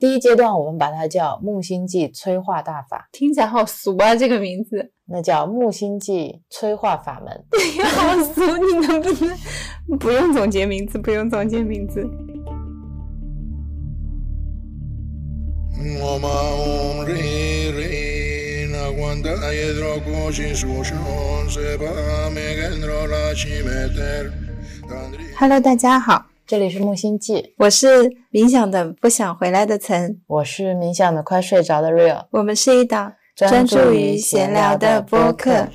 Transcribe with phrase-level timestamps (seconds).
[0.00, 4.92] 第一阶段我们把它叫木星记催化大法，听起来好俗啊，这个名字。
[5.04, 7.44] 那叫木星记催化法门。
[7.84, 10.96] 好俗，你能不能不用总结名字？
[10.96, 12.02] 不用总结名字。
[25.36, 27.86] Hello，大家好，这里是木星记，我是
[28.32, 35.68] 冥想的不想回来的岑，我是冥想的快睡着的 Real，我们是一档专注于闲聊的播客。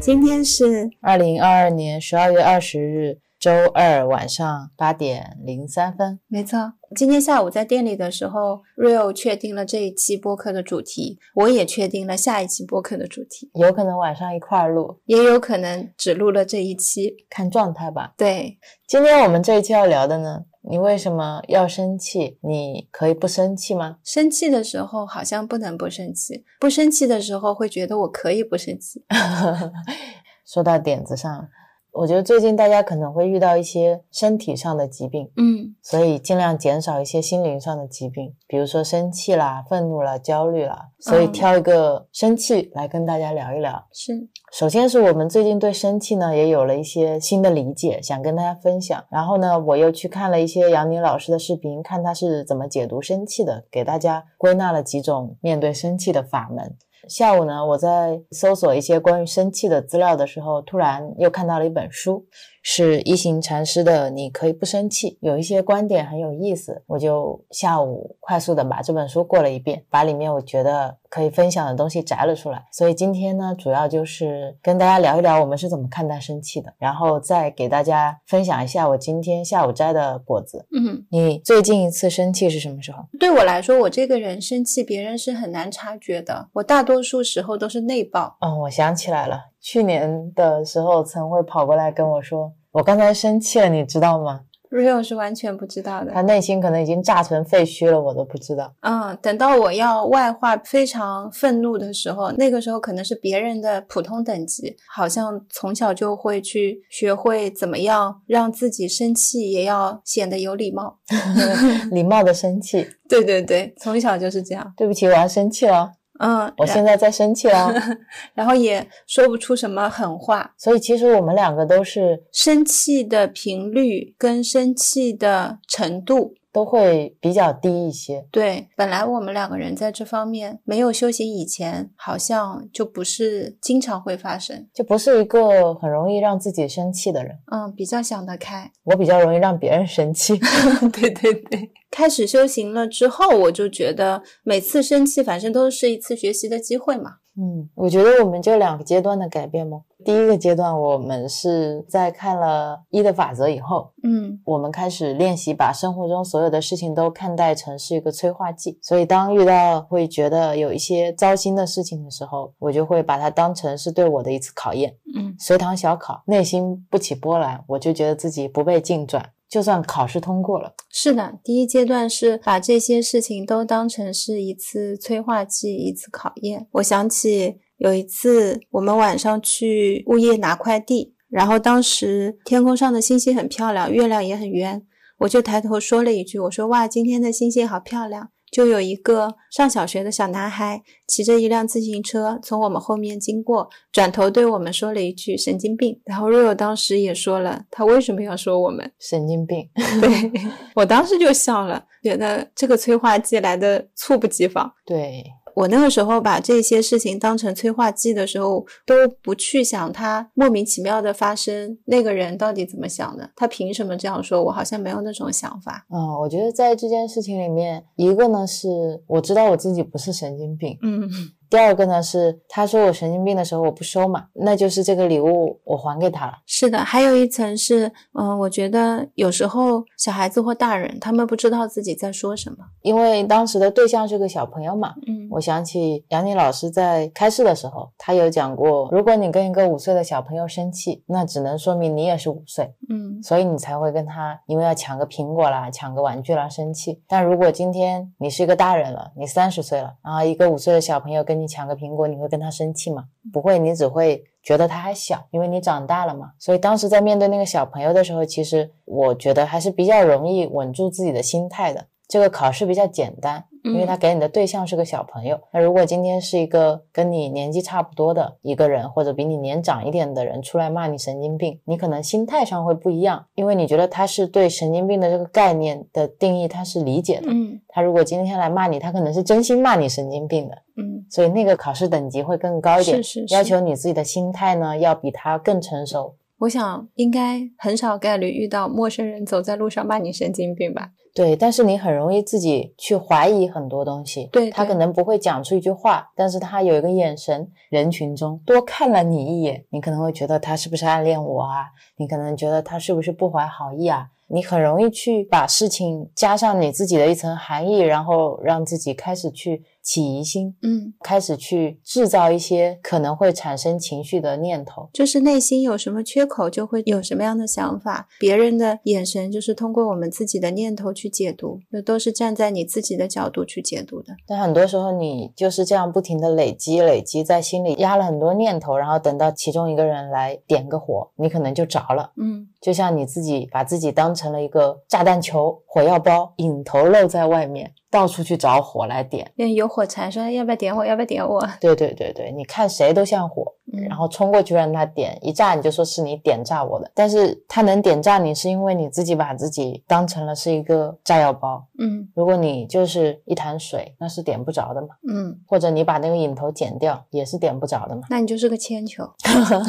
[0.00, 6.20] 今天是二零二二年十二月二十日周二晚上八点零三分。
[6.26, 13.48] 没错，今天下午在店里的时候，Rio 确定了这一期播客的主题，我也确定了下一期播客的主题。
[13.54, 18.14] 有可能晚上一块儿录，也有可能只录了这一期，看状态吧。
[18.16, 18.58] 对，
[18.88, 22.40] 今天我们这一期要聊的呢，你为什么要生气？
[22.42, 23.98] 你可以不生气吗？
[24.02, 29.04] 生气的时候好像不能不生气，不生气的时候会觉得我可以不生气。
[30.44, 31.44] 说到点子上了，
[31.92, 40.88] 我觉得最近大家可能会遇到一些身体上的疾病，嗯，所以尽量减少一些心灵上的疾病，比如说生气啦、愤怒啦、焦虑啦。
[40.98, 43.84] 所以嗯挑一个生气来跟大家聊一聊。
[43.92, 44.12] 是，
[44.52, 49.02] 首先是我们最近对生气呢也有了一些新的理解，想跟大家分享。
[49.10, 56.76] 然后呢，我又去看了一些杨宁老师的视频，看他是怎么解读生气的，给大家归纳了几种面对生气的法门。
[57.10, 62.24] 下午呢，我在搜索一些关于生气的资料的时候，突然又看到了一本书，
[62.62, 72.66] 是一行禅师的《你可以不生气》，有一些观点很有意思，我就下午快速的把这本书过了一遍，把里面我觉得可以分享的东西摘了出来。
[72.70, 80.66] 所以今天呢，主要就是跟大家聊一聊我们是怎么看待生气的，然后再给大家分享一下我今天下午摘的果子。
[80.76, 83.04] 嗯，你最近一次生气是什么时候？
[83.18, 86.48] 对我来说，我这个人生气，别人是很难察觉的。
[86.52, 88.36] 我大多数时候都是内爆。
[88.40, 94.40] 哦，我想起来了，去年的时候曾会跑过来跟我说，我刚才生气了，你知道吗
[94.70, 96.12] ？Real 是完全不知道的。
[96.12, 98.72] 他内心可能已经炸成废墟了，我都不知道。
[98.82, 111.00] 嗯，等到我要外化非常愤怒的时候，那个时候可能是别人的普通等级，好像从小就会去学会怎么样让自己生气，也要显得有礼貌。
[111.90, 114.72] 礼貌的生气， 对对对，从小就是这样。
[114.76, 117.74] 对不起，我要生气了，嗯，我现在在生气了。
[118.34, 126.34] 然后也说不出什么狠话，所以其实我们两个都是生气的频率跟生气的程度。
[126.52, 128.26] 都会比较低一些。
[128.30, 134.68] 对，本来我们两个人在这方面没有修行以前，好像就不是经常会发生。
[134.74, 138.70] 就不是一个很容易让自己生气的人，嗯，比较想得开。
[138.84, 140.38] 我比较容易让别人生气。
[140.92, 147.16] 对对对，开始修行了之后，我就觉得每次生气，反正都是一次学习的机会嘛。
[147.40, 149.80] 嗯，我觉得我们就两个阶段的改变吗？
[150.04, 158.78] 第一个阶段，我们是在看了一的法则以后，嗯我们开始练习把生活中所有的事情都看待成是一个催化剂。
[158.82, 169.30] 所以，当遇到会觉得有一些糟心的事情的时候，我就会把它当成是对我的一次考验，嗯随堂小考，内心不起波澜，我就觉得自己不被净转。
[169.50, 176.68] 就算考试通过了，是的，第一阶段是把这些事情都当成是一次催化剂，一次考验。
[176.74, 184.86] 我想起有一次我们晚上去物业拿快递，然后当时天空上的星星很漂亮，月亮也很圆，
[185.18, 196.00] 我就抬头说了一句：“我说哇，今天的星星好漂亮。”就有一个上小学的小男孩骑着一辆自行车从我们后面经过，转头对我们说了一句“神经病”。
[196.04, 198.90] 然后瑞友当时也说了，他为什么要说我们？
[198.98, 199.68] 神经病。
[200.00, 200.32] 对
[200.74, 204.70] 我当时就笑了，觉得这个催化剂来的猝不及防。
[204.84, 205.24] 对，
[205.54, 214.42] 我那个时候把这些事情当成催化剂的时候，都不去想它莫名其妙的发生，那个人到底怎么想的，他凭什么这样说？
[214.42, 215.86] 我好像没有那种想法。
[215.90, 221.08] 嗯，我觉得在这件事情里面，一个呢是我知道我自己不是神经病，嗯
[221.50, 226.34] 第二个呢是他说我神经病的时候我不收嘛，那就是这个礼物我还给他了。
[226.46, 232.58] 是的，还有一层是，嗯、我觉得有时候小孩子或大人他们不知道自己在说什么。
[232.82, 247.02] 因为当时的对象是个小朋友嘛，嗯我想起杨宁老师在开示的时候，他有讲过，如果你跟一个五岁的小朋友生气，那只能说明你也是五岁，嗯所以你才会跟他因为要抢个苹果啦、抢个玩具啦生气。
[247.08, 253.04] 但如果今天你是一个大人了，你三十岁了，然后一个五岁的小朋友跟你抢个苹果，你会跟他生气吗？
[253.32, 256.32] 不会，你只会觉得他还小，因为你长大了嘛。
[256.38, 261.86] 所以当时在面对那个小朋友的时候，其实我觉得还是比较容易稳住自己的心态的。
[262.10, 263.46] 这个考试比较简单。
[263.62, 277.26] 因为他给你的对象是个小朋友，那如果今天是一个跟你年纪差不多的一个人，或者比你年长一点的人出来骂你神经病，你可能心态上会不一样，因为你觉得他是对神经病的这个概念的定义他是理解的。
[277.28, 280.56] 嗯，他如果今天来骂你，他可能是真心骂你神经病的。
[280.78, 286.14] 嗯，所以那个考试等级会更高一点，是是是要求你自己的心态呢要比他更成熟。
[286.38, 290.92] 我想应该很少概率遇到陌生人走在路上骂你神经病吧？
[291.14, 294.28] 对，但是你很容易自己去怀疑很多东西。
[294.32, 301.66] 对对他可能不会讲出一句话，但是他有一个眼神，人群中多看了你一眼，你可能会觉得他是不是暗恋我啊？
[301.96, 304.08] 你可能觉得他是不是不怀好意啊？
[304.32, 314.88] 你很容易去把事情加上你自己的一层含义，然后让自己开始去起疑心，嗯，开始去制造一些可能会产生情绪的念头。
[314.92, 318.06] 就是内心有什么缺口，就会有什么样的想法。
[318.20, 324.14] 别人的眼神就是通过我们自己的念头去解读，那都是站在你自己的角度去解读的。
[324.28, 332.12] 但很多时候你就是这样不停的累积累积，在心里压了很多念头，然后等到其中一个人来点个火，你可能就着了。
[332.16, 339.30] 嗯，就像你自己把自己当成了一个炸弹球、火药包，引头露在外面，到处去找火来点。
[339.34, 341.44] 那有火柴说要不要点我，要不要点我？
[341.60, 346.90] 对对对对，你看谁都像火，嗯然后冲过去让他点，一炸你就说是你点炸我的。
[346.94, 351.66] 但是他能点炸你，是因为你自己把自己当成了是一个炸药包。
[351.78, 354.88] 嗯如果你就是一潭水，那是点不着的嘛。
[355.08, 358.02] 嗯，或者你把那个引头剪掉，也是点不着的嘛。
[358.08, 359.04] 那你就是个铅球。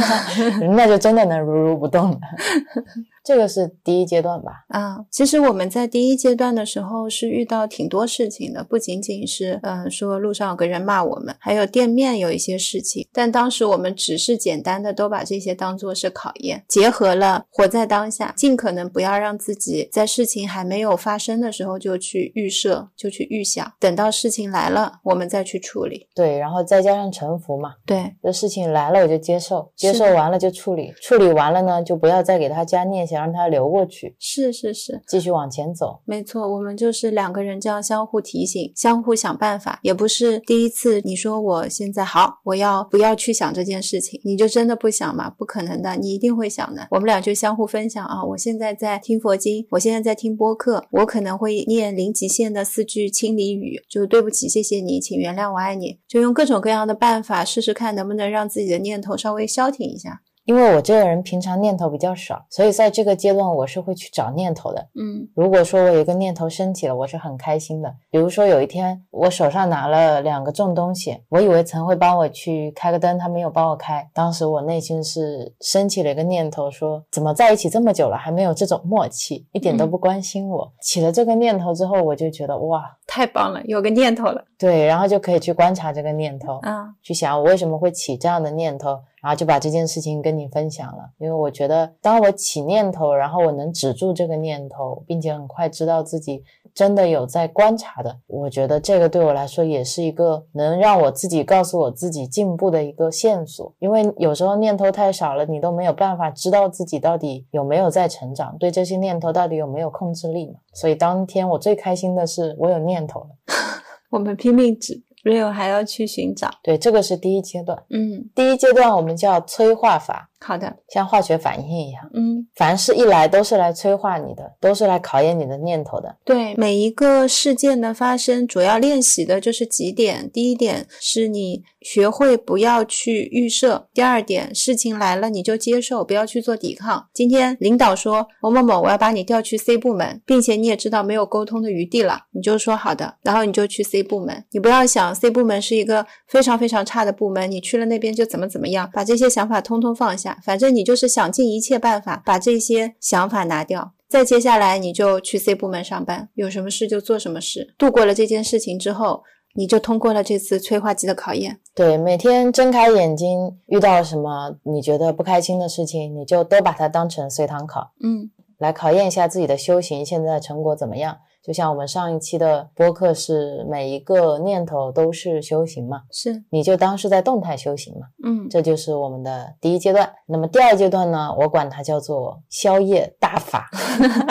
[0.76, 2.20] 那就真的能如如不动了。
[3.24, 4.52] 这个是第一阶段吧？
[4.70, 13.08] 啊，其实我们在第一阶段的时候是遇到挺多事情的，不仅仅是嗯、呃说路上有个人骂我们，还有店面有一些事情。
[13.14, 26.08] 但当时我们只是简单的都把这些当做是考验，结合了活在当下，尽可能不要让自己在事情还没有发生的时候就去预设，就去预想，等到事情来了我们再去处理。
[26.16, 36.02] 对，然后再加上沉浮嘛，对，这事情来了我就接受，接受完了就处理，处理完了呢就不要再给他加念想，让它流过去，是是是，继续往前走。
[36.06, 45.30] 没错，我们就是两个人这样相互提醒、相互想办法，也不是第一次你说我现在好，我要不要去想这件事情，你就真的不想吗？
[45.30, 46.88] 不可能的，你一定会想的。
[46.92, 60.22] 我们俩就相互分享啊，我现在在听佛经，我现在在听播客，我可能会念零极限的四句清理语，就对不起，谢谢你，请原谅，我爱你，就用各种各样的办法试试看能不能让自己的念头稍微消停一下。
[60.52, 64.86] 因为我这个人平常念头比较少，所以在这个阶段我是会去找念头的。
[64.96, 67.96] 嗯如果说我有一个念头升起了，我是很开心的。
[68.10, 74.06] 比如说有一天我手上拿了两个重东西，我以为曾会帮我去开个灯，他没有帮我开。
[74.14, 80.70] 当时我内心是升起了一个念头说，怎么在一起这么久了还没有这种默契，一点都不关心我。
[80.82, 86.60] 起了这个念头之后，我就觉得哇，太棒了，有个念头了对，然后就可以去观察这个念头。
[86.64, 86.90] 啊！
[87.02, 91.12] 去想我为什么会起这样的念头，然后就把这件事情跟你分享了。
[91.18, 103.74] 因为我觉得，当我起念头，然后我能止住这个念头，并且很快知道自己真的有在观察的，我觉得这个对我来说也是一个能让我自己告诉我自己进步的一个线索。
[103.80, 110.60] 因为有时候念头太少了，你都没有办法知道自己到底有没有在成长，对这些念头到底有没有控制力嘛。
[110.74, 113.30] 所以当天我最开心的是我有念头了。
[114.10, 117.78] 我们拼命指 Rio 还要去寻找，对，这个是第一阶段。
[117.90, 120.31] 嗯，第一阶段我们叫催化法。
[120.44, 122.48] 好的，像化学反应一样，嗯。
[122.56, 126.18] 凡事一来都是来催化你的，都是来考验你的念头的。
[126.26, 130.30] 对每一个事件的发生，主要练习的就是几点。
[130.32, 137.08] 第一点是你学会不要去预设；第二点，事情来了你就接受，不要去做抵抗。
[137.14, 144.44] 今天领导说某某某，我要把你调去 C 部门，并且你也知道没有沟通的余地了，你就说好的，然后你就去 C 部门。
[144.52, 150.31] 你不要想 C 部门是一个非常非常差的部门，你去了那边就怎么怎么样，把这些想法通通放下。
[150.44, 153.94] 反正你就是想尽一切办法把这些想法拿掉。
[154.08, 157.74] 再接下来你就去 C 部门上班，有什么事就做什么事。
[157.78, 159.24] 度过了这件事情之后，
[159.56, 161.60] 你就通过了这次催化剂的考验。
[161.74, 171.18] 对，每天睁开眼睛，遇到什么你觉得不开心的事情，你就都把它当成随堂考，嗯来考验一下自己的修行现在成果怎么样。
[171.44, 180.12] 就像我们上一期的播客是每一个念头都是修行嘛，是，你就当是在动态修行嘛，嗯这就是我们的第一阶段。
[180.28, 183.70] 那么第二阶段呢，我管它叫做宵夜大法。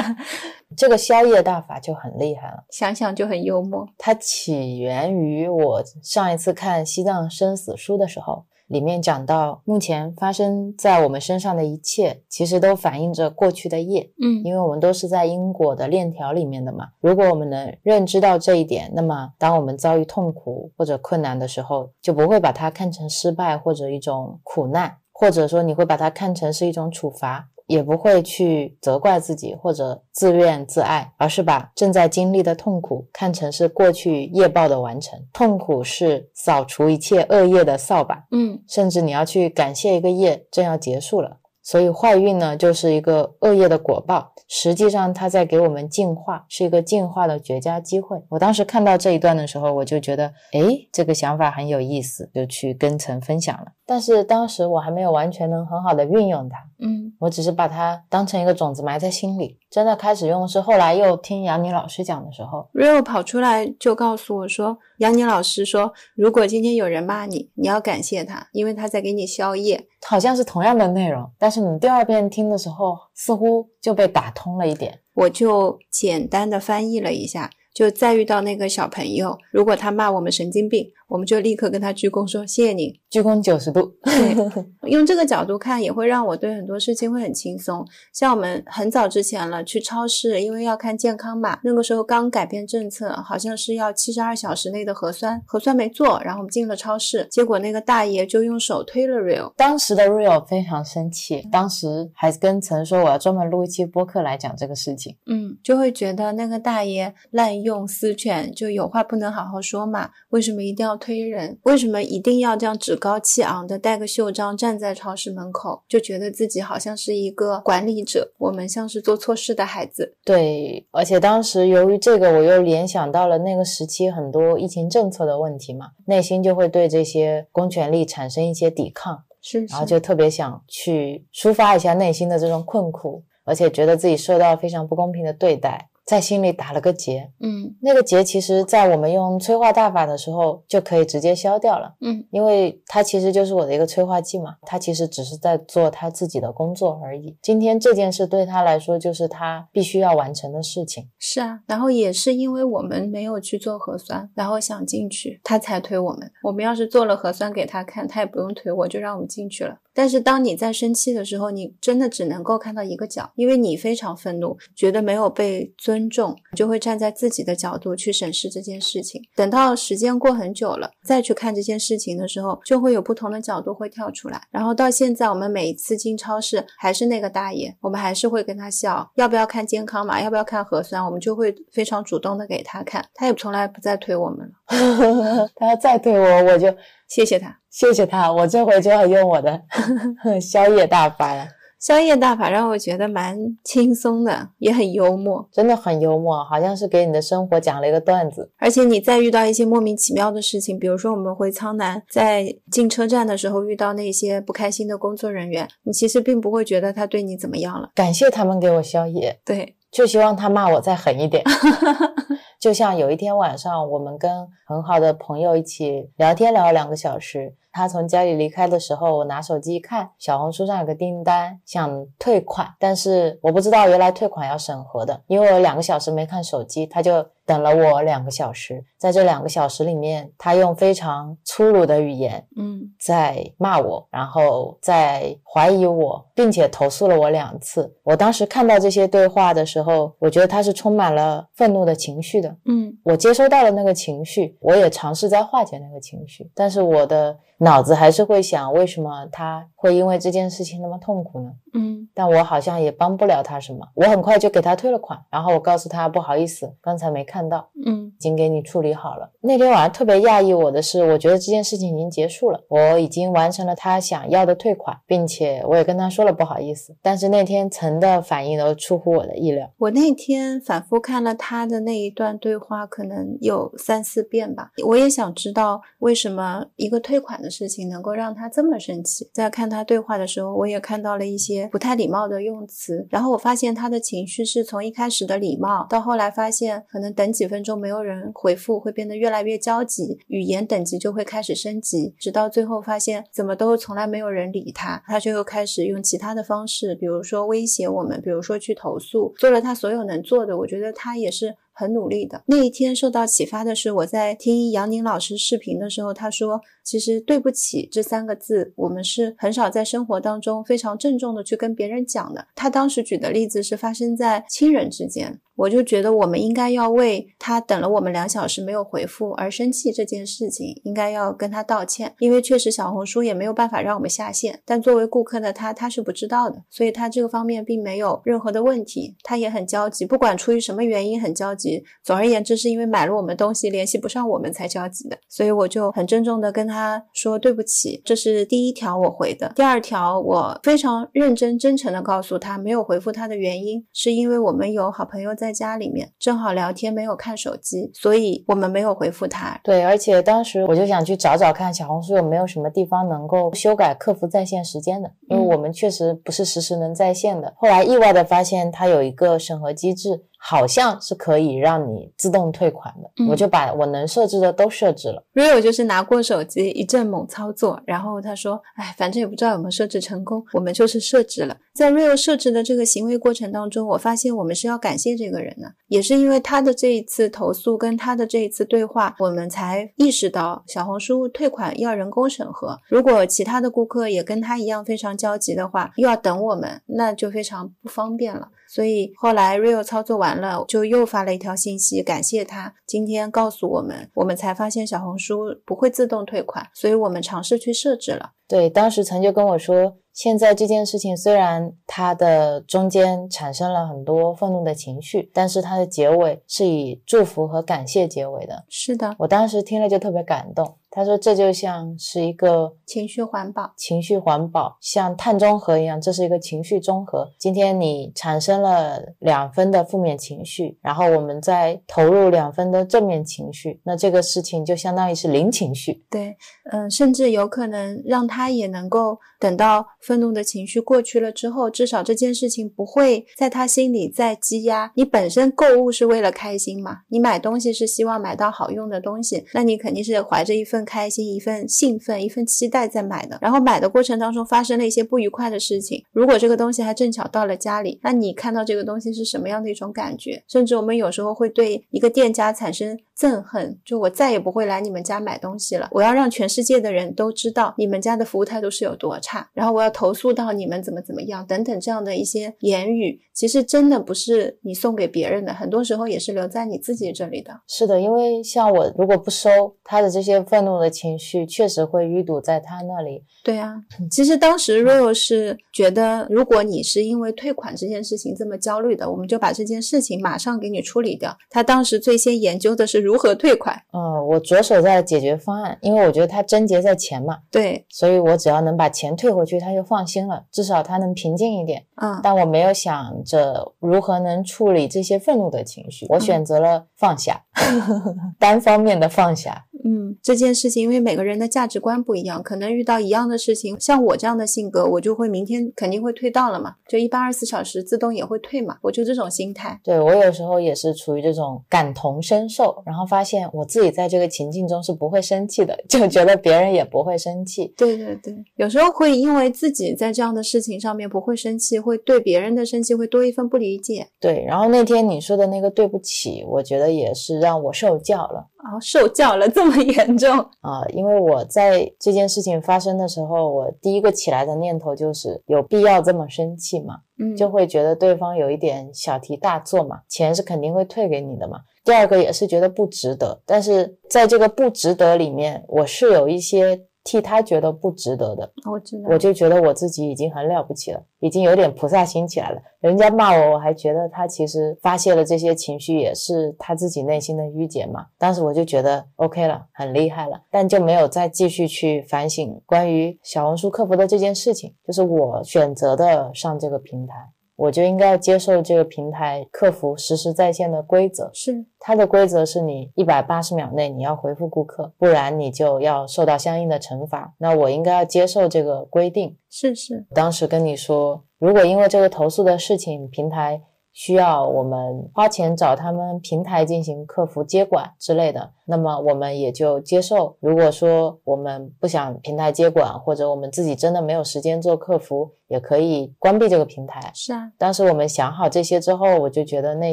[0.76, 3.84] 这个宵夜大法就很厉害了，想想就很幽默。
[3.98, 8.44] 它起源于我上一次看《西藏生死书》的时候。
[8.70, 14.08] 里面讲到，目前发生在我们身上的一切，其实都反映着过去的业。
[14.22, 16.90] 嗯，因为我们都是在因果的链条里面的嘛。
[17.00, 27.48] 如果我们能认知到这一点，那么当我们遭遇痛苦或者困难的时候，就不会把它看成失败或者一种苦难，或者说你会把它看成是一种处罚。
[27.70, 35.18] 也不会去责怪自己或者自怨自艾，而是把正在经历的痛苦看成是过去业报的完成。
[35.32, 41.36] 痛苦是扫除一切恶业的扫把，嗯，甚至你要去感谢一个业正要结束了。
[41.62, 44.32] 所以坏运呢，就是一个恶业的果报。
[44.48, 48.20] 实际上，它在给我们净化，是一个净化的绝佳机会。
[48.30, 53.66] 我当时看到这一段的时候，我就觉得，诶，这个想法很有意思，就去跟陈分享了。
[53.86, 59.58] 但是当时我还没有完全能很好的运用它，嗯，我只是把它当成一个种子埋在心里。
[59.70, 69.86] 真的开始用是后来又听杨宁老师讲的时候，Rio 跑出来就告诉我说，杨宁老师说，如果今天有人骂你，你要感谢他，因为他在给你宵夜。
[70.06, 75.00] 好像是同样的内容，但是你第二遍听的时候，似乎就被打通了一点。
[75.14, 80.90] 我就简单的翻译了一下，就再遇到那个小朋友，如果他骂我们神经病。
[81.10, 83.92] 我们就立刻跟他鞠躬说谢谢你，鞠躬九十度。
[84.04, 87.84] 对，用这个角度看，也会让我对很多事情会很轻松。
[88.12, 105.16] 像我们很早之前了去超市，因为要看健康码，那个时候刚改变政策，好像是要七十二小时内的核酸，核酸没做，然后我们进了超市，结果那个大爷就用手推了 Real，当时的 Real 非常生气，当时还跟陈说我要专门录一期播客来讲这个事情。
[105.26, 110.10] 嗯，就会觉得那个大爷滥用私权，就有话不能好好说嘛？
[110.28, 111.00] 为什么一定要？
[111.00, 118.30] 推人为什么一定要这样趾高气昂的带个袖章站在超市门口，就觉得自己好像是一个管理者？
[118.36, 120.14] 我们像是做错事的孩子。
[120.22, 135.88] 对，而且当时由于这个，我又联想到了那个时期很多疫情政策的问题嘛，内心就会对这些公权力产生一些抵抗，是，然后就特别想去抒发一下内心的这种困苦，而且觉得自己受到非常不公平的对待。
[136.10, 147.36] 在心里打了个结，嗯，那个结其实，在我们用催化大法的时候就可以直接消掉了，嗯，因为它其实就是我的一个催化剂嘛，它其实只是在做他自己的工作而已。
[147.40, 156.28] 今天这件事对他来说就是他必须要完成的事情，是啊，然后也是因为我们没有去做核酸，然后想进去，他才推我们。
[156.42, 159.78] 我们要是做了核酸给他看，他也不用推，我就让我们进去了。
[159.92, 169.20] 但是当你在生气的时候，你真的只能够看到一个角，因为你非常愤怒，觉得没有被尊重，就会站在自己的角度去审视这件事情。
[169.34, 174.40] 等到时间过很久了，再去看这件事情的时候，就会有不同的角度会跳出来。
[174.50, 185.48] 然后到现在，我们每一次进超市还是那个大爷，我们还是会跟他笑，要不要看健康码，要不要看核酸，我们就会非常主动的给他看，他也从来不再推我们了。
[185.56, 186.72] 他要再推我，我就
[187.08, 187.56] 谢谢他。
[187.70, 189.62] 谢谢他，我这回就要用我的
[190.40, 191.46] 宵夜大法了。
[191.80, 198.52] 宵夜大法让我觉得蛮轻松的，也很幽默，真的很幽默，好像是给你的生活讲了一个段子。
[198.58, 207.90] 而且你再遇到一些莫名其妙的事情，比如说我们回苍南，在进车站的时候遇到那些不开心的工作人员，你其实并不会觉得他对你怎么样了。
[207.94, 211.42] 感谢他们给我宵夜，对，就希望他骂我再狠一点。
[212.60, 214.30] 就像有一天晚上，我们跟
[214.66, 217.54] 很好的朋友一起聊天聊了两个小时。
[217.72, 228.84] 他从家里离开的时候，我拿手机一看，小红书上有个订单，想退款，但是我不知道原来退款要审核的，因为我两个小时没看手机，他就等了我两个小时。
[228.96, 237.92] 在这两个小时里面，他用非常粗鲁的语言，嗯，在骂我，然后在怀疑我，并且投诉了我两次。
[238.04, 247.36] 我当时看到这些对话的时候，我觉得他是充满了愤怒的情绪的，嗯，我接收到了那个情绪，我也尝试在化解那个情绪，但是我的。
[247.62, 251.50] 脑子还是会想，为什么他会因为这件事情那么痛苦呢？
[251.74, 253.86] 嗯，但我好像也帮不了他什么。
[253.94, 259.30] 我很快就给他退了款，然后我告诉他不好意思，刚才没看到，嗯，已经给你处理好了。
[259.42, 266.96] 那天晚上特别讶异我的是，我觉得这件事情已经结束了，我已经完成了他想要的退款，并且我也跟他说了不好意思。
[267.02, 269.70] 但是那天陈的反应都出乎我的意料。
[269.78, 274.70] 我那天反复看了他的那一段对话，可能有三四遍吧。
[274.86, 277.50] 我也想知道为什么一个退款的。
[277.50, 283.06] 事情能够让他这么生气，在看他对话的时候，我也看到了一些不太礼貌的用词。
[283.10, 300.56] 然后我发现他的情绪是从一开始的礼貌，到后来发现可能等几分钟没有人回复，会变得越来越焦急，语言等级就会开始升级，直到最后发现怎么都从来没有人理他，他就又开始用其他的方式，比如说威胁我们，比如说去投诉，做了他所有能做的。
[300.56, 301.56] 我觉得他也是。
[301.72, 331.84] 很努力的那一天受到启发的是，我在听杨宁老师视频的时候，他说：“其实对不起这三个字，我们是很少在生活当中非常郑重的去跟别人讲的。”他当时举的例子是发生在亲人之间，我就觉得我们应该要为他等了我们两小时没有回复而生气这件事情，应该要跟他道歉，因为确实小红书也没有办法让我们下线，但作为顾客的他他是不知道的，所以他这个方面并没有任何的问题，他也很焦急，不管出于什么原因很焦急。
[332.02, 338.00] 总而言之，是因为买了我们东西联系不上我们才焦急的，所以我就很郑重的跟他说对不起。
[338.02, 339.52] 这是第一条我回的。
[339.54, 349.60] 第二条，我非常认真真诚的告诉他，没有回复他的原因，是因为我们有好朋友在家里面，正好聊天，没有看手机，所以我们没有回复他。
[349.62, 357.52] 对，而且当时我就想去找找看小红书有没有什么地方能够修改客服在线时间的，因为我们确实不是实时能在线的。
[357.56, 360.24] 后来意外的发现它有一个审核机制。
[360.42, 365.22] 好像是可以让你自动退款的，我就把我能设置的都设置了。
[365.34, 382.78] Rio 就是拿过手机一阵猛操作，然后他说：“哎，反正也不知道有没有设置成功，我们就是设置了。”在 Rio 设置的这个行为过程当中，我发现我们是要感谢这个人的，也是因为他的这一次投诉跟他的这一次对话，我们才意识到小红书退款要人工审核。
[382.88, 388.48] 如果其他的顾客也跟他一样非常焦急的话，又要等我们，那就非常不方便了。
[388.72, 398.30] 所以后来 Rio 操作完了，就又发了一条信息，感谢他今天告诉我们，我们才发现小红书不会自动退款，所以我们尝试去设置了。
[398.46, 399.96] 对，当时曾就跟我说。
[400.22, 408.62] 现在这件事情虽然它的中间产生了很多愤怒的情绪，但是它的结尾是以祝福和感谢结尾的。
[408.68, 410.76] 是的，我当时听了就特别感动。
[410.92, 417.26] 他说这就像是一个情绪环保，情绪环保像碳中和一样，这是一个情绪中和。
[417.38, 426.04] 今天你产生了两分的负面情绪，然后我们再投入两分的正面情绪，那这个事情就相当于是零情绪。
[426.10, 426.36] 对，
[426.72, 429.86] 嗯，甚至有可能让他也能够等到。
[430.00, 434.90] 愤怒的情绪过去了之后，至少这件事情不会在他心里再积压。
[434.94, 437.00] 你本身购物是为了开心嘛？
[437.08, 443.38] 你买东西是希望买到好用的东西，那你肯定是怀着一份开心、一份兴奋、一份期待在买的。
[443.42, 450.42] 然后买的过程当中发生了一些不愉快的事情，如果这个东西还正巧到了家里，那你看到这个东西是什么样的一种感觉？
[450.48, 455.88] 甚至我们有时候会对一个店家产生憎恨，就我再也不会来你们家买东西了。
[455.92, 459.90] 我要让全世界的人都知道你们家的服务态度是有多差，然后我要。
[460.00, 467.52] 投诉到你们怎么怎么样等等这样的一些言语，其实真的不是你送给别人的，很多时候也是留在你自己这里的。
[467.66, 469.50] 是的，因为像我如果不收
[469.84, 473.22] 他的这些愤怒的情绪，确实会淤堵在他那里。
[473.44, 473.74] 对啊，
[474.10, 481.36] 其实当时 Rio 是觉得，如果你是因为退款这件事情这么焦虑的，我们就把这件事情马上给你处理掉。
[481.50, 483.76] 他当时最先研究的是如何退款。
[483.92, 487.38] 嗯，我着手在解决方案，因为我觉得他症结在钱嘛。
[487.50, 489.80] 对，所以我只要能把钱退回去，他就。
[489.90, 491.84] 放心了，至少他能平静一点。
[491.96, 497.42] 嗯，但我没有想着如何能处理这些愤怒的情绪，我选择了放下，
[498.38, 499.64] 单方面的放下。
[499.84, 509.80] 嗯，这件事情因为每个人的价值观不一样，可能遇到一样的事情，像我这样的性格，我就会明天肯定会退到了嘛，就一般二十四小时自动也会退嘛，我就这种心态。
[509.82, 517.72] 对我有时候也是处于这种感同身受，然后发现我自己在这个情境中是不会生气的，就觉得别人也不会生气。
[517.76, 524.08] 对对对，有时候会因为自己在这样的事情上面不会生气，会对别人的生气会多一份不理解。
[524.20, 528.48] 对，然后那天你说的那个对不起，我觉得也是让我受教了。
[528.62, 530.84] 哦，受教了这么严重 啊！
[530.92, 536.96] 因为我在这件事情发生的时候，我第一个起来的念头就是有必要这么生气吗？
[537.18, 541.58] 嗯，就会觉得对方有一点小题大做嘛，钱是肯定会退给你的嘛。
[541.84, 546.80] 第二个也是觉得不值得，但是在这个不值得里面，我是有一些。
[547.02, 552.60] 替他觉得不值得的，我知道，我就觉得我自己已经很了不起了，已经有点菩萨心起来了。
[552.80, 558.06] 人家骂我，我还觉得他其实发泄了这些情绪，也是他自己内心的郁结嘛。
[558.18, 567.14] 当时我就觉得 OK 了，很厉害了，但就没有再继续去反省关于小红书客服的这件事情，就是我选择的上这个平台。
[567.60, 577.34] 我就应该要接受这个平台客服实时在线的规则，是它的规则是你一百八十秒内你要回复顾客，不然你就要受到相应的惩罚。
[577.36, 579.36] 那我应该要接受这个规定。
[579.50, 583.60] 是是，当时跟你说如果因为这个投诉的事情，平台
[583.92, 588.52] 需要我们花钱找他们平台进行客服接管之类的。
[588.70, 590.36] 那么我们也就接受。
[590.38, 597.10] 如果说我们不想平台接管，或者我们自己真的没有时间做客服，也可以关闭这个平台。
[597.12, 599.92] 是啊，当时我们想好这些之后，我就觉得内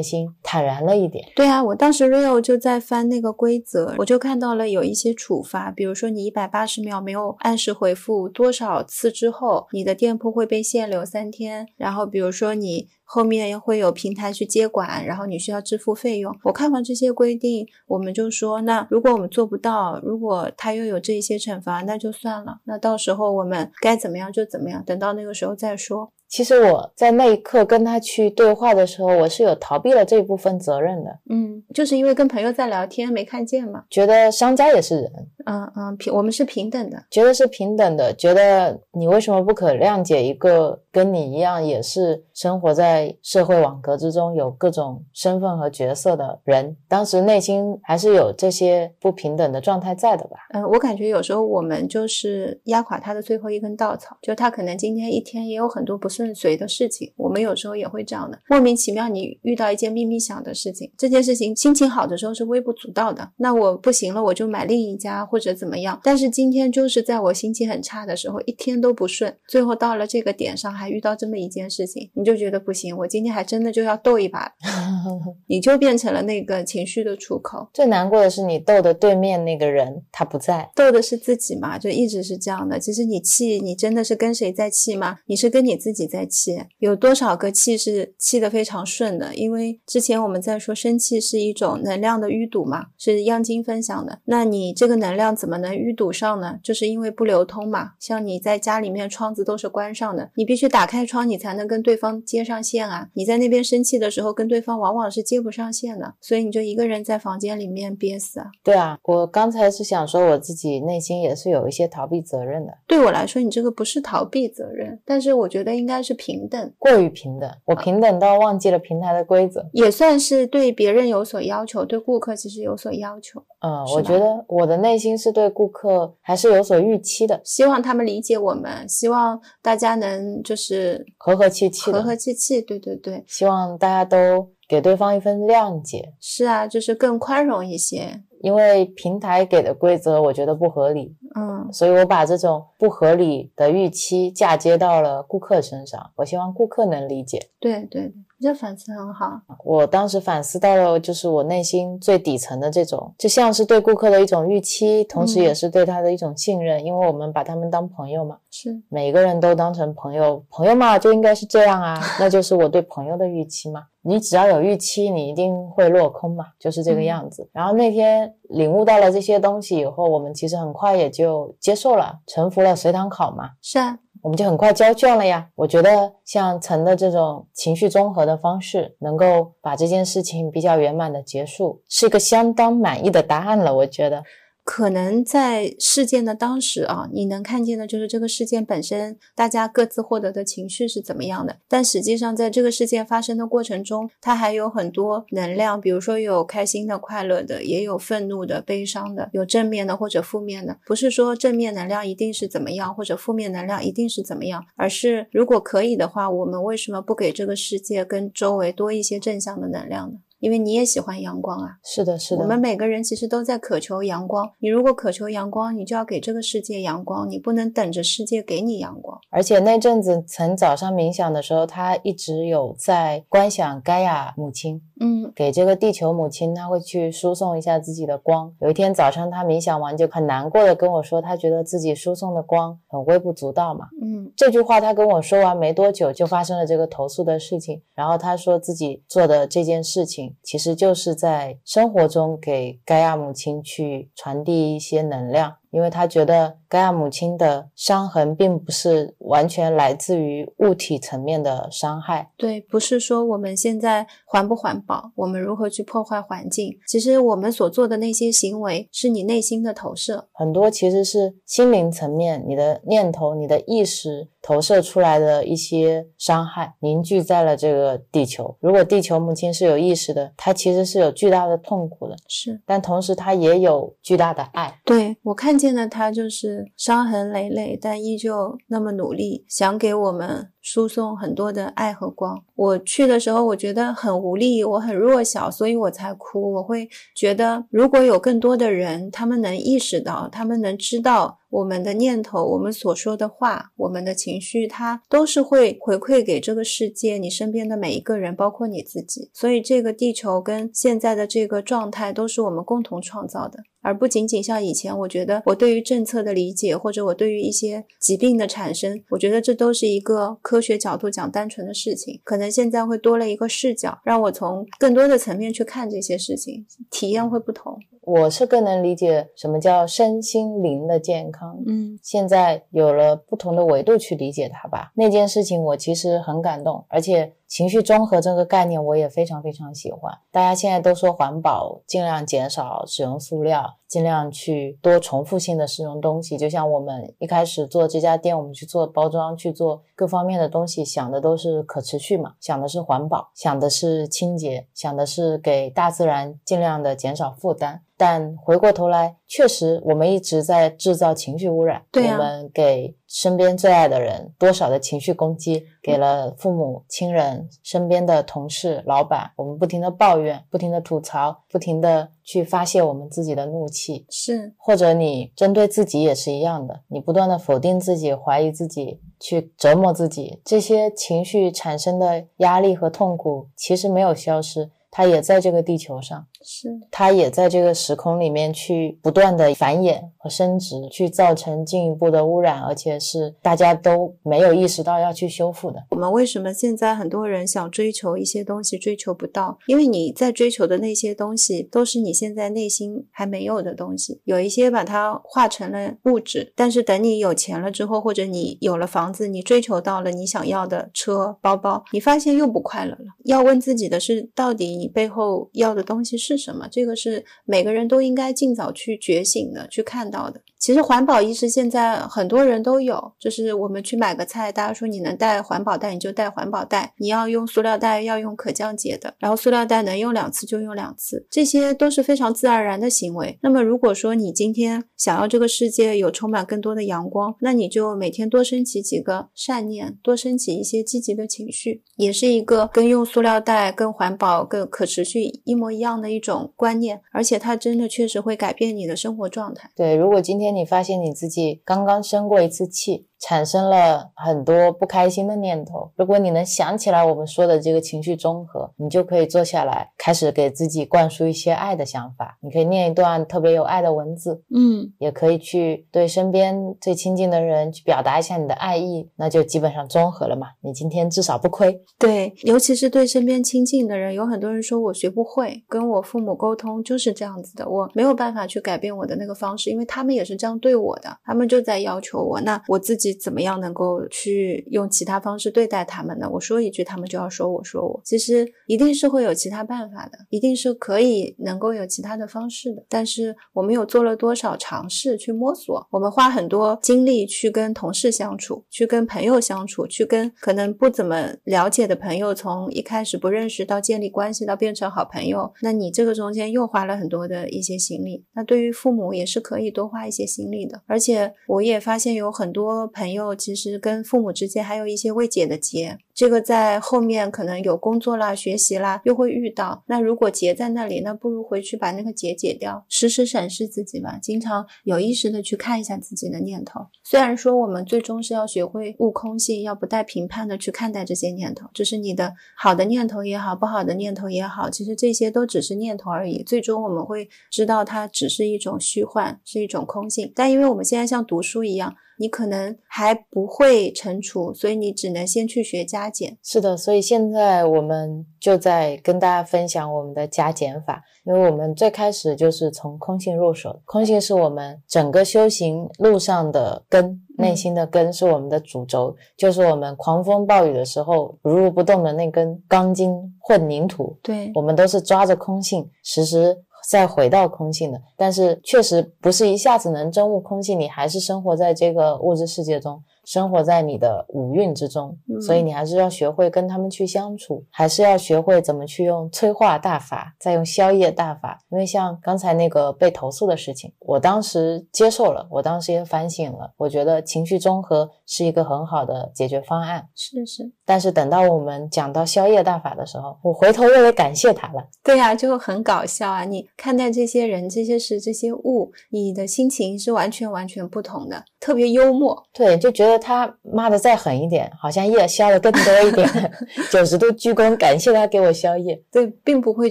[0.00, 1.26] 心坦然了一点。
[1.34, 11.66] 对啊，我当时 Rio 就在翻那个规则，我就看到了有一些处罚，比如说你一百八十秒没有按时回复多少次之后，你的店铺会被限流三天。
[11.76, 16.32] 然后比如说你后面会有平台去接管，然后你需要支付费用。
[16.44, 18.62] 我看完这些规定，我们就说。
[18.68, 22.60] 那如果我们做不到，如果他又有这一些惩罚，那就算了。
[22.64, 26.12] 那到时候我们该怎么样就怎么样，等到那个时候再说。
[26.28, 31.18] 其实我在那一刻跟他去对话的时候，我是有逃避了这部分责任的。
[31.30, 35.12] 嗯，就是因为跟朋友在聊天没看见嘛，觉得商家也是人。
[35.46, 46.76] 嗯嗯，平我们是平等的，觉得是平等的，觉得你为什么不可谅解一个跟你一样也是生活在社会网格之中，有各种身份和角色的人？
[46.86, 50.36] 当时内心还是有这些不平等的状态在的吧？
[50.52, 65.38] 嗯，我感觉有时候我们就是压垮他的最后一根稻草，就他可能今天一天也有很多不顺遂的事情，我们有时候也会这样的，莫名其妙你遇到一件秘密想的事情，这件事情心情好的时候是微不足道的，那我不行了，我就买另一家或。
[65.38, 66.00] 或者怎么样？
[66.02, 74.52] 但是今天就是在我心情很差的时候，一天都不顺，最后到了这个点上，还遇到这么一件事情，你就觉得不行，我今天还真的就要斗一把，
[75.46, 77.68] 你就变成了那个情绪的出口。
[77.72, 82.80] 最难过的是你斗的对面那个人他不在，斗的是自己嘛，就一直是这样的。
[82.80, 85.18] 其实你气，你真的是跟谁在气吗？
[85.26, 86.58] 你是跟你自己在气。
[86.78, 89.32] 有多少个气是气得非常顺的？
[89.36, 94.18] 因为之前我们在说生气是一种能量的淤堵嘛，是央金分享的。
[94.24, 95.28] 那你这个能量。
[95.36, 96.58] 怎么能淤堵上呢？
[96.62, 97.92] 就是因为不流通嘛。
[98.00, 103.10] 像你在家里面窗子都是关上的，你必须打开窗，你才能跟对方接上线啊。
[103.12, 108.46] 你在那边生气的时候，跟对方往往是接不上线的，所以你就一个人在房间里面憋死啊。
[108.64, 112.72] 对啊，我刚才是想说我自己内心也是有一些逃避责任的。
[112.86, 117.50] 对我来说，你这个不是逃避责任，但是我觉得应该是平等，过于平等。
[117.64, 123.42] 我平等到忘记了平台的规则，也算是对别人有所要求，对顾客其实有所要求。
[123.60, 136.12] 嗯，我觉得我的内心是对顾客还是有所预期的，希望他们理解我们，希望大家能就是和和气气，和和气气，对对对，希望大家都给对方一份谅解。
[136.20, 138.22] 是啊，就是更宽容一些。
[138.40, 147.50] 因为平台给的规则我觉得不合理，嗯，所以我把这种不合理的预期嫁接到了顾客身上，我希望顾客能理解。
[147.58, 148.12] 对对对。
[148.40, 163.82] 这反思很好，我当时反思到了，就是我内心最底层的这种，就像是对顾客的一种预期，同时也是对他的一种信任，因为我们把他们当朋友嘛，是每个人都当成朋友，朋友嘛就应该是这样啊， 那就是我对朋友的预期嘛。
[164.02, 167.46] 你只要有预期，你一定会落空嘛，就是这个样子。
[167.52, 173.50] 然后那天领悟到了这些东西以后，我们其实很快也就接受了，臣服了随堂考嘛。
[173.60, 173.98] 是啊。
[174.22, 175.48] 我们就很快交卷了呀！
[175.54, 183.74] 我觉得像陈的这种情绪综合的方式，能够把这件事情比较圆满的结束，是一个相当满意的答案了。
[183.74, 184.22] 我觉得。
[184.70, 191.56] 可能在事件的当时啊，你能看见的就是这个事件本身，大家各自获得的情绪是怎么样的。
[191.66, 200.76] 但实际上，在这个事件发生的过程中，它还有很多能量，比如说有开心的、快乐的，也有愤怒的、悲伤的，有正面的或者负面的。
[200.84, 210.18] 不是说正面能量一定是怎么样，或者负面能量一定是怎么样，而是如果可以的话，我们为什么不给这个世界跟周围多一些正向的能量呢？
[210.40, 212.42] 因为你也喜欢阳光啊，是的，是的。
[212.42, 214.48] 我们每个人其实都在渴求阳光。
[214.60, 219.18] 你如果渴求阳光，你就要给这个世界阳光，你不能等着世界给你阳光。
[219.30, 228.54] 而且那阵子，曾早上冥想的时候，他一直有在观想盖亚母亲，嗯，给这个地球母亲，他会去输送一下自己的光。
[228.60, 237.82] 有一天早上，他冥想完就很难过的跟我说，他觉得自己输送的光很微不足道嘛，嗯，这句话他跟我说完没多久，就发生了这个投诉的事情。
[237.96, 240.27] 然后他说自己做的这件事情。
[240.42, 245.56] 其实就是在生活中给盖亚母亲去传递一些能量。
[245.70, 268.56] 因为他觉得盖亚母亲的伤痕并不是完全来自于物体层面的伤害，对，不是说我们现在环不环保，我们如何去破坏环境，其实我们所做的那些行为是你内心的投射，很多其实是心灵层面，你的念头、你的意识投射出来的一些伤害，凝聚在了这个地球。
[268.60, 274.80] 如果地球母亲是有意识的，她其实是有巨大的痛苦的，是，但同时她也有巨大的爱。
[274.84, 275.57] 对我看。
[275.58, 280.52] 见的他就是伤痕累累，但依旧那么努力，想给我们。
[280.60, 282.42] 输送很多的爱和光。
[282.54, 286.52] 我去的时候，我觉得很无力，我很弱小，所以我才哭。
[286.54, 299.30] 我会觉得，如果有更多的人，他们能意识到，他们能知道我们的念头，我们所说的话，我们的情绪，它都是会回馈给这个世界，你身边的每一个人，包括你自己。
[299.32, 303.58] 所以，这个地球跟现在的这个状态，都是我们共同创造的。
[303.80, 312.22] 而不仅仅像以前，我觉得我对于政策的理解，或者我对于一些疾病的产生，我觉得这都是一个科学角度讲单纯的事情。
[312.24, 317.78] 可能现在会多了一个视角，让我从更多的层面去看这些事情，体验会不同。
[318.02, 321.62] 我是更能理解什么叫身心灵的健康。
[321.66, 324.92] 嗯，现在有了不同的维度去理解它吧。
[324.94, 330.12] 那件事情我其实很感动，而且情绪综合这个概念我也非常非常喜欢。
[330.30, 336.36] 大家现在都说环保，尽量减少使用塑料，尽量去多重复性的使用东西。
[336.36, 347.82] 就像我们一开始做这家店，我们去做包装，去做各方面的东西，想的都是可持续嘛，想的是环保，想的是清洁，想的是给大自然尽量的减少负担。
[347.98, 351.82] 但回过头来，确实我们一直在制造情绪污染。
[351.90, 364.06] 对我们给身边最爱的人多少的情绪攻击，给了父母亲人、身边的同事、老板，我们不停的抱怨，不停的吐槽，不停的去发泄我们自己的怒气。
[364.08, 374.70] 是，或者你针对自己也是一样的，你不断的否定自己、怀疑自己，去折磨自己，这些情绪产生的压力和痛苦其实没有消失。
[374.90, 385.84] 它也在这个地球上，是它也在这个时空里面去不断的繁衍和生殖，去造成进一步的污染，而且是大家都没有意识到要去修复的。
[385.90, 389.58] 我们为什么现在很多人想追求一些东西追求不到？
[389.66, 403.04] 因为你在追求的那些东西都是你现在内心还没有的东西，有一些把它化成了物质，但是等你有钱了之后，或者你有了房子，你追求到了你想要的车、包包，你发现又不快乐了。
[403.24, 406.68] 要问自己的是，到底你背后要的东西是什么？
[406.70, 410.40] 这个是每个人都应该尽早去觉醒的，去看到的。
[410.58, 423.38] 其实环保意识现在很多人都有，就是我们去买个菜，大家说你能带环保袋你就带环保袋，你要用塑料袋要用可降解的，然后塑料袋能用两次就用两次，这些都是非常自然而然的行为。
[423.42, 439.70] 那么如果说你今天想要这个世界有充满更多的阳光，那你就每天多升起几个善念，多升起一些积极的情绪，也是一个跟用塑料袋、跟环保、跟可持续一模一样的一种观念，而且它真的确实会改变你的生活状态。
[439.76, 452.38] 对，如果今天你发现你自己刚刚生过一次气，产生了很多不开心的念头，如果你能想起来我们说的这个情绪综合，你就可以坐下来，开始给自己灌输一些爱的想法。
[452.40, 460.48] 你可以念一段特别有爱的文字，嗯，也可以去对身边最亲近的人去表达一下你的爱意，那就基本上综合了嘛。
[460.60, 461.80] 你今天至少不亏。
[461.98, 476.28] 对，尤其是对身边亲近的人，有很多人说我学不会，跟我父母沟通就是这样子的，我没有办法去改变我的那个方式，因为他们也是这样对我的，他们就在要求我，那我自己怎么样能够去用其他方式对待他们呢？
[476.30, 498.24] 我说一句，他们就要说我说我，其实一定是会有其他办法的，一定是可以能够有其他的方式的，但是我们有做了多少尝试去摸索，我们花很多精力去跟同事相处，去跟朋友相处，去跟可能不怎么了解的朋友，从一开始不认识到建立关系到变成好朋友，那你这个中间又花了很多的一些心力。
[498.34, 509.84] 那对于父母也是可以多花一些心力的，而且我也发现有很多朋友其实跟父母之间还有一些未解的结，这个在后面可能有工作啦、学习啦又会遇到。
[509.86, 516.80] 那如果结在那里，那不如回去把那个结解掉，时时审视自己吧，经常有意识的去看一下自己的念头。
[517.04, 526.42] 虽然说我们最终是要学会悟空性，要不带评判的去看待这些念头，就是你的好的念头也好，不好的念头也好，其实这些都只是念头而已。
[526.42, 530.32] 最终我们会知道它只是一种虚幻，是一种空性。
[530.34, 531.94] 但因为我们现在像读书一样。
[532.18, 536.36] 你可能还不会乘除，所以你只能先去学加减。
[536.42, 554.18] 是的，所以现在我们就在跟大家分享我们的加减法，因为我们最开始就是从空性入手，空性是我们整个修行路上的根，内心的根是我们的主轴，就是我们狂风暴雨的时候如如不动的那根钢筋混凝土。
[554.22, 556.64] 对，我们都是抓着空性，时时。
[556.88, 563.02] 再回到空性的，但是确实不是一下子能真悟空性，你还是生活在这个物质世界中。
[563.28, 571.60] 生活在你的五蕴之中，嗯所以你还是要学会跟他们去相处，还是要学会怎么去用催化大法，再用消业大法。
[571.68, 580.08] 因为像刚才那个被投诉的事情，我当时接受了，我当时也反省了，我觉得情绪综合是一个很好的解决方案。
[580.14, 584.88] 是是，但是等到我们讲到消业大法的时候，我回头又得感谢他了。
[585.04, 586.44] 对呀、就很搞笑啊！
[586.44, 592.42] 你看待这些人、这些事、这些物，你的心情是完全完全不同的，特别幽默。
[592.52, 596.28] 对，就觉得他骂的再狠一点，好像夜宵的更多一点，
[596.90, 599.02] 九十度鞠躬，感谢他给我宵夜。
[599.10, 599.90] 对，并不会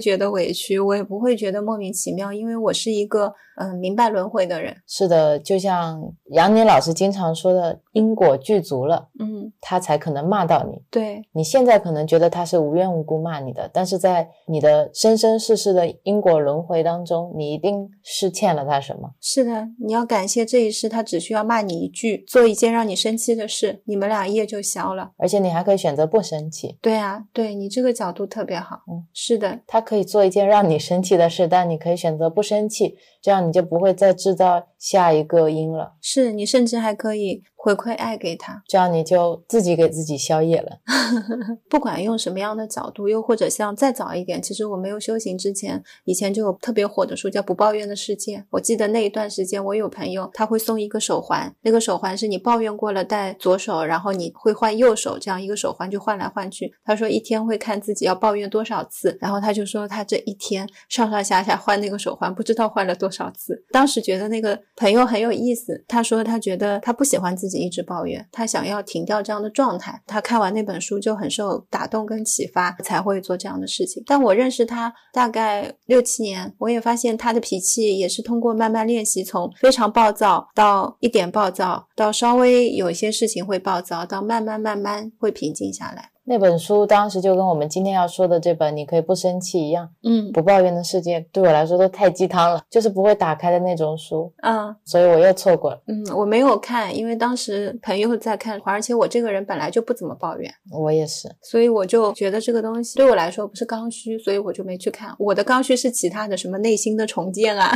[0.00, 4.74] 觉得委屈，我也不会觉得莫名其妙，因为我是一个嗯、呃明白轮回的人。
[4.86, 10.80] 是的，就像杨宁老师经常说的，因果具足了，嗯，他才可能骂到你。
[10.90, 19.10] 对，你现在可能觉得他是无缘无故骂你的，但是在你的生生世世的因果轮回当中，你一定是欠了他什么。
[19.20, 25.10] 是的，你要感谢这一世，他只需要骂你一句，做一件让你生气的事，你们俩业就消了。
[25.16, 28.82] 而且你还可以选择不生气，对啊，对你这个角度特别好。
[28.90, 32.96] 嗯，是的，他可以做一件让你生气的事，但你可以选择不生气，
[33.28, 38.62] 这样你就不会再制造下一个音了，是你甚至还可以回馈爱给他。
[38.66, 40.78] 这样你就自己给自己宵夜了。
[41.68, 48.36] 不管用什么样的角度，又或者像再早一点，其实我没有修行之前，以前就有特别火的书叫《不抱怨的世界》。
[48.50, 56.72] 我记得那一段时间，我有朋友他会送一个手环，那个手环是你抱怨过了戴左手，然后你会换右手，这样一个手环就换来换去。
[56.84, 63.64] 他说一天会看自己要抱怨多少次，然后他就说他这一天上上下下换那个手环，不知道换了多少次。
[63.72, 70.00] 当时觉得那个朋友很有意思，他说他觉得他不喜欢自己一直抱怨，他想要停掉这样的状态。
[70.06, 74.00] 他看完那本书就很受打动跟启发，才会做这样的事情。
[74.06, 86.10] 但我认识他大概六七年，我也发现他的脾气也是通过慢慢练习，从非常暴躁到一点暴躁，到稍微有些事情会暴躁，到慢慢慢慢会平静下来。
[86.28, 95.82] 那本书当时就跟我们今天要说的这本《你可以不生气》一样，嗯不抱怨的世界对我来说都太鸡汤了，就是不会打开的那种书，啊所以我又错过了。
[95.86, 100.52] 嗯，我没有看，因为当时朋友在看，而且我这个人本来就不怎么抱怨。
[100.70, 105.16] 我也是，所以我就觉得这个东西对我来说不是刚需，所以我就没去看。
[105.18, 107.74] 我的刚需是其他的，什么内心的重建啊，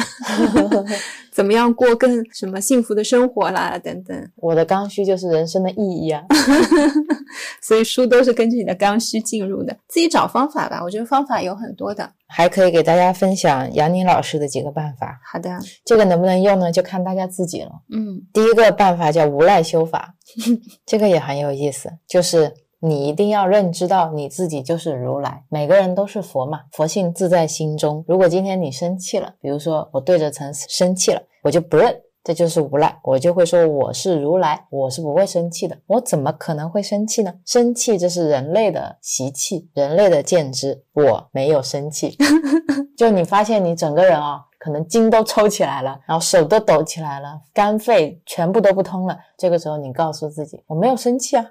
[1.32, 4.30] 怎么样过更什么幸福的生活啦等等。
[4.36, 6.22] 我的刚需就是人生的意义啊。
[7.62, 10.82] 所以书都是根据你的刚需进入的，自己找方法吧。
[10.82, 12.10] 我觉得方法有很多的。
[12.26, 17.70] 还可以给大家分享杨宁老师的几个办法，好的，这个能不能用呢，就看大家自己了。
[17.94, 20.16] 嗯第一个办法叫无赖修法，
[20.84, 28.04] 这个也很有意思，就是你一定要认知到你自己就是如来，每个人都是佛嘛，佛性自在心中。
[28.08, 31.94] 如果今天你生气了，比如说我对着陈生气了，我就不认。
[32.24, 37.34] 这就是无赖，我就会说我是如来，我是不会生气的，我怎么可能会生气呢？
[37.44, 42.16] 生气这是人类的习气，人类的见知，我没有生气。
[42.96, 49.18] 就你发现你整个人啊、可能筋都抽起来了，然后手都抖起来了，肝肺全部都不通了。
[49.36, 51.44] 这个时候你告诉自己，我没有生气啊，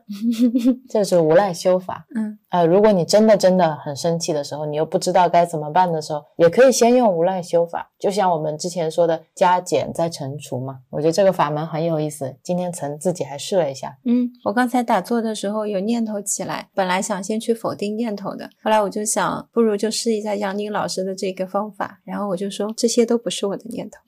[0.89, 2.05] 这是无赖修法。
[2.15, 10.79] 嗯呃，如果你真的真的很生气的时候，你又不知道该怎么办的时候，也可以先用无赖修法，就像我们之前说的加减再乘除嘛。
[10.89, 13.97] 我觉得这个法门很有意思，今天曾自己还试了一下。
[14.05, 23.99] 嗯，我刚才打坐的时候有念头起来，本来想先去否定念头的，后来我就想，不如就试一下杨宁老师的这个方法，然后我就说这些都不是我的念头。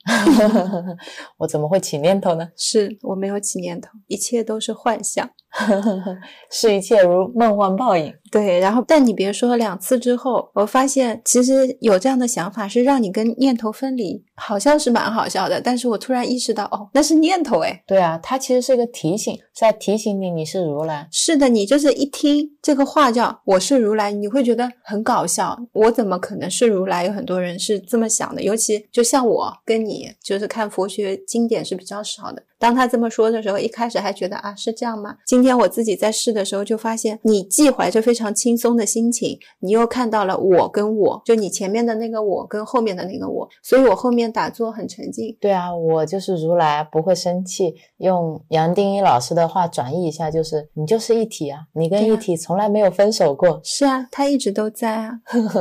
[1.38, 2.50] 我怎么会起念头呢？
[2.56, 5.30] 是我没有起念头，一切都是幻象。
[6.50, 8.12] 是一切如梦幻泡影。
[8.30, 15.60] 对，然后但你别说，两次之后，我发现其实有这样的想法是让你跟念头分离，好像是蛮好笑的。
[15.60, 17.82] 但是我突然意识到，哦，那是念头哎。
[17.86, 21.08] 对啊，它其实是一个提醒，是在提醒你你是如来。
[21.10, 25.58] 是的，你就是一听这个话叫“我是如来”，你会觉得很搞笑。
[25.72, 27.04] 我怎么可能是如来？
[27.04, 32.42] 有很多人是这么想的，尤其就像我跟你，就是看佛学经典是比较少的。
[32.56, 35.16] 当他这么说的时候，一开始还觉得啊是这样吗？
[35.26, 45.36] 今天我自己在试的时候就发现，你既怀着非常轻松的心情，你又看到了我跟我，就你前面的那个我跟后面的那个我，所以我后面打坐很沉静。
[45.40, 47.74] 对啊，我就是如来，不会生气。
[47.98, 53.60] 用杨定一老师的话转译一下，就是你就是一体啊，你跟一体从来没有分手过。
[53.62, 55.12] 是啊，他一直都在啊。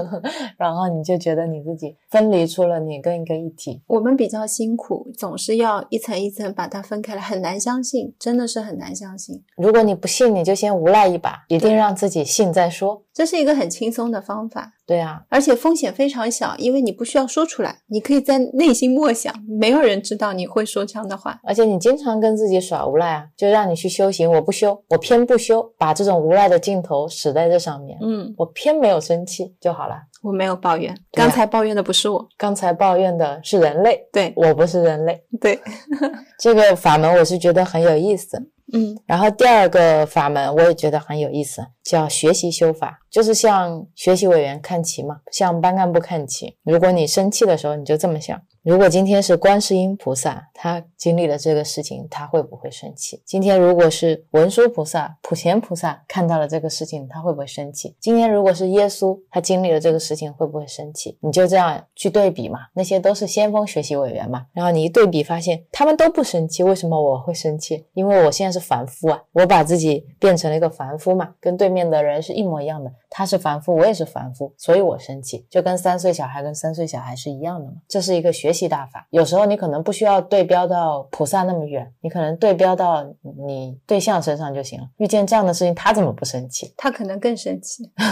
[0.57, 3.81] 然后你就觉得你自己分离出了你跟一个一体。
[3.87, 9.43] 我们比较辛苦，总是要一层一层把它分开来，很难相信，真的是很难相信。
[9.55, 13.03] 如果你不信，你就先无赖一把，一定让自己信再说。
[13.13, 14.73] 这是一个很轻松的方法。
[14.85, 21.39] 对啊，而且风险非常小，因为你不需要说出来，你可以在内心默想，没有人知道你会说这样的话。
[21.43, 29.95] 而且你经常跟自己耍无赖啊，就让你去修行，我不修，我偏不修，把这种无赖的劲头使在这上面，嗯，我偏没有生气就好了。
[30.21, 35.21] 我没有抱怨，刚才抱怨的不是我，刚才抱怨的是人类，对我不是人类。
[35.41, 35.59] 对，
[36.39, 38.37] 这个法门我是觉得很有意思。
[38.71, 46.57] 嗯然后第二个法门我也觉得很有意思，叫学习修法，就是向学习委员看齐嘛，向班干部看齐。
[46.63, 53.21] 如果你生气的时候，你就这么想：如果今天是观世音菩萨，他经历了这个事情，他会不会生气？
[53.23, 57.95] 今天如果是文殊菩萨、普贤菩萨看到了这个事情，他会不会生气？
[57.99, 61.15] 今天如果是耶稣，他经历了这个事情，会不会生气？
[61.21, 67.85] 你就这样去对比嘛，那些都是先锋学习委员嘛，然后你一对比发现他们都不生气，为什么我会生气？
[67.93, 77.73] 因为我现在是凡夫啊，我把自己变成了一个凡夫嘛，跟对面的人是一模一样的，他是凡夫，我也是凡夫，所以我生气，就跟三岁小孩跟三岁小孩是一样的嘛。
[77.87, 83.05] 这是一个学习大法，有时候你可能不需要对标到菩萨那么远，你可能对标到
[83.47, 84.87] 你对象身上就行了。
[84.97, 86.73] 遇见这样的事情，他怎么不生气？
[86.75, 87.83] 他可能更生气。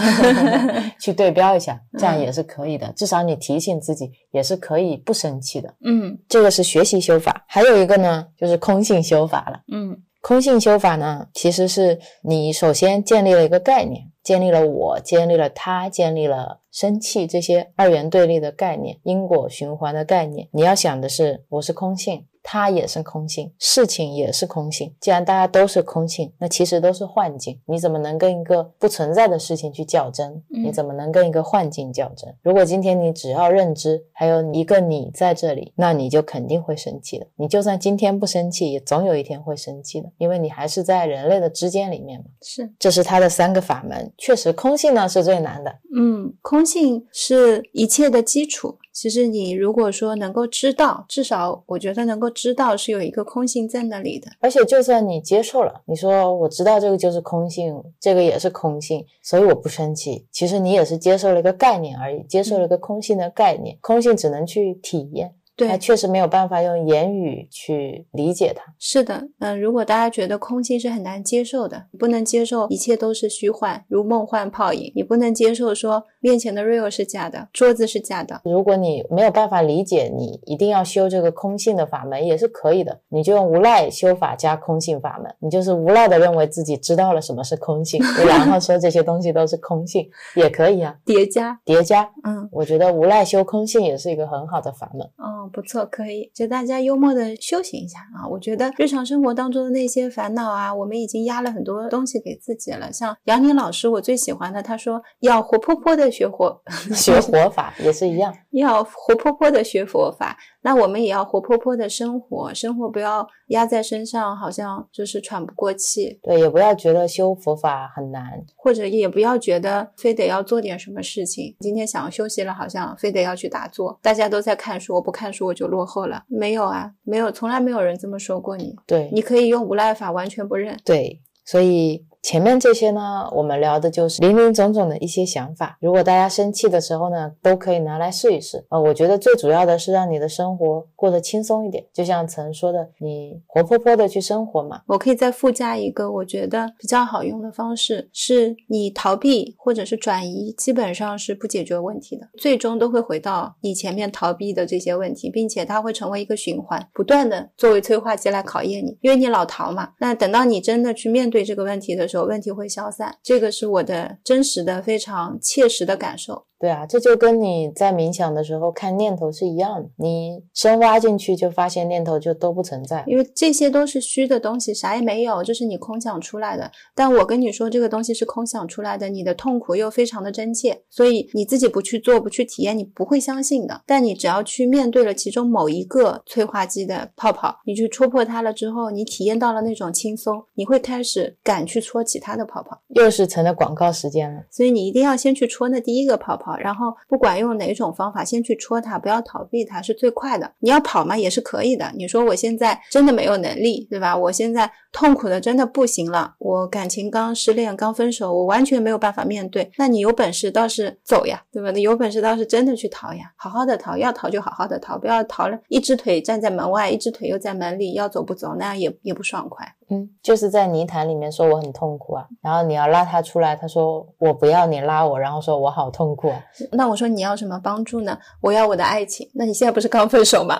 [1.00, 2.92] 去对标一下，这样也是可以的。
[2.92, 5.74] 至少你提醒自己，也是可以不生气的。
[5.84, 9.60] 嗯这个是学习修法，还有一个呢，就是空性修法了。
[9.72, 20.48] 嗯空性修法呢，其实是你首先建立了一个概念，建立了我，建立了他，建立了生气这些二元对立的概念，因果循环的概念。
[20.52, 24.94] 你要想的是，我是空性，它也是空性，事情也是空性。
[25.00, 27.60] 既然大家都是空性，那其实都是幻境。
[27.66, 30.30] 你怎么能跟一个不存在的事情去较真？
[30.54, 32.34] 嗯你怎么能跟一个幻境较真？
[32.42, 37.26] 如果今天你只要认知还有一个你在这里，那你就肯定会生气的。
[37.36, 42.26] 你就算今天不生气，也总有一天会生气的，因为你还是在人类的之间里面嘛。
[42.42, 45.72] 是这是它的三个法门，确实空性呢是最难的。
[45.96, 48.78] 嗯，空性是一切的基础。
[48.92, 54.30] 其实你如果说能够知道，至少我觉得能够知道是有一个空性在那里的。
[54.38, 60.26] 而且，就算你接受了，你说我知道这个就是空性，这个也是空性，所以我不生气。
[60.30, 63.76] 其实你也是接受了一个概念而已，接受了一个空性的概念。
[63.80, 68.72] 空性只能去体验，对，确实没有办法用言语去理解它。
[68.78, 83.00] 是的，嗯、如果大家觉得空性是很难接受的，你不能接受一切都是虚幻，如梦幻泡影，你不能接受说面前的 real 是假的，桌子是假的，如果你没有办法理解，你一定要修这个空性的法门也是可以的。
[83.08, 90.96] 你就用无赖修法加空性法门，你就是无赖的认为自己知道了什么是空性， 然后说这些东西都是空性，也可以啊。
[91.04, 92.48] 叠加，叠加，嗯。
[92.50, 95.02] 我觉得无赖修空性也是一个很好的法门。
[95.16, 98.26] 哦，不错，可以，就大家幽默的修行一下啊。
[98.28, 102.92] 我觉得日常生活当中的那些烦恼啊，我们已经压了很多东西给自己了。
[102.92, 106.60] 像杨宁老师，我最喜欢的，他说要活泼泼的学活，
[106.94, 110.36] 学活法也是一样， 要活泼泼的学佛法。
[110.64, 118.22] 那我们也要活泼泼的生活，生活不要压在身上，好像就是喘不过气，对，也不要觉得修佛法很难。
[118.54, 121.56] 或者也不要觉得非得要做点什么事情。
[121.58, 123.98] 今天想要休息了，好像非得要去打坐。
[124.00, 126.24] 大家都在看书，我不看书我就落后了。
[126.28, 128.76] 没有啊，没有，从来没有人这么说过你。
[128.86, 130.76] 对，你可以用无赖法完全不认。
[130.84, 135.76] 对，所以前面这些呢，我们聊的就是林林总总的一些想法。
[135.80, 138.64] 如果大家生气的时候呢，都可以拿来试一试。
[138.70, 144.82] 呃，我觉得最主要的是让你的生活过得轻松一点，就像曾说的，你活泼泼的去生活嘛。
[144.86, 159.90] 我可以再附加一个我觉得比较好用的方式，是你逃避或者是转移，基本上是不解决问题的，最终都会回到你前面逃避的这些问题，并且它会成为一个循环，不断的作为催化剂来考验你，因为你老逃嘛。
[159.98, 163.18] 那等到你真的去面对这个问题的，问题会消散。
[163.22, 166.46] 这个是我的真实的、非常切实的感受。
[166.62, 173.02] 对啊，这就跟你在冥想的时候看念头是一样的，你深挖进去就发现念头就都不存在。
[173.08, 176.70] 因为这些都是虚的东西，啥也没有，这是你空想出来的。
[176.94, 183.82] 但我跟你说，这个东西是空想出来的，你的痛苦又非常的真切，所以你自己不去做、不去体验，你不会相信的。
[183.84, 192.80] 但你只要去面对了其中某一个催化剂的泡泡，你去戳破它了之后，你体验到了那种轻松，你会开始敢去戳其他的泡泡。
[192.90, 194.44] 又是成了广告时间了。
[194.48, 200.52] 所以你一定要先去戳那第一个泡泡，然后不管用哪种方法，先去戳它，不要逃避它，是最快的。
[200.58, 201.92] 你要跑嘛，也是可以的。
[201.96, 204.16] 你说我现在真的没有能力，对吧？
[204.16, 209.70] 我现在痛苦的真的不行了，我感情刚失恋，刚分手，我完全没有办法面对。
[209.78, 211.70] 那你有本事倒是走呀，对吧？
[211.70, 219.74] 你有本事倒是真的去逃呀，好好的逃，要逃就好好的逃，不要逃了，一只腿站在门外，一只腿又在门里，要走不走，那样也也不爽快。
[219.92, 226.42] 嗯，就是在泥潭里面说我很痛苦啊，然后你要拉他出来，他说我不要你拉我，然后说我好痛苦啊。
[226.72, 228.18] 那我说你要什么帮助呢？
[228.40, 229.28] 我要我的爱情。
[229.34, 230.58] 那你现在不是刚分手吗？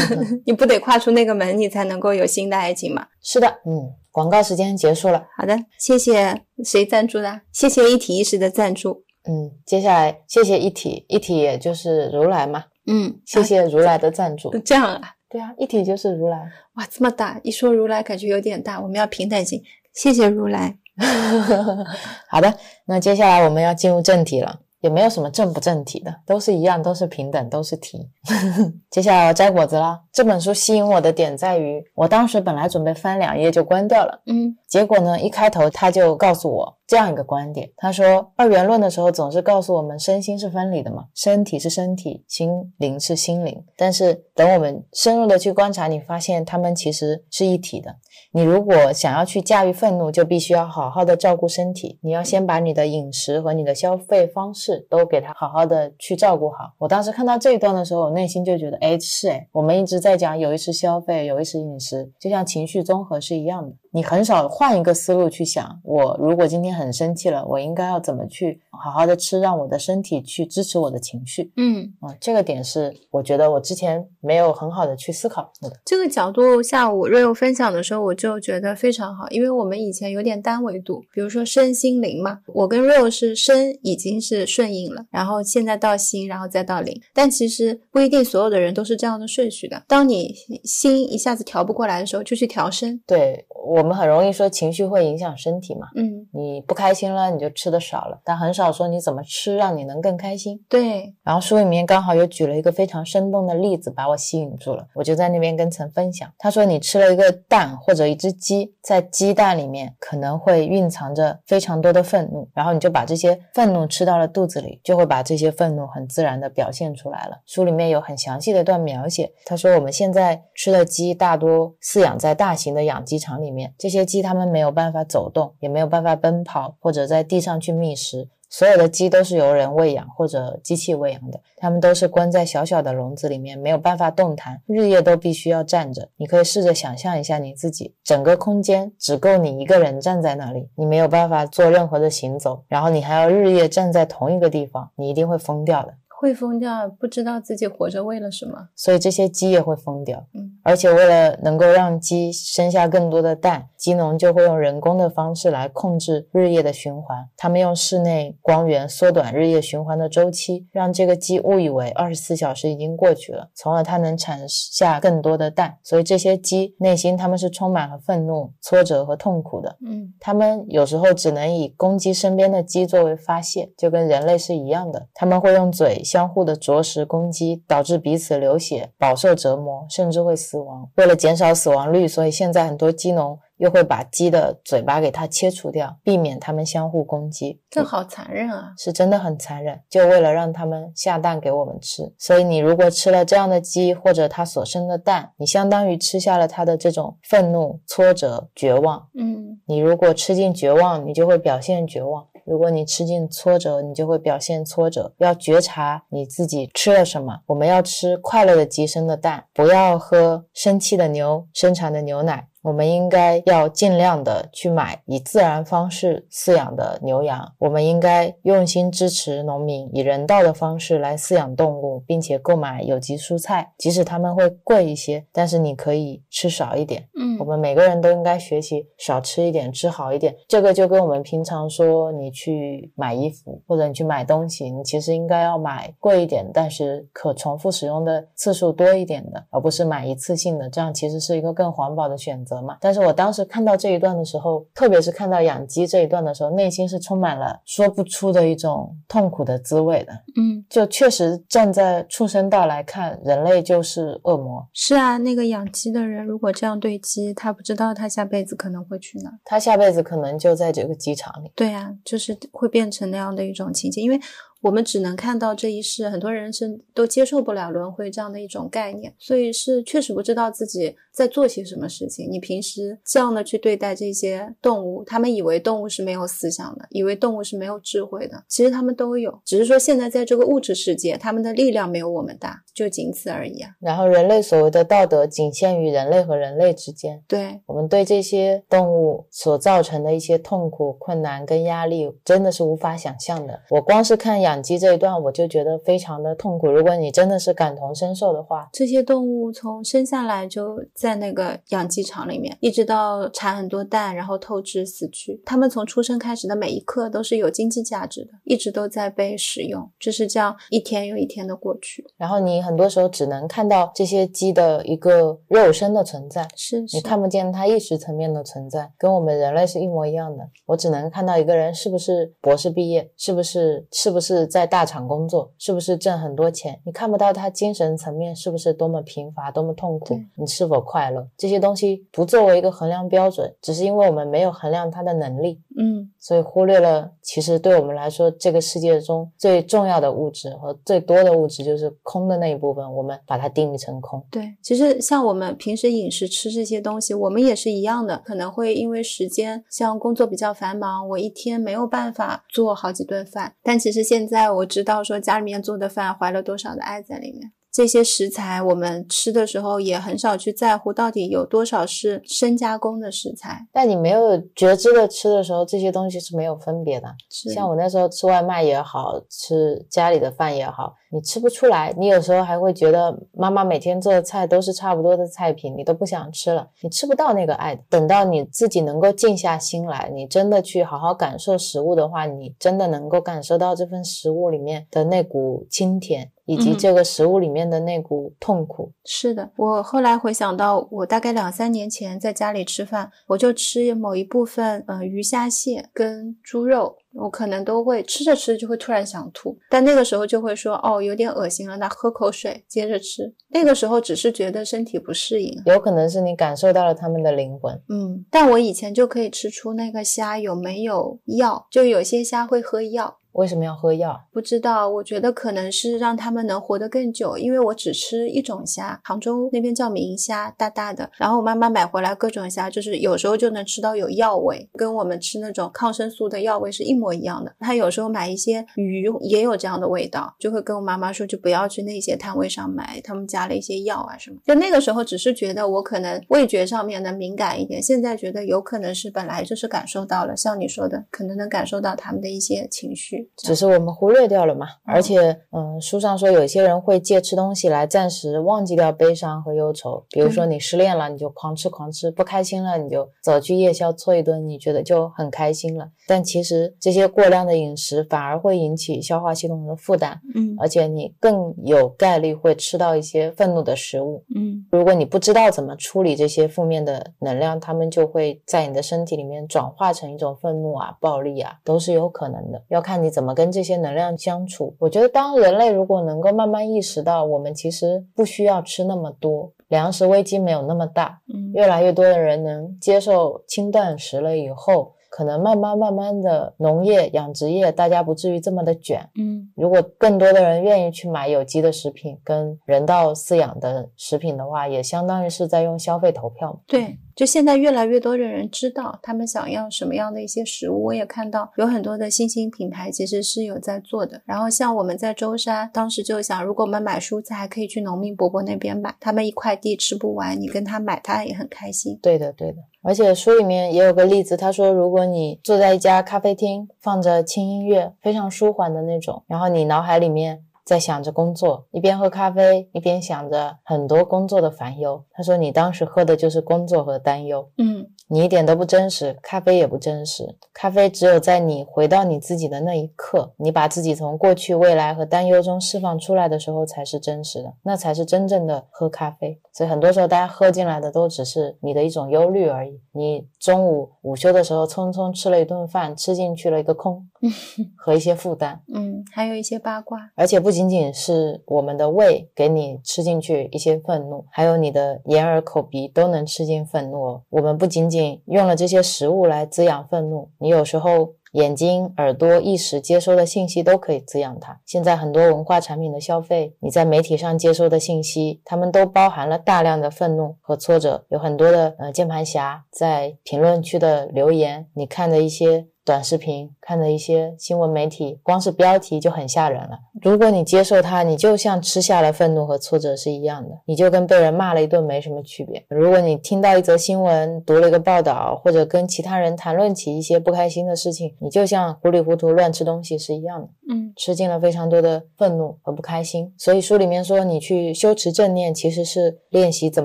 [0.44, 3.06] 你不得跨出那个门，你才能够有新的爱情吗？
[3.22, 5.24] 是的，嗯，广告时间结束了。
[5.38, 7.40] 好的，谢谢谁赞助的？
[7.52, 9.04] 谢谢一体意识的赞助。
[9.26, 12.64] 嗯，接下来谢谢一体，一体也就是如来嘛。
[12.86, 14.50] 嗯，谢谢如来的赞助。
[14.58, 15.13] 这样啊？
[15.34, 16.48] 对啊，一体就是如来。
[16.74, 17.40] 哇，这么大！
[17.42, 18.80] 一说如来，感觉有点大。
[18.80, 19.60] 我们要平等性。
[19.92, 20.78] 谢谢如来。
[22.30, 22.54] 好的，
[22.84, 24.60] 那接下来我们要进入正题了。
[24.80, 28.06] 也没有什么正不正题的，都是一样，都是平等，都是题。
[28.90, 29.98] 接下来要摘果子了。
[30.12, 43.64] 这本书吸引我的点在于，我当时本来准备翻两页就关掉了，嗯，结果呢，一开头他就告诉我这样一个观点，他说二元论的时候总是告诉我们身心是分离的嘛，身体是身体，心灵是心灵。
[43.76, 47.96] 但是等我们深入的去观察，你发现他们其实是一体的。
[48.32, 51.98] 你如果想要去驾驭愤怒，就必须要好好的照顾身体。
[52.02, 56.74] 你要先把你的饮食和你的消费方式都给他好好的去照顾好。
[56.78, 63.74] 我当时看到这一段的时候，我内心就觉得，哎，是哎，我们一直在讲有意识消费，有意识饮食，就像情绪综合是一样的。
[63.94, 71.52] 你很少换一个思路去想，我如果今天很生气了，我应该要怎么去好好的吃，让我的身体去支持我的情绪。
[71.56, 75.76] 嗯啊，这个点是我觉得我之前没有很好的去思考过的。
[75.84, 89.82] 这个角度，下午瑞欧分享的时候，我就觉得非常好，因为我们以前有点单维度，比如说身心灵嘛，我跟瑞欧是身已经是顺应了，然后现在到心，然后再到灵，但其实不一定所有的人都是这样的顺序的。
[89.86, 93.00] 当你心一下子调不过来的时候，就去调身。
[93.06, 100.62] 对我们很容易说情绪会影响身体嘛，嗯，你不开心了，你就吃的少了，但很少说你怎么吃让你能更开心。
[100.68, 106.30] 对，然后书里面刚好又举了一个非常生动的例子，把我吸引住了，我就在那边跟陈分享。
[106.38, 117.40] 他说你吃了一个蛋或者一只鸡，在鸡蛋里面可能会蕴藏着非常多的愤怒，然后你就把这些愤怒吃到了肚子里，就会把这些愤怒很自然的表现出来了。
[117.46, 128.28] 书里面有很详细的一段描写，他说我们现在吃的鸡大多饲养在大型的养鸡场里面，这些鸡它们没有办法走动，也没有办法奔跑或者在地上去觅食。
[128.56, 136.08] 所有的鸡都是由人喂养或者机器喂养的，它们都是关在小小的笼子里面，没有办法动弹，日夜都必须要站着。
[136.18, 145.92] 你可以试着想象一下你自己，整个空间只够你一个人站在那里，你没有办法做任何的行走，然后你还要日夜站在同一个地方，你一定会疯掉的。
[146.24, 148.70] 会疯掉，不知道自己活着为了什么。
[148.74, 150.26] 所以这些鸡也会疯掉。
[150.32, 157.28] 嗯，而且为了能够让鸡生下更多的蛋，鸡农就会用人工的方式来控制日夜的循环。
[157.36, 165.76] 他们用室内光源缩短日夜循环的周期，让这个鸡误以为二十四小时已经过去了，从而它能产下更多的蛋。
[165.82, 169.76] 所以这些鸡内心他们是充满了愤怒、挫折和痛苦的。
[169.86, 175.06] 嗯，他们有时候只能以攻击身边的鸡作为发泄，就跟人类是一样的。
[175.12, 180.88] 他们会用嘴相互的啄食攻击，导致彼此流血、饱受折磨，甚至会死亡。
[180.94, 187.60] 为了减少死亡率，所以现在很多鸡农又会把鸡的嘴巴给它切除掉，避免它们相互攻击。
[187.68, 188.72] 这好残忍啊！
[188.78, 192.14] 是真的很残忍，就为了让它们下蛋给我们吃。
[192.16, 199.08] 所以你如果吃了这样的鸡或者它所生的蛋，你相当于吃下了它的这种愤怒、挫折、绝望。
[199.18, 205.12] 嗯，你如果吃进绝望，你就会表现绝望；如果你吃进挫折，你就会表现挫折。
[205.18, 207.40] 要觉察你自己吃了什么。
[207.46, 212.48] 我们要吃快乐的鸡生的蛋，不要喝生气的牛生产的牛奶。
[212.64, 217.52] 我们应该要尽量的去买以自然方式饲养的牛羊。
[217.58, 227.06] 我们应该用心支持农民以人道的方式来饲养动物，并且购买有机蔬菜，即使它们会贵一些，但是你可以吃少一点。
[227.20, 230.34] 嗯我们每个人都应该学习少吃一点，吃好一点。
[230.48, 240.70] 这个就跟我们平常说，你去买衣服或者你去买东西，你其实应该要买贵一点，但是可重复使用的次数多一点的，而不是买一次性的。
[240.70, 242.76] 这样其实是一个更环保的选择嘛。
[242.80, 250.12] 但是我当时看到这一段的时候，特别是看到养鸡这一段的时候，内心是充满了说不出的一种痛苦的滋味的。
[250.36, 254.66] 嗯，就确实站在畜生道来看，人类就是恶魔。
[254.72, 259.30] 是啊，那个养鸡的人如果这样对鸡，他不知道他下辈子可能会去哪。
[259.44, 261.50] 他下辈子可能就在这个鸡场里。
[261.54, 264.18] 对啊，就是会变成那样的一种情景，因为
[264.64, 272.26] 我们只能看到这一世，很多人是都接受不了轮回这样的一种概念，所以是确实不知道自己在做些什么事情。
[272.30, 283.70] 你平时这样的去对待这些动物，他们以为动物是没有思想的，以为动物是没有智慧的，其实他们都有，只是说现在在这个物质世界，他们的力量没有我们大，就仅此而已啊。
[283.80, 293.60] 然后人类所谓的道德仅限于人类和人类之间，对我们对这些动物所造成的一些痛苦、困难跟压力，真的是无法想象的。
[293.68, 296.66] 我光是看养鸡这一段，我就觉得非常的痛苦。
[296.68, 312.04] 如果你真的是感同身受的话，这些动物从生下来就在那个养鸡场里面，一直到产很多蛋，然后透支死去，它们从出生开始的每一刻都是有经济价值的，一直都在被使用，就是这样一天又一天的过去。
[312.16, 320.44] 然后你很多时候只能看到这些鸡的一个肉身的存在，是是你看不见它意识层面的存在，跟我们人类是一模一样的。
[320.66, 326.80] 我只能看到一个人是不是博士毕业，是不是是不是在大厂工作，是不是挣很多钱。
[326.84, 335.60] 你看不到他精神层面是不是多么贫乏、多么痛苦，你是否快乐，这些东西不作为一个衡量标准，只是因为我们没有衡量他的能力。
[335.76, 344.24] 嗯，所以忽略了，其实对我们来说，这个世界中最重要的物质和最多的物质就是空的那一部分，我们把它定义成空。
[344.30, 344.54] 对。
[344.62, 353.54] 其实像我们平时饮食吃这些东西，我们也是一样的，可能会因为时间，像工作比较繁忙，我一天没有办法做好几顿饭。
[353.62, 357.52] 但其实现在我知道，说家里面做的饭怀了多少的爱在里面。
[357.72, 363.66] 这些食材我们吃的时候也很少去在乎到底有多少是深加工的食材。
[363.72, 367.08] 但你没有觉知的吃的时候，这些东西是没有分别的。
[367.52, 377.82] 像我那时候吃外卖也好吃家里的饭也好，你吃不出来，你有时候还会觉得妈妈每天做的菜都是差不多的菜品，你都不想吃了，你吃不到那个爱的。
[377.88, 386.32] 等到你自己能够静下心来，你真的去好好感受食物的话，你真的能够感受到这份食物里面的那股清甜。
[386.46, 403.34] 以及嗯这个食物里面的那股痛苦，是的，我后来回想到，我大概两三年前在家里吃饭，我就吃某一部分，呃，鱼虾蟹跟猪肉，我可能都会吃着吃着就会突然想吐，但那个时候就会说，哦，有点恶心了，那喝口水接着吃。
[403.48, 407.74] 那个时候只是觉得身体不适应，有可能是你感受到了他们的灵魂。
[407.88, 413.18] 嗯，但我以前就可以吃出那个虾有没有药，就有些虾会喝药。
[413.34, 414.26] 为什么要喝药？
[414.32, 421.10] 不知道，我觉得可能是让他们能活得更久，因为我只吃一种虾，杭州那边叫明虾，大大的。
[421.16, 427.52] 然后我妈妈买回来各种虾，就是有时候就能吃到有药味，跟我们吃那种抗生素的药味是一模一样的。
[427.58, 434.36] 她有时候买一些鱼也有这样的味道，就会跟我妈妈说，就不要去那些摊位上买，他们加了一些药啊什么。
[434.44, 443.23] 就那个时候只是觉得我可能味觉上面能敏感一点，现在觉得有可能是本来就是感受到了，像你说的，可能能感受到他们的一些情绪。
[443.36, 444.66] 只是我们忽略掉了嘛。
[444.84, 450.04] 而且，嗯，书上说有些人会借吃东西来暂时忘记掉悲伤和忧愁。
[450.10, 455.88] 比如说你失恋了，你就狂吃狂吃；不开心了，你就走去夜宵搓一顿，你觉得就很开心了。
[456.06, 464.22] 但其实这些过量的饮食反而会引起消化系统的负担，嗯而且你更有概率会吃到一些愤怒的食物。
[464.34, 472.62] 嗯如果你不知道怎么处理这些负面的能量，它们就会在你的身体里面转化成一种愤怒啊、暴力啊，都是有可能的。
[472.68, 474.74] 要看你怎么跟这些能量相处。
[474.80, 489.08] 我觉得，当人类如果能够慢慢意识到，我们其实不需要吃那么多，粮食危机没有那么大，嗯越来越多的人能接受轻断食了以后，可能慢慢慢慢的农业、养殖业，大家不至于这么的卷。
[489.16, 496.60] 嗯如果更多的人愿意去买有机的食品跟人道饲养的食品的话，也相当于是在用消费投票。
[496.66, 504.20] 对，就现在越来越多的人知道他们想要什么样的一些食物，我也看到有很多的新兴品牌其实是有在做的。
[504.24, 511.98] 然后像我们在舟山，当时就想，如果我们买蔬菜，还可以去农民伯伯那边买，他们一块地吃不完，你跟他买，他也很开心。
[512.02, 512.58] 对的，对的。
[512.82, 525.04] 而且书里面也有个例子，他说，如果你坐在一家咖啡厅，放着轻音乐，非常舒缓的那种，然后你脑海里面在想着工作，一边喝咖啡，一边想着很多工作的烦忧。
[525.10, 527.50] 他说，你当时喝的就是工作和担忧。
[527.58, 530.36] 嗯你一点都不真实，咖啡也不真实。
[530.52, 539.40] 咖啡只有在你回到你自己的那一刻，你把自己从过去、未来和担忧中释放出来的时候，才是真实的，那才是真正的喝咖啡。
[539.52, 542.80] 所以很多时候，大家喝进来的都只是你的一种忧虑而已。
[542.92, 547.08] 你中午午休的时候匆匆吃了一顿饭，吃进去了一个空
[547.76, 548.60] 和一些负担。
[548.74, 549.98] 嗯，还有一些八卦。
[550.14, 557.22] 而且不仅仅是我们的胃给你吃进去一些愤怒，还有你的眼耳口鼻都能吃进愤怒哦。
[557.30, 561.14] 我们不仅仅仅用了这些食物来滋养愤怒，你有时候。
[561.34, 564.60] 眼睛、耳朵、意识接收的信息都可以滋养它。
[564.64, 571.04] 现在很多文化产品的消费，你在媒体上接收的信息，他们都包含了大量的愤怒和挫折。
[571.08, 575.66] 有很多的呃键盘侠在评论区的留言，你看的一些。
[575.84, 579.78] 短视频看的一些新闻媒体，光是标题就很吓人了。
[580.00, 585.62] 如果你接受它，你就像吃下了愤怒和挫折是一样的，你就跟被人骂了一顿没什么区别。
[585.68, 593.48] 如果你听到一则新闻，读了一个报道，或者跟其他人谈论起一些不开心的事情，你就像糊里糊涂乱吃东西是一样的。
[593.68, 596.32] 嗯，吃进了非常多的愤怒和不开心。
[596.38, 599.84] 所以书里面说，你去修持正念，其实是练习怎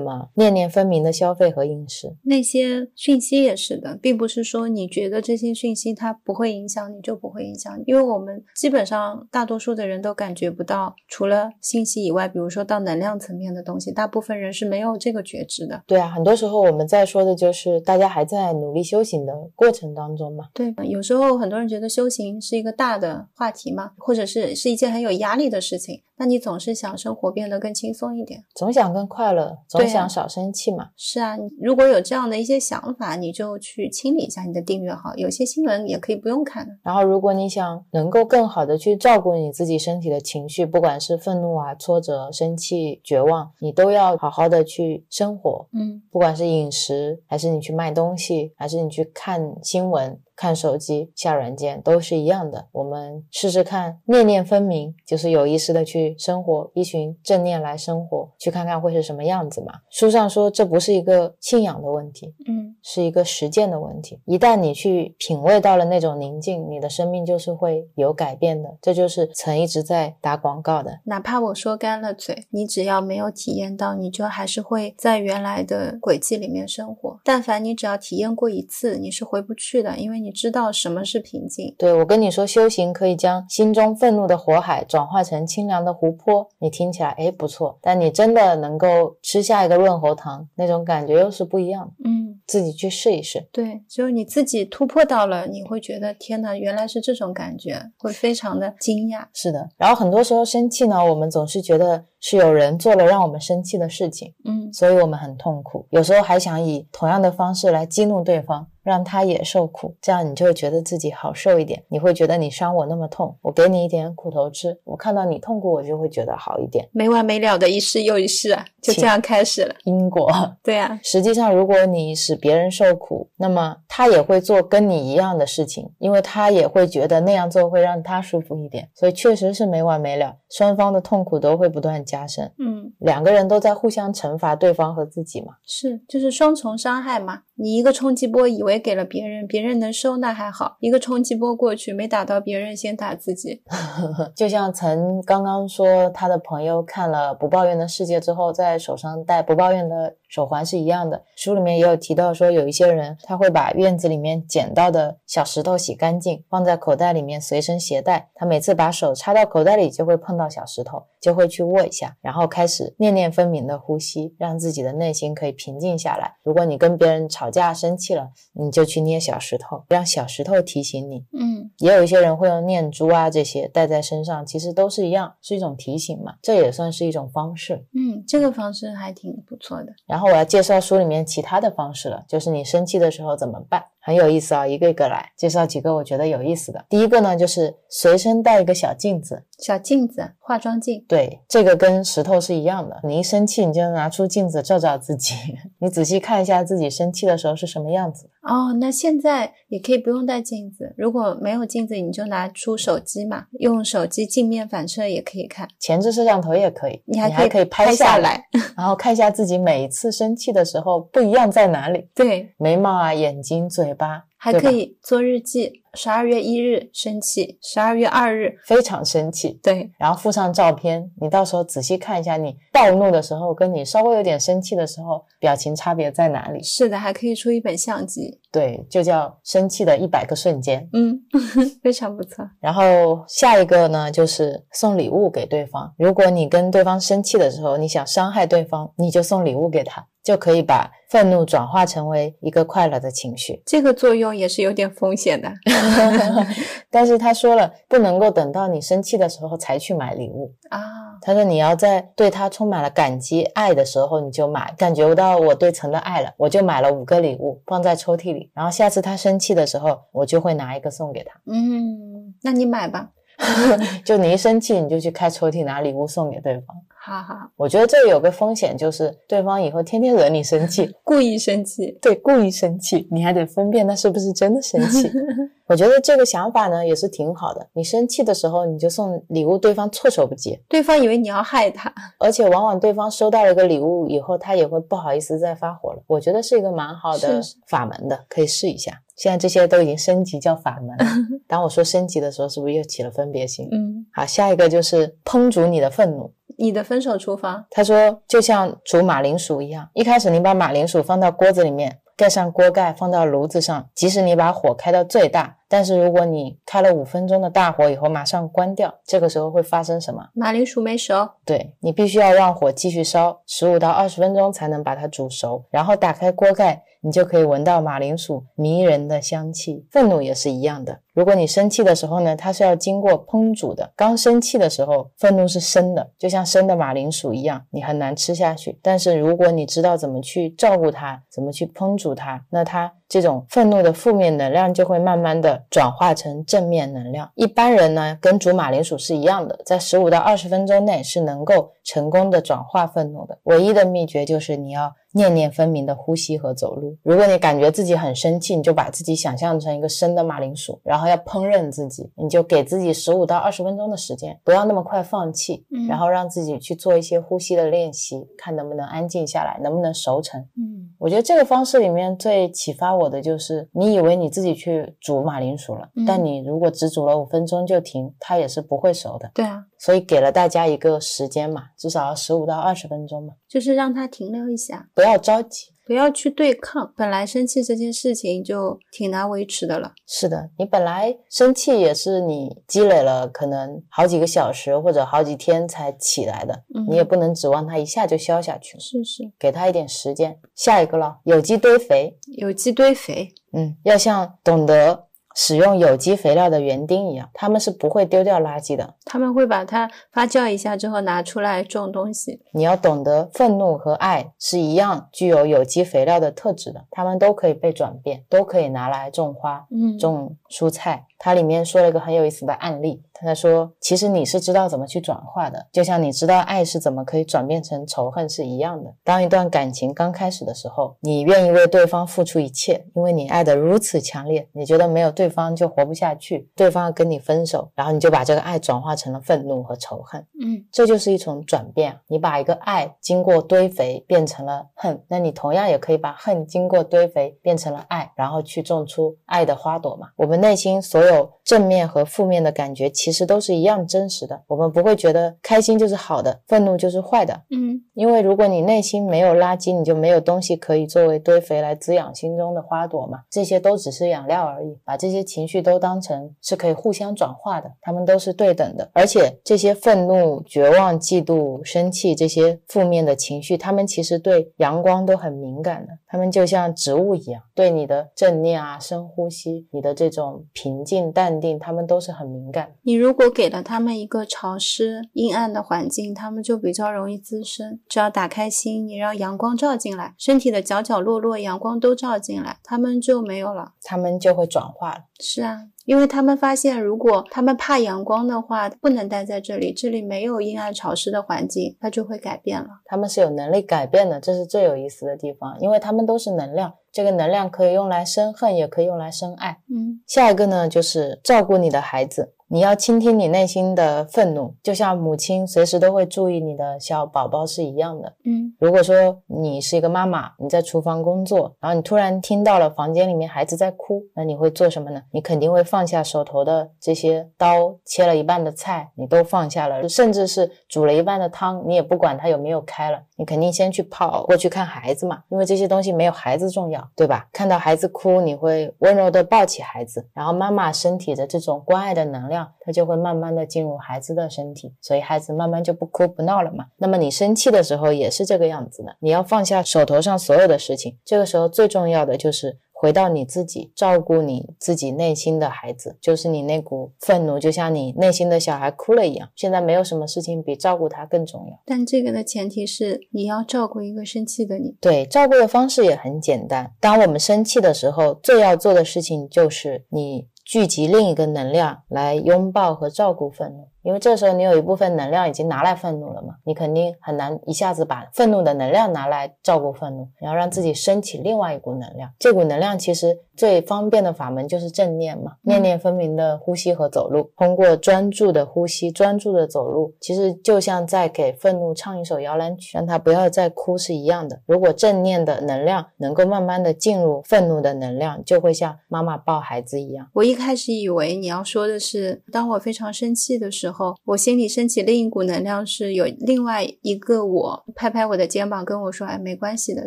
[0.00, 2.14] 么念念分明的消费和饮食。
[2.22, 5.89] 那些讯息也是的，并不是说你觉得这些讯息。
[5.94, 15.82] 它不会影响你，就不会影响你，因为我们基本上大多数的人都感觉不到，除了信息以外，比如说到能量层面的东西，大部分人是没有这个觉知的。
[15.86, 20.46] 对啊，很多时候我们在说的就是大家还在努力修行的过程当中嘛。
[20.54, 26.02] 对，有时候很多人觉得修行是一个大的话题嘛，或者是是一件很有压力的事情。
[26.16, 30.90] 那你总是想生活变得更轻松一点，总想更快乐，总想少生气嘛。
[30.94, 36.78] 是啊，如果有这样的一些想法，你就去清理一下你的订阅号，有些新闻也可以不用看。
[36.82, 45.66] 然后，如果你想能够更好的去照顾你自己身体的情绪，不管是愤怒啊、挫折、生气、绝望，你都要好好的去生活。
[45.72, 50.18] 嗯，不管是饮食，还是你去卖东西，还是你去看新闻。
[50.40, 52.66] 看手机、下软件都是一样的。
[52.72, 59.74] 我们试试看，念念分明，就是有意识的去生活，依循正念来生活，去看看会是什么样子嘛。
[59.90, 64.18] 书上说这不是一个信仰的问题，嗯，是一个实践的问题。
[64.24, 68.74] 一旦你去品味到了那种宁静，你的生命就是会有改变的。
[68.80, 71.00] 这就是曾一直在打广告的。
[71.04, 77.20] 哪怕我说干了嘴，你只要没有体验到，你就还是会在原来的轨迹里面生活。
[77.22, 80.29] 但凡你只要体验过一次，你是回不去的，因为你。
[80.30, 81.74] 知道什么是平静？
[81.78, 86.48] 对我跟你说，修行可以将心中愤怒的火海转化成清凉的湖泊。
[86.58, 91.92] 你听起来哎不错，但你真的能够吃下一个润喉糖，那种感觉又是不一样的。
[92.04, 93.46] 嗯，自己去试一试。
[93.52, 99.24] 对，只有你自己突破到了，你会觉得天哪，原来是这种感觉，会非常的惊讶。
[99.32, 102.04] 是的，然后很多时候生气呢，我们总是觉得。
[102.22, 105.86] 是有人做了让我们生气的事情，嗯，所以我们很痛苦。
[105.88, 111.80] 有时候还想以同样的方式来激怒对方，让他也受苦，这样你就会觉得自己好受一点。
[111.88, 116.88] 你会觉得你伤我那么痛，我给你一点苦头吃，我看到你痛苦，我就会觉得好一点。
[116.90, 120.28] 没完没了的一世又一世啊，就这样开始了因果。
[120.64, 128.88] 对啊，实际上如果你使别人受苦，那么他也会做跟你一样的事情，因为他也会觉得那样做会让他舒服一点。
[128.94, 132.00] 所以确实是没完没了，双方的痛苦都会不断。
[132.04, 137.42] 加深，嗯，两个人都在互相惩罚对方和自己嘛，是，就是双重伤害嘛。
[137.56, 143.62] 你一个冲击波以为给了别人，别人能收那还好，一个冲击波过去没打到别人，先打自己。
[144.34, 151.22] 就像曾刚刚说他的朋友看了《不抱怨的世界》之后，在手上戴不抱怨的手环是一样的。
[151.36, 158.30] 书里面也有提到说，有一些人他会把院子里面捡到的小石头洗干净，放在口袋里面随身携带。
[158.34, 166.36] 他每次把手插到口袋里，就会碰到小石头，就会去握一下，然后开始念念分明的呼吸，让自己的内心可以平静下来。
[166.44, 171.24] 如果你跟别人吵，架生气了，你就去捏小石头，让小石头提醒你。
[171.32, 176.34] 嗯，也有一些人会用念珠啊这些戴在身上，其实都是一样，是一种提醒嘛。
[176.40, 177.84] 这也算是一种方式。
[177.94, 179.92] 嗯，这个方式还挺不错的。
[180.06, 183.82] 然后然后我要介绍书里面其他的方式了，就是你生气的时候怎么办。
[184.00, 186.84] 很有意思啊，一个一个来介绍几个我觉得有意思的。
[186.90, 191.04] 第一个呢，就是随身带一个小镜子，小镜子，化妆镜。
[191.06, 193.00] 对，这个跟石头是一样的。
[193.04, 195.34] 你一生气，你就拿出镜子照照自己，
[195.78, 198.30] 你仔细看一下自己生气的时候是什么样子。
[198.42, 208.42] 哦，那现在也可以不用带镜子，如果没有镜子，你就拿出手机嘛，用手机镜面反射也可以看，前置摄像头也可以，你还还可以拍下来，
[208.76, 212.08] 然后看一下自己每一次生气的时候不一样在哪里。
[212.14, 214.24] 对，眉毛啊，眼睛，嘴巴。
[214.42, 226.62] 还可以做日记，十二月一日生气，十二月二日非常生气，对，然后附上照片，你到时候仔细看一下，你暴怒的时候跟你稍微有点生气的时候，表情差别在哪里？
[226.62, 231.20] 是的，还可以出一本相机，对，就叫生气的一百个瞬间，嗯，
[231.84, 232.42] 非常不错。
[232.60, 235.92] 然后下一个呢，就是送礼物给对方。
[235.98, 240.06] 如果你跟对方生气的时候，你想伤害对方，你就送礼物给他。
[240.22, 243.62] 就可以把愤怒转化成为一个快乐的情绪。
[243.66, 245.52] 这个作用也是有点风险的。
[246.90, 250.80] 但是他说了，不能够等到你生气的时候才去买礼物啊。
[251.22, 261.32] 他说你要在对他充满了感激爱的时候你就买，感觉不到我对陈的爱了，我就买了五个礼物放在抽屉里，然后下次他生气的时候，我就会拿一个送给他。
[261.46, 263.10] 嗯，那你买吧。
[264.04, 266.76] 就你一生气，你就去开抽屉拿礼物送给对方。
[267.02, 275.10] 好好，我觉得这有个风险，就是对方以后天天惹你生气， 故意生气，对，故意生气，你还得分辨他是不是真的生气。
[275.66, 277.66] 我觉得这个想法呢也是挺好的。
[277.72, 286.02] 你生气的时候，你就送礼物，对方措手不及，对方以为你要害他，而且往往对方收到了一个礼物以后，他也会不好意思再发火了。
[286.06, 288.92] 我觉得是一个蛮好的法门的，可以试一下。
[289.16, 290.96] 现在这些都已经升级叫法门。
[291.48, 293.66] 当我说升级的时候，是不是又起了分别心？
[293.70, 296.30] 嗯，好，下一个就是烹煮你的愤怒。
[296.60, 310.28] 你的分手厨房，他说就像煮马铃薯一样，一开始你把马铃薯放到锅子里面，盖上锅盖，放到炉子上，即使你把火开到最大，但是如果你开了五分钟的大火以后马上关掉，这个时候会发生什么？
[310.34, 311.30] 马铃薯没熟。
[311.46, 316.82] 对你必须要让火继续烧十五到二十分钟才能把它煮熟，然后打开锅盖。
[317.02, 319.86] 你就可以闻到马铃薯迷人的香气。
[319.90, 321.00] 愤怒也是一样的。
[321.12, 323.92] 如果你生气的时候呢，它是要经过烹煮的。
[323.96, 328.78] 刚生气的时候，愤怒是生的，就像生的马铃薯一样，你很难吃下去。
[328.82, 337.30] 但是如果你知道怎么去照顾它，怎么去烹煮它，那它这种愤怒的负面能量就会慢慢的转化成正面能量。
[337.34, 343.36] 一般人呢，跟煮马铃薯是一样的，在十五到二十分钟内是能够成功的转化愤怒的。
[343.44, 344.92] 唯一的秘诀就是你要。
[345.12, 346.96] 念念分明的呼吸和走路。
[347.02, 360.40] 如果你感觉自己很生气，你就把自己想象成一个生的马铃薯，然后要烹饪自己，你就给自己十五到二十分钟的时间，不要那么快放弃，然后让自己去做一些呼吸的练习，看能不能安静下来，能不能熟成。
[360.56, 369.30] 嗯，我觉得这个方式里面最启发我的就是，你以为你自己去煮马铃薯了，但你如果只煮了五分钟就停，它也是不会熟的。
[369.34, 369.64] 对啊。
[369.78, 376.94] 所以给了大家一个时间嘛，至少要十五到二十分钟嘛，就是让它停留一下，不要着急，不要去对抗。
[376.96, 379.92] 本来生气这件事情就挺难维持的了。
[380.06, 388.78] 是的，你本来生气也是你积累了可能好几个小时或者好几天才起来的，你也不能指望它一下就消下去。
[388.78, 390.38] 是是，给它一点时间。
[390.54, 395.08] 下一个了，有机堆肥，有机堆肥，嗯，要像懂得。
[395.42, 398.96] 使用有机肥料的园丁一样，他们是不会丢掉垃圾的。
[399.06, 402.42] 他们会把它发酵一下之后拿出来种东西。
[402.52, 411.06] 你要懂得，愤怒和爱是一样具有有机肥料的特质的，它们都可以被转变，都可以拿来种花、嗯，种蔬菜。
[411.22, 418.90] 它里面说了一个很有意思的案例，他说：“其实你是知道怎么去转化的，就像你知道爱是怎么可以转变成仇恨是一样的。
[419.04, 430.26] 当一段感情刚开始的时候，你愿意为对方付出一切，因为你爱的如此强烈，你觉得没有对方就活不下去，对方要跟你分手，然后你就把这个爱转化成了愤怒和仇恨。
[430.42, 431.94] 嗯，这就是一种转变。
[432.06, 440.08] 你把一个爱经过堆肥变成了恨，那你同样也可以把恨经过堆肥变成了爱，然后去种出爱的花朵嘛。
[440.16, 441.09] 我们内心所有。
[441.10, 444.42] 有正面和负面的感觉，其实都是一样真实的。
[444.46, 447.42] 我们不会觉得开心就是好的，愤怒就是坏的。
[447.50, 453.18] 嗯，因为如果你内心没有垃圾，你就没有东西可以作为堆肥来滋养心中的花朵嘛。
[453.28, 454.74] 这些都只是养料而已。
[454.86, 458.88] 把这些情绪都当成是可以互相转化的，它们都是对等的。
[458.94, 465.92] 而且这些愤怒、绝望、嫉妒、生气这些负面的情绪，它们其实对阳光都很敏感的。
[466.06, 471.12] 它们就像植物一样，对你的正念啊、深呼吸、你的这种平静。
[471.12, 472.72] 淡定，他们都是很敏感。
[472.80, 477.78] 你如果给了他们一个潮湿、阴暗的环境，他们就比较容易滋生。
[477.90, 485.00] 只要打开心，你让阳光照进来，身体的角角落落阳光都照进来，他们就没有了，他们就会转化了。
[485.18, 485.66] 是啊。
[485.86, 492.68] 因为他们发现，如果他们怕阳光的话，不能待在这里，这里没有阴暗潮湿的环境，它就会改变了。
[492.84, 499.58] 他们是有能力改变的，这是最有意思的地方，因为他们都是能量，这个能量可以用来生恨，也可以用来生爱。
[499.68, 502.34] 嗯，下一个呢，就是照顾你的孩子。
[502.52, 508.12] 你要倾听你内心的愤怒，就像母亲随时都会注意你的小宝宝是一样的。
[508.24, 515.00] 嗯，如果说你是一个妈妈，你在厨房工作，然后你突然听到了房间里面孩子在哭，那你会做什么呢？
[515.12, 527.28] 你肯定会放下手头的这些刀，切了一半的菜，你都放下了，甚至是煮了一半的汤，你也不管它有没有开了，你肯定先去跑过去看孩子嘛，因为这些东西没有孩子重要，对吧？
[527.32, 532.39] 看到孩子哭，你会温柔的抱起孩子，然后妈妈身体的这种关爱的能量。
[532.40, 536.66] 量，它就会慢慢的进入孩子的身体，所以孩子慢慢就不哭不闹了嘛。
[536.78, 542.58] 那么你生气的时候也是这个样子的，你要放下手头上所有的事情，这个时候最重要的就是。
[542.72, 549.28] 回到你自己，照顾你自己内心的孩子，就是你那股愤怒，就像你内心的小孩哭了一样。
[549.36, 551.60] 现在没有什么事情比照顾他更重要。
[551.66, 554.74] 但这个的前提是你要照顾一个生气的你。
[554.80, 556.72] 对，照顾的方式也很简单。
[556.80, 563.68] 当我们生气的时候，最要做的事情就是你聚集另一个能量来拥抱和照顾愤怒。
[563.82, 572.10] 因为这时候你有一部分能量已经拿来愤怒了嘛，你肯定很难一下子把愤怒的能量拿来照顾愤怒，你要让自己升起另外一股能量。
[572.18, 584.40] 这股能量其实最方便的法门就是正念嘛，念念分明的呼吸和走路，通过专注的呼吸、专注的走路，其实就像在给愤怒唱一首摇篮曲，让他不要再哭是一样的。
[584.44, 590.06] 如果正念的能量能够慢慢的进入愤怒的能量，就会像妈妈抱孩子一样。
[590.12, 593.69] 我一开始以为你要说的是，当我非常生气的时候。
[593.70, 599.86] 后，我心里升起另一股能量，是有另外一个我拍拍我的肩膀，跟我说：“哎，没关系的，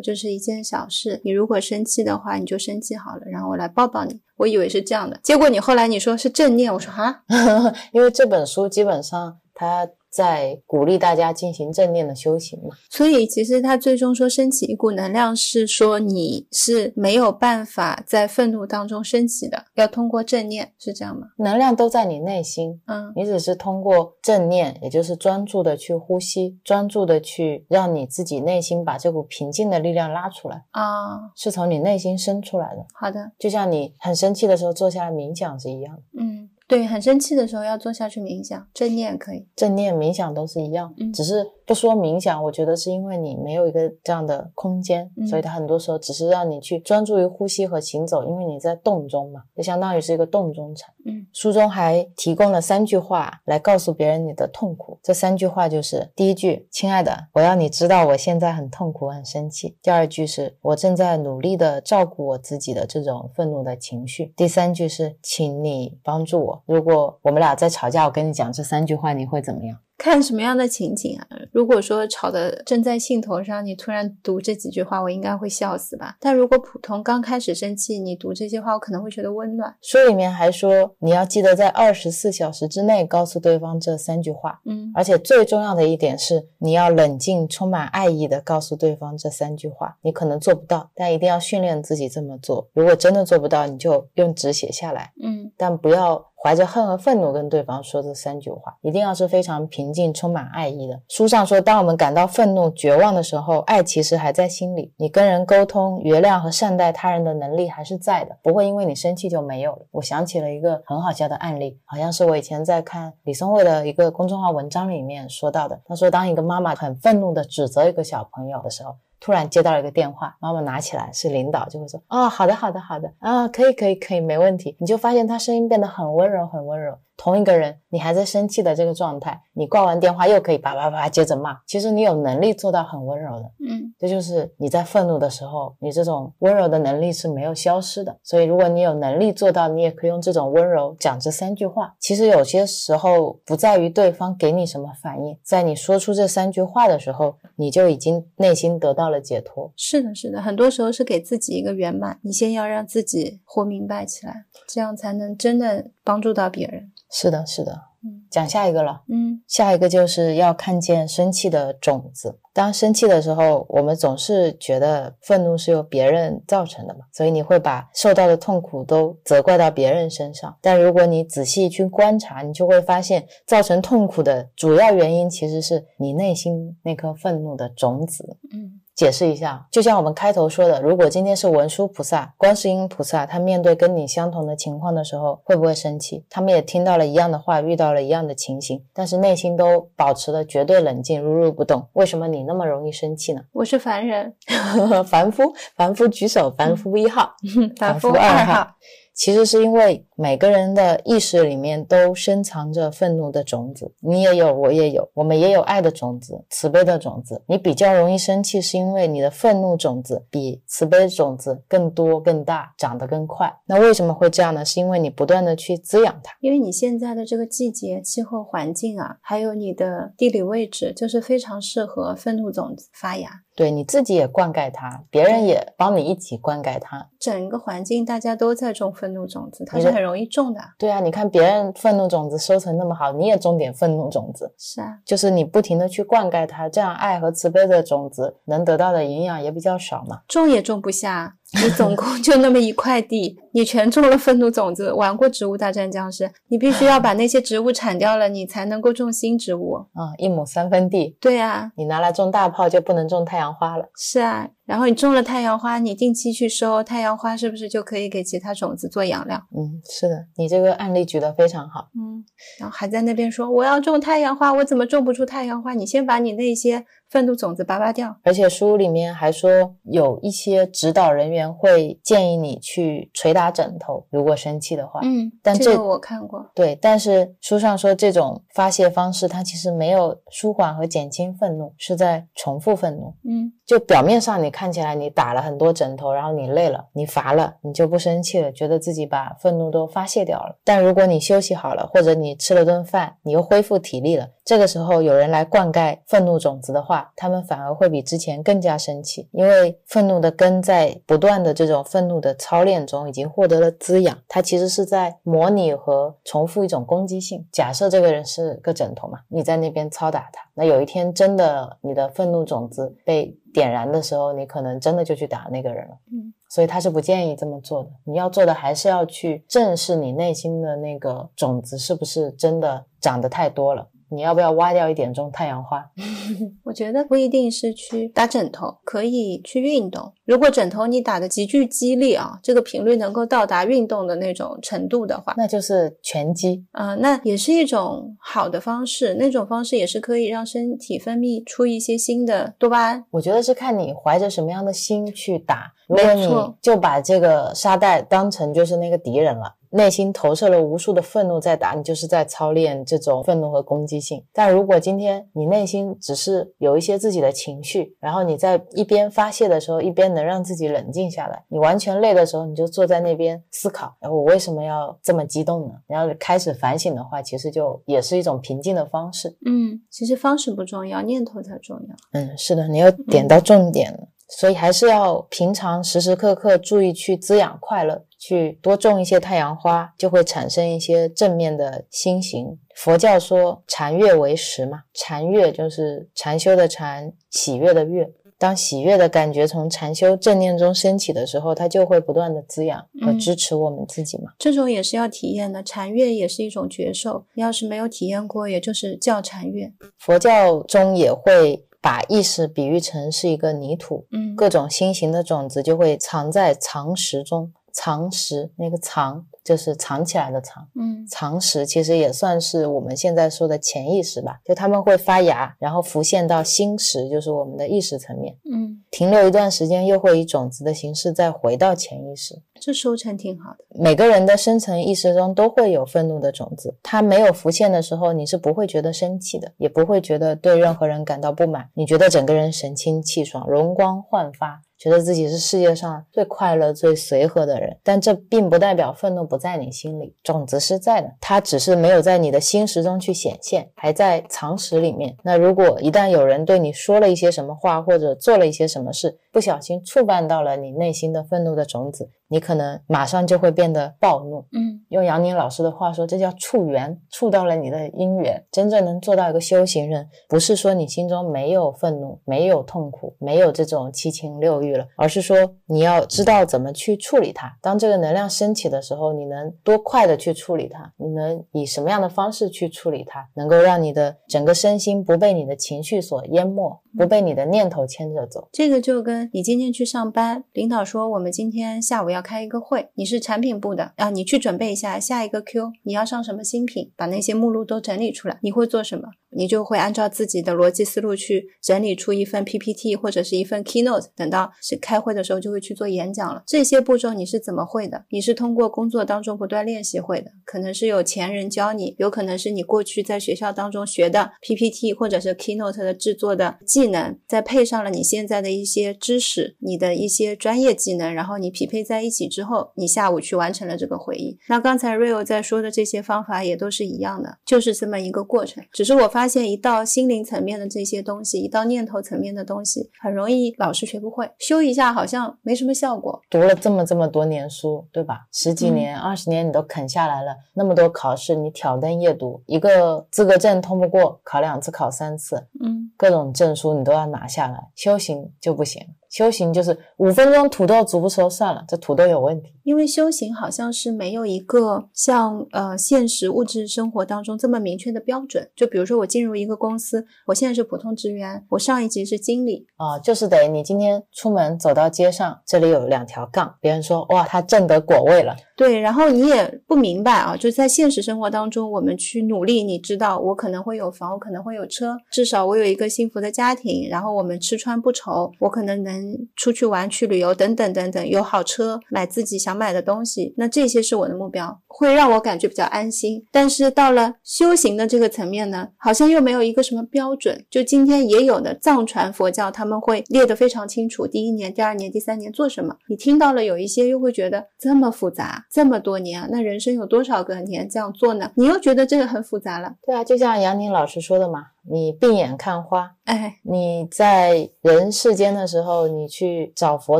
[0.02, 1.22] 这是一件小事。
[1.24, 7.24] 你如果生气的话，你就生气好了，然后我来抱抱你。”我以为是这样的，结果你后来你说是正念，我说哈，
[7.94, 9.90] 因为这本书基本上它。
[10.16, 21.30] 在鼓励大家进行正念的修行嘛，所以其实他最终说升起一股能量，是说你是没有办法在愤怒当中升起的，要通过正念，是这样吗？
[21.40, 32.86] 能量都在你内心，嗯，你只是通过正念，也就是专注的去呼吸，专注的去让你自己内心把这股平静的力量拉出来啊，是从你内心生出来的。
[32.94, 36.52] 好的，就像你很生气的时候坐下来冥想是一样的，嗯。
[36.74, 41.46] 对，很生气的时候要坐下去冥想，正念可以，正念冥想都是一样，只是。
[41.66, 50.94] 不说冥想，我觉得是因为你没有一个这样的空间，所以它很多时候只是让你去专注于呼吸和行走，因为你在动中嘛，就相当于是一个动中禅。
[51.06, 55.00] 嗯，书中还提供了三句话来告诉别人你的痛苦。
[55.02, 66.63] 这三句话就是：第一句，亲爱的，我要你知道我现在很痛苦、很生气；第二句是我正在努力的照顾我自己的这种愤怒的情绪；第三句是，请你帮助我。
[66.66, 69.78] 如果我们俩在吵架，我跟你讲这三句话，你会怎么样？
[69.96, 71.26] 看什么样的情景啊？
[71.52, 76.18] 如果说吵得正在兴头上，你突然读这几句话，我应该会笑死吧。
[76.20, 79.74] 但如果普通刚开始生气，你读这些话，我可能会觉得温暖。
[79.82, 84.60] 书里面还说，你要记得在二十四小时之内告诉对方这三句话。
[84.66, 89.98] 嗯，而且最重要的一点是，你要冷静、充满爱意的告诉对方这三句话。
[90.02, 92.68] 你可能做不到，但一定要训练自己这么做。
[92.74, 95.14] 如果真的做不到，你就用纸写下来。
[95.24, 96.33] 嗯，但不要。
[96.44, 101.00] 怀着恨和愤怒跟对方说这三句话，一定要是非常平静、充满爱意的。
[101.08, 104.94] 书上说，当我们感到愤怒、绝望的时候，爱其实还在心里。
[104.98, 109.86] 你跟人沟通、原谅和善待他人的能力还是在的，不会因为你生气就没有了。
[109.92, 115.80] 我想起了一个很好笑的案例，好像是我以前在看李松蔚的一个公众号文章里面说到的。
[115.86, 118.98] 他说，当一个妈妈很愤怒地指责一个小朋友的时候。
[119.24, 126.98] 突然接到了一个电话，妈妈拿起来是领导，就会说：“哦，好的，好的，好的，啊，可以，可以，可以，没问题。”你就发现他声音变得很温柔，很温柔。
[127.16, 131.58] 同一个人，你还在生气的这个状态，你挂完电话又可以叭叭叭接着骂。
[131.68, 138.18] 其实你有能力做到很温柔的，嗯，这就是你在愤怒的时候，你这种温柔的能力是没有消失的。
[138.24, 141.96] 所以，如果你有能力做到，你也可以用这种温柔讲这三句话。
[142.00, 149.72] 其实有些时候不在于对方给你什么反应，在你说出这三句话的时候，你就已经内心得到了解脱。
[149.78, 152.20] 是的，是的，很多时候是给自己一个圆满。
[152.24, 156.92] 你先要让自己活明白起来，这样才能真的帮助到别人。
[157.12, 157.72] 是的，是的，
[158.04, 162.40] 嗯，讲下一个了，嗯，下一个就是要看见生气的种子。
[162.52, 170.58] 当生气的时候，我们总是觉得愤怒是由别人造成的嘛，所以你会把受到的痛苦都责怪到别人身上。
[170.60, 178.82] 但如果你仔细去观察，你就会发现，造成痛苦的主要原因其实是你内心那颗愤怒的种子，嗯。
[178.96, 186.24] 解释一下，就像我们开头说的，如果今天是文殊菩萨、观世音菩萨，他面对跟你相同的情况的时候，会不会生气？
[186.30, 191.88] 他们也听到了一样的话，遇到了一样的情形，但是内心都保持了绝对冷静，如如不动。
[191.94, 193.42] 为什么你那么容易生气呢？
[193.52, 194.36] 我是凡人，
[195.08, 197.34] 凡夫，凡夫举手，凡夫一号，
[197.78, 198.68] 凡夫二号。
[199.16, 207.42] 其实是因为每个人的意识里面都深藏着愤怒的种子，你也有，我也有，我们也有爱的种子、慈悲的种子。
[207.48, 213.54] 你比较容易生气，是因为你的愤怒种子比慈悲种子更多、更大，长得更快。
[213.68, 214.66] 那为什么会这样呢？
[214.66, 216.34] 是因为你不断的去滋养它。
[216.40, 223.43] 因为你现在的这个季节、气候环境啊，还有你的地理位置，就是非常适合愤怒种子发芽。
[223.56, 227.10] 对你自己也灌溉它，别人也帮你一起灌溉它。
[227.20, 230.60] 整个环境大家都在种愤怒种子，它是很容易种的。
[230.78, 240.22] 对啊，你看别人愤怒种子收成那么好，你也种点愤怒种子，是啊，就是你不停的去灌溉它，这样爱和慈悲的种子能得到的营养也比较少嘛。
[240.28, 244.92] 种也种不下，你总共就那么一块地，你全种了愤怒种子。
[244.92, 249.76] 玩过《植物大战僵尸》，你必须要把那些植物铲掉了，你才能够种新植物。
[249.94, 253.86] 啊、一亩三分地，对啊，你拿来种大炮就不能种太阳花了。
[253.96, 254.50] 是啊。
[254.66, 259.38] 然后你种了太阳花，你定期去收太阳花，是不是就可以给其他种子做养料？
[259.56, 261.90] 嗯，是的，你这个案例举得非常好。
[261.96, 262.24] 嗯，
[262.60, 265.74] 然后还在那边说我要种太阳花，我怎么种不出太阳花？
[265.74, 268.16] 你先把你那些愤怒种子拔拔掉。
[268.24, 275.02] 而且书里面还说，有一些指导人员会建议你去捶打枕头，如果生气的话。
[275.04, 276.50] 嗯，但这这个我看过。
[276.56, 283.14] 对，但是书上说这种发泄方式，它其实没有舒缓和减轻愤怒，是在重复愤怒。
[283.28, 290.58] 嗯就表面上你看起来你打了很多枕头，然后你累了，你乏了，你就不生气了，觉得自己把愤怒都发泄掉了。
[290.64, 307.48] 但如果你休息好了，或者你吃了顿饭，你又恢复体力了，这个时候有人来灌溉愤怒种子的话，他们反而会比之前更加生气，因为愤怒的根在不断的这种愤怒的操练中已经获得了滋养，它其实是在模拟和重复一种攻击性。
[307.52, 315.98] 假设这个人是个枕头嘛，你在那边操打他，那有一天真的你的愤怒种子被点燃的时候，你可能真的就去打那个人了。
[316.12, 317.90] 嗯，所以他是不建议这么做的。
[318.06, 323.88] 你要做的还是要去正视你内心的那个种子是不是真的长得太多了。
[324.16, 325.84] 你要不要挖掉一点种太阳花？
[326.64, 330.14] 我觉得不一定是去打枕头，可以去运动。
[330.26, 336.64] 如果枕头你打的极具激励啊，这个频率能够到达运动的那种程度的话，那就是拳击。
[336.72, 339.16] 啊、那也是一种好的方式。
[339.16, 343.04] 那种方式也是可以让身体分泌出一些新的多巴胺。
[343.12, 345.74] 我觉得是看你怀着什么样的心去打。
[345.88, 354.24] 如果你没错就把这个沙袋当成就是那个敌人了，内心投射了无数的愤怒在打，你就是在操练这种愤怒和攻击性。
[354.32, 365.74] 但如果今天你内心只是有一些自己的情绪，然后你在一边发泄的时候，一边能让自己冷静下来，你完全累的时候，你就坐在那边思考，哎，我为什么要这么激动呢？
[365.88, 369.36] 然后开始反省的话，其实就也是一种平静的方式。
[369.46, 371.96] 嗯，其实方式不重要，念头才重要。
[372.12, 374.08] 嗯，是的，你又点到重点了。
[374.38, 382.58] 所以还是要平常时时刻刻注意去滋养快乐，去多种一些太阳花，就会产生一些正面的心形。
[382.76, 388.12] 佛教说禅悦为食嘛，禅悦就是禅修的禅，喜悦的悦。
[388.40, 394.34] 当喜悦的感觉从禅修正念中升起的时候，它就会不断的滋养和嗯支持我们自己嘛。
[394.38, 397.24] 这种也是要体验的，禅悦也是一种觉受。
[397.36, 399.72] 你要是没有体验过，也就是叫禅悦。
[399.98, 407.52] 佛教中也会把意识比喻成是一个泥土，嗯，各种新型的种子就会藏在藏石中。
[407.74, 422.42] 藏石那个藏就是藏起来的藏，嗯藏识其实也算是我们现在说的潜意识吧，就他们会发芽，然后浮现到心识，就是我们的意识层面，嗯，停留一段时间，又会以种子的形式再回到潜意识。
[422.60, 423.66] 这收成挺好的。
[423.72, 437.78] 每个人的深层意识中都会有愤怒的种子，它没有浮现的时候，你是不会觉得生气的，也不会觉得对任何人感到不满，你觉得整个人神清气爽、容光焕发，觉得自己是世界上最快乐、最随和的人。
[437.82, 445.16] 但这并不代表愤怒不在你心里，种子是在的，它只是没有在你的心识中去显现，还在藏识里面。
[445.24, 454.46] 那如果一旦有人对你说了一些什么话，或者做了一些什么事，不小心触犯到了你内心的愤怒的种子，你可能马上就会变得暴怒。
[454.52, 458.44] 嗯用杨宁老师的话说，这叫触缘，触到了你的因缘。
[458.52, 467.58] 真正能做到一个修行人，不是说你心中没有愤怒、没有痛苦、没有这种七情六欲了，而是说你要知道怎么去处理它。
[467.60, 470.94] 当这个能量升起的时候，你能多快的去处理它？
[470.98, 478.48] 你能以什么样的方式去处理它，能够让你的整个身心不被你的情绪所淹没，不被你的念头牵着走？
[478.52, 488.40] 这个就跟你今天去上班，领导说我们今天下午要开一个会，你是产品部的啊，你去准备一下下一个 Q，你要上什么新品，把那些目录都整理出来。
[488.42, 489.10] 你会做什么？
[489.36, 496.44] 你就会按照自己的逻辑思路去整理出一份 PPT 或者是一份 Keynote，等到是开会的时候就会去做演讲了。
[496.46, 498.06] 这些步骤你是怎么会的？
[498.10, 514.38] 你是通过工作当中不断练习会的，可能是有前人教你，有可能是你过去在学校当中学的 PPT 或者是 Keynote 的制作的技能，再配上了你现在的一些知识，你的一些专业技能，然后你匹配在一起之后，你下午去完成了这个会议。
[514.48, 518.64] 那刚才 Rio 在说的这些方法也都是一样的，就是这么一个过程。
[518.72, 526.22] 只是我发现，一到心灵层面的这些东西，一到念头层面的东西，很容易老是学不会，修一下好像没什么效果。
[526.30, 528.28] 读了这么这么多年书，对吧？
[528.32, 538.82] 十几年、二十年你都啃下来了，那么多考试你挑灯夜读，一个资格证通不过，考两次、考三次，嗯，各种证书你都要拿下来，修行就不行。
[539.14, 542.52] 修行就是五分钟土豆煮不熟算了，这土豆有问题。
[542.64, 548.50] 因为修行好像是没有一个像呃现实物质生活当中这么明确的标准。
[548.56, 558.36] 就比如说我进入一个公司，我现在是普通职员，我上一级是经理啊，就是得你今天出门走到街上，这里有两条杠，别人说哇他挣得果位了。
[558.56, 569.03] 对，然后你也不明白啊，就在现实生活当中，我们去努力，你知道我可能会有房，我可能会有车，至少我有一个幸福的家庭，然后我们吃穿不愁，我可能能。
[569.36, 576.26] 出去玩、去旅游等等等等，有好车，买自己想买的东西，那这些是我的目标，会让我感觉比较安心。
[576.32, 580.46] 但是到了修行的这个层面呢，好像又没有一个什么标准。
[580.50, 585.76] 就今天也有的藏传佛教，他们会列得非常清楚，第一年、第二年、第三年做什么。
[585.88, 591.32] 你听到了有一些又会觉得这么复杂，这么多年，那人生有多少个年这样做呢？
[591.36, 592.76] 你又觉得这个很复杂了。
[592.86, 594.53] 对啊，就像杨宁老师说的嘛。
[594.70, 600.00] 你闭眼看花，哎，你在人世间的时候，你去找佛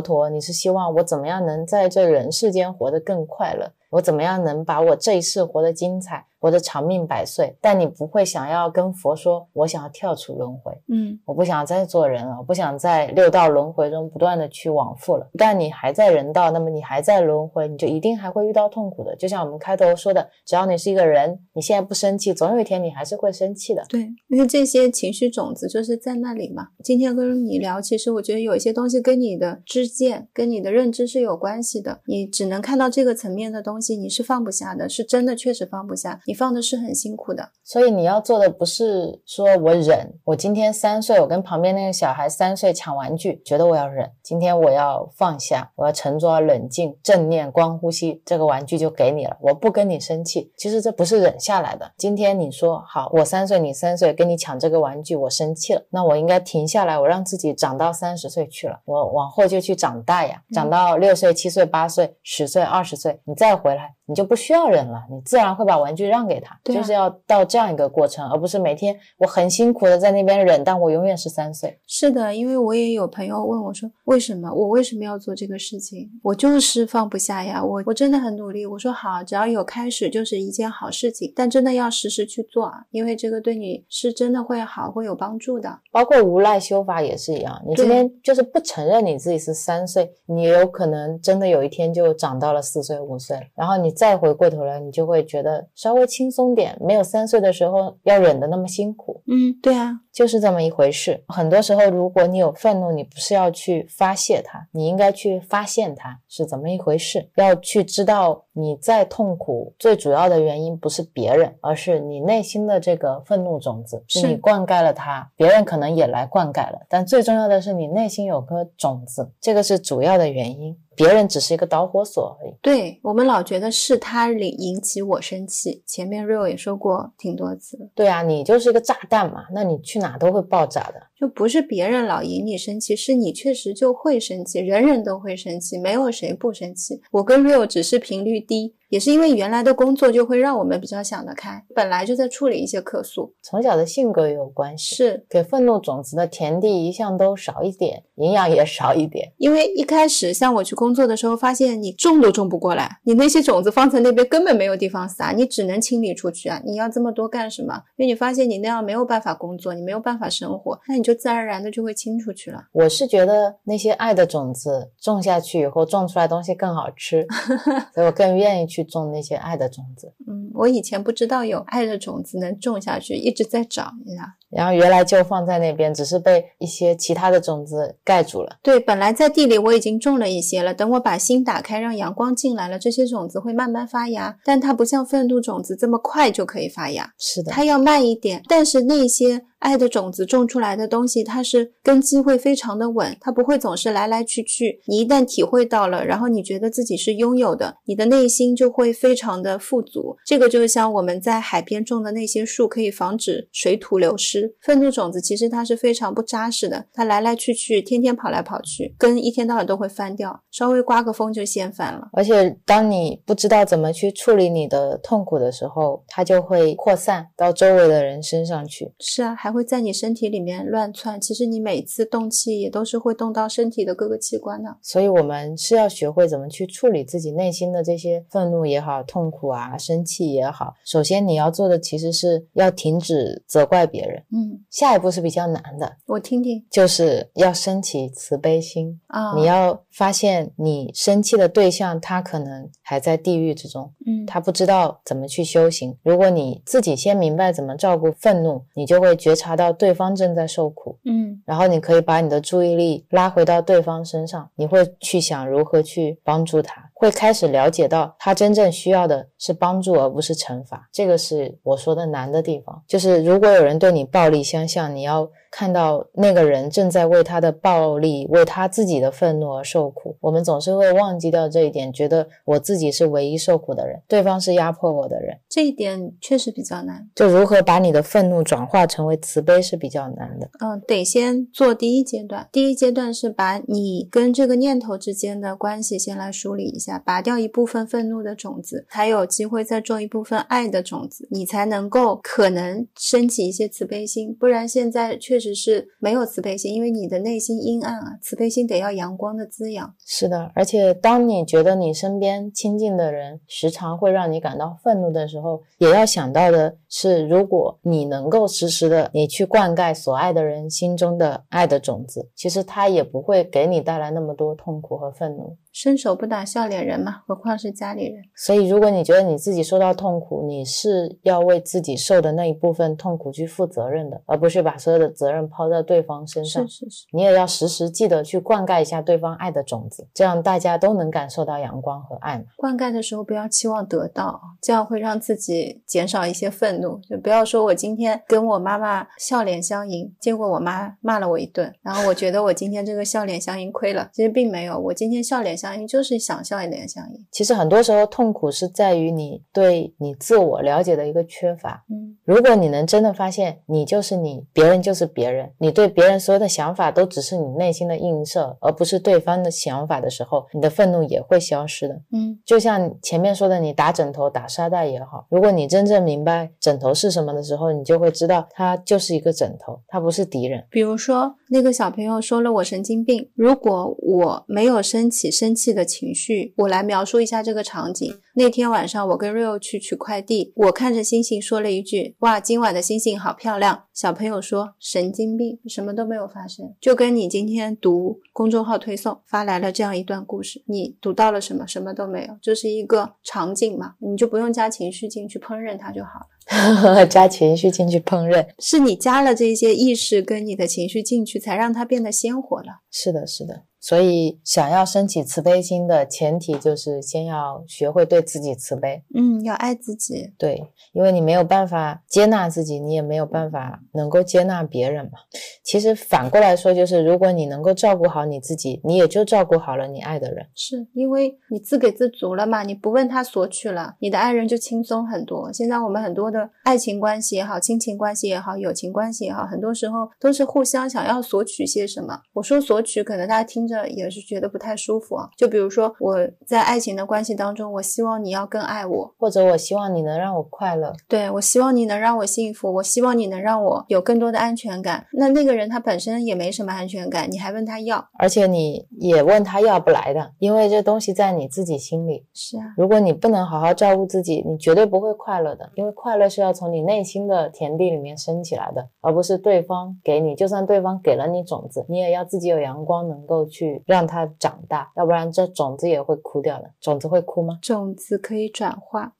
[0.00, 3.70] 陀，你是希望我怎么样能在这人世间活得更快乐？
[3.90, 6.26] 我怎么样能把我这一世活得精彩？
[6.44, 15.26] 活得长命百岁，但你不会想要跟佛说，我想要跳出轮回，嗯，我不想再做人了，我不想在六道轮回中不断的去往复了。
[15.38, 19.16] 但你还在人道，那么你还在轮回，你就一定还会遇到痛苦的。
[19.16, 23.82] 就像我们开头说的，只要你是一个人，你现在不生气，总有一天你还是会生气的。
[23.88, 26.68] 对，因为这些情绪种子就是在那里嘛。
[26.82, 32.02] 今天跟你聊，其实我觉得有一些东西跟你的知见、跟你的认知是有关系的。
[32.04, 36.20] 你只能看到这个层面的东西，你是放不下的，是真的确实放不下。
[36.34, 36.44] 你。
[36.44, 44.10] 放的是很辛苦的，所以你要做的不是说我忍，我今天三岁，我跟旁边那个小孩三岁抢玩具，觉得我要忍。
[44.20, 50.50] 今天我要放下，我要沉着冷静，正念光呼吸，这个玩具就给你了，我不跟你生气。
[50.56, 51.92] 其实这不是忍下来的。
[51.96, 63.94] 今天你说好，我三岁，你三岁，跟你抢这个玩具，我生气了，那我应该停下来，我让自己长到三十岁去了，我往后就去长大呀，长到六岁、七岁、八岁、十岁、二十岁，你再回来。
[64.06, 71.78] 你就不需要忍了，你自然会把玩具让给他，就是要到这样一个过程，而不是每天我很辛苦的在那边忍，但我永远是三岁。
[71.86, 76.10] 是的，因为我也有朋友问我说，为什么我为什么要做这个事情？
[76.22, 78.66] 我就是放不下呀，我我真的很努力。
[78.66, 85.80] 我说好，只要有开始就是一件好事情，但真的要实时去做，因为这个对你是真的会好，会有帮助的。
[85.90, 93.93] 包括无赖修法也是一样，你今天就是不承认你自己是三岁，你有可能真的有一天就长到了四岁五岁，然后你。
[93.94, 99.22] 再回过头来，你就会觉得稍微轻松点，没有三岁的时候要忍的那么辛苦。
[99.26, 101.24] 嗯，对啊，就是这么一回事。
[101.28, 120.76] 很多时候，如果你有愤怒，你不是要去发泄它，你应该去发现它是怎么一回事，要去知道你再痛苦最主要的原因不是别人，而是你内心的这个愤怒种子，是你灌溉了它，别人可能也来灌溉了，但最重要的是你内心有颗种子，这个是主要的原因。
[120.96, 122.54] 别人只是一个导火索而已。
[122.62, 127.78] 对我们老觉得是他引引起我生气，前面 real 也说过挺多次。
[127.94, 131.00] 对啊，你就是一个炸弹嘛，那你去哪都会爆炸的。
[131.24, 137.00] 就不是别人老引你生气，是你确实就会生气，人人都会生气，没有谁不生气。
[137.12, 138.74] 我跟 Rio 只是频率低。
[138.90, 149.32] 也是因为原来的工作就会让我们比较想得开，本来就在处理一些客诉，从小的性格也有关系，是给愤怒种子的田地一向都少一点，营养也少一点。
[149.38, 156.62] 因为一开始像我去工作的时候，发现你种都种不过来，你那些种子放在那边根本没有地方撒，你只能清理出去啊！
[156.64, 157.74] 你要这么多干什么？
[157.96, 162.64] 因为你发现你那样没有办法工作，你没有办法生活，那你就自然而然的就会清出去了。
[162.72, 167.26] 我是觉得那些爱的种子种下去以后，种出来东西更好吃，
[167.92, 169.64] 所以我更愿意去种那些爱的。
[169.74, 174.26] 种子，嗯，我以前不知道有爱的种子能种下去，一直在找，你看。
[174.50, 178.58] 然后原来就放在那边，只是被一些其他的种子盖住了。
[178.62, 184.38] 对，本来在地里我已经种了一些了，等我把心打开，让阳光进来了，这些种子会慢慢发芽。
[184.44, 188.40] 但它不像愤怒种子这么快就可以发芽，是的，它要慢一点。
[188.46, 194.78] 但是那些爱的种子种出来的东西，它是根基会非常的稳，它不会总是来来去去。
[194.86, 200.14] 你一旦体会到了，然后你觉得自己是拥有的，你的内心就会非常的富足。
[200.26, 204.54] 这个就像我们在海边种的那些树，可以防止水土流失。
[204.60, 212.08] 愤怒种子其实它是非常不扎实的，它来来去去，天天跑来跑去，根一天到晚都会翻掉，稍微刮个风就掀翻了。
[212.12, 218.92] 而且当你不知道怎么去处理你的痛苦的时候，它就会扩散到周围的人身上去。
[219.00, 221.20] 是啊，还会在你身体里面乱窜。
[221.20, 224.76] 其实你每次动气也都是会动到身体的各个器官的。
[224.82, 230.74] 所以我们是要学会怎么去处理自己内心的这些愤怒也好、痛苦啊、生气也好。
[230.84, 234.22] 首先你要做的其实是要停止责怪别人。
[234.32, 239.00] 嗯，下一步是比较难的，我听听就是要升起慈悲心。
[239.06, 245.96] 啊，你要发现你生气的对象，他可能还在地狱之中，嗯，他不知道怎么去修行。
[246.02, 251.42] 如果你自己先明白怎么照顾愤怒，你就会觉察到对方正在受苦，嗯。
[251.44, 260.88] 然后你可以把你的注意力拉回到对方身上，你会去想如何去帮助他，会开始了解到他真正需要的是帮助，而不是惩罚。
[260.90, 270.16] 这个是我说的难的地方，就是如果有人对你暴力相向，你要看到那个人正在为他的暴力、为他自己的愤怒而受苦。
[270.20, 275.38] 我们总是会忘记掉这一点，觉得我自己是唯一受苦的人，对方是压迫我的人。
[275.48, 277.08] 这一点确实比较难。
[277.14, 280.48] 就如何把你的愤怒转化成为慈悲是比较难的。
[280.60, 282.48] 嗯，得先做第一阶段。
[282.50, 294.34] 第一阶段是把你跟这个念头之间的关系先来梳理一下，拔掉一部分愤怒的种子，才有机会再种一部分爱的种子，你才能够可能升起一些慈悲心。
[294.34, 299.94] 不然现在确实是没有慈悲心，因为你的内心阴暗啊，慈悲心得要阳光的滋养。
[300.04, 315.56] 是的，而且当你觉得你身边亲近的人时常会让你感到愤怒的时候，也要想到的是，如果你能够时时的你去灌溉所爱的人心中的爱的种子，其实他也不会给你带来那么多痛苦和愤怒。
[315.74, 318.22] 伸手不打笑脸人嘛，何况是家里人。
[318.36, 326.84] 所以，如果你觉得你自己受到痛苦，你是要为自己受的那一部分痛苦去负责任的，而不是把所有的责任抛在对方身上是。
[326.84, 332.44] 是是，你也要时时记得去灌溉一下对方爱的种子，这样大家都能感受到阳光和爱嘛。
[332.56, 337.00] 灌溉的时候不要期望得到，这样会让自己减少一些愤怒。
[337.00, 344.08] 就不要说我今天跟我妈妈笑脸相迎，结果我妈骂了我一顿，然后我觉得我今天这个笑脸相迎亏了。
[344.12, 347.26] 其实并没有，我今天笑脸相应就是想象一点相迎。
[347.30, 351.82] 其实很多时候痛苦是在于你对你自我了解的一个缺乏。
[351.88, 361.94] 嗯，如果你能真的发现你就是你，别人就是别人，你对别人所有的想法都只是你内心的映射，而不是对方的想法的时候，你的愤怒也会消失的。
[362.12, 370.62] 嗯，就像前面说的，你打枕头、打沙袋也好，如果你真正明白枕头是什么的时候，你就会知道它就是一个枕头，它不是敌人。
[370.68, 378.12] 比如说那个小朋友说了我神经病，如果我没有升起生气的情绪，我来描述一下这个场景。
[378.36, 391.64] 那天晚上我跟 Rio 去取快递，我看着星星说了一句：“哇，今晚的星星好漂亮。”小朋友说：“神经病，什么都没有发生。”就跟你今天读公众号推送发来了这样一段故事，你读到了什么？
[391.64, 397.06] 什么都没有，就是一个场景嘛，你就不用加情绪进去烹饪它就好了。
[397.06, 402.80] 加情绪进去烹饪，是你加了这些意识跟你的情绪进去，才让它变得鲜活了。
[402.90, 403.62] 是的，是的。
[403.84, 409.02] 所以，想要升起慈悲心的前提就是先要学会对自己慈悲。
[409.14, 410.32] 嗯，要爱自己。
[410.38, 415.18] 对，因为你没有办法接纳自己，你也没有办法能够接纳别人嘛。
[415.62, 420.46] 其实反过来说，就是如果你能够照顾好你自己，你也就照顾好了你爱的人。
[420.54, 422.62] 是因为你自给自足了嘛？
[422.62, 425.52] 你不问他索取了，你的爱人就轻松很多。
[425.52, 432.18] 现在我们很多的爱情关系也好，亲情关系也好，友情关系也好，很多时候都是互相想要索取些什么。
[432.32, 435.28] 我说索取，可能大家听着也是觉得不太舒服啊。
[435.36, 445.06] 就比如说我在爱情的关系当中，我希望你要更爱我，或者我希望你能让我快乐，对我希望你能让我幸福，我希望你能让我有更多的安全感。
[445.12, 448.04] 那那个人他本身也没什么安全感，你还问他要？
[448.18, 452.24] 而且你也问他要不来的，因为这东西在你自己心里。
[452.34, 460.34] 是啊，如果你不能好好照顾自己，你绝对不会快乐的，因为快乐是要从你内心的田地里面升起来的，而不是对方给你。
[460.34, 466.70] 就算对方给了你种子，你也要自己有阳光，能够去让它长大，要不然这种子也会枯掉的。
[466.80, 467.58] 种子会枯吗？
[467.62, 469.12] 种子可以转化，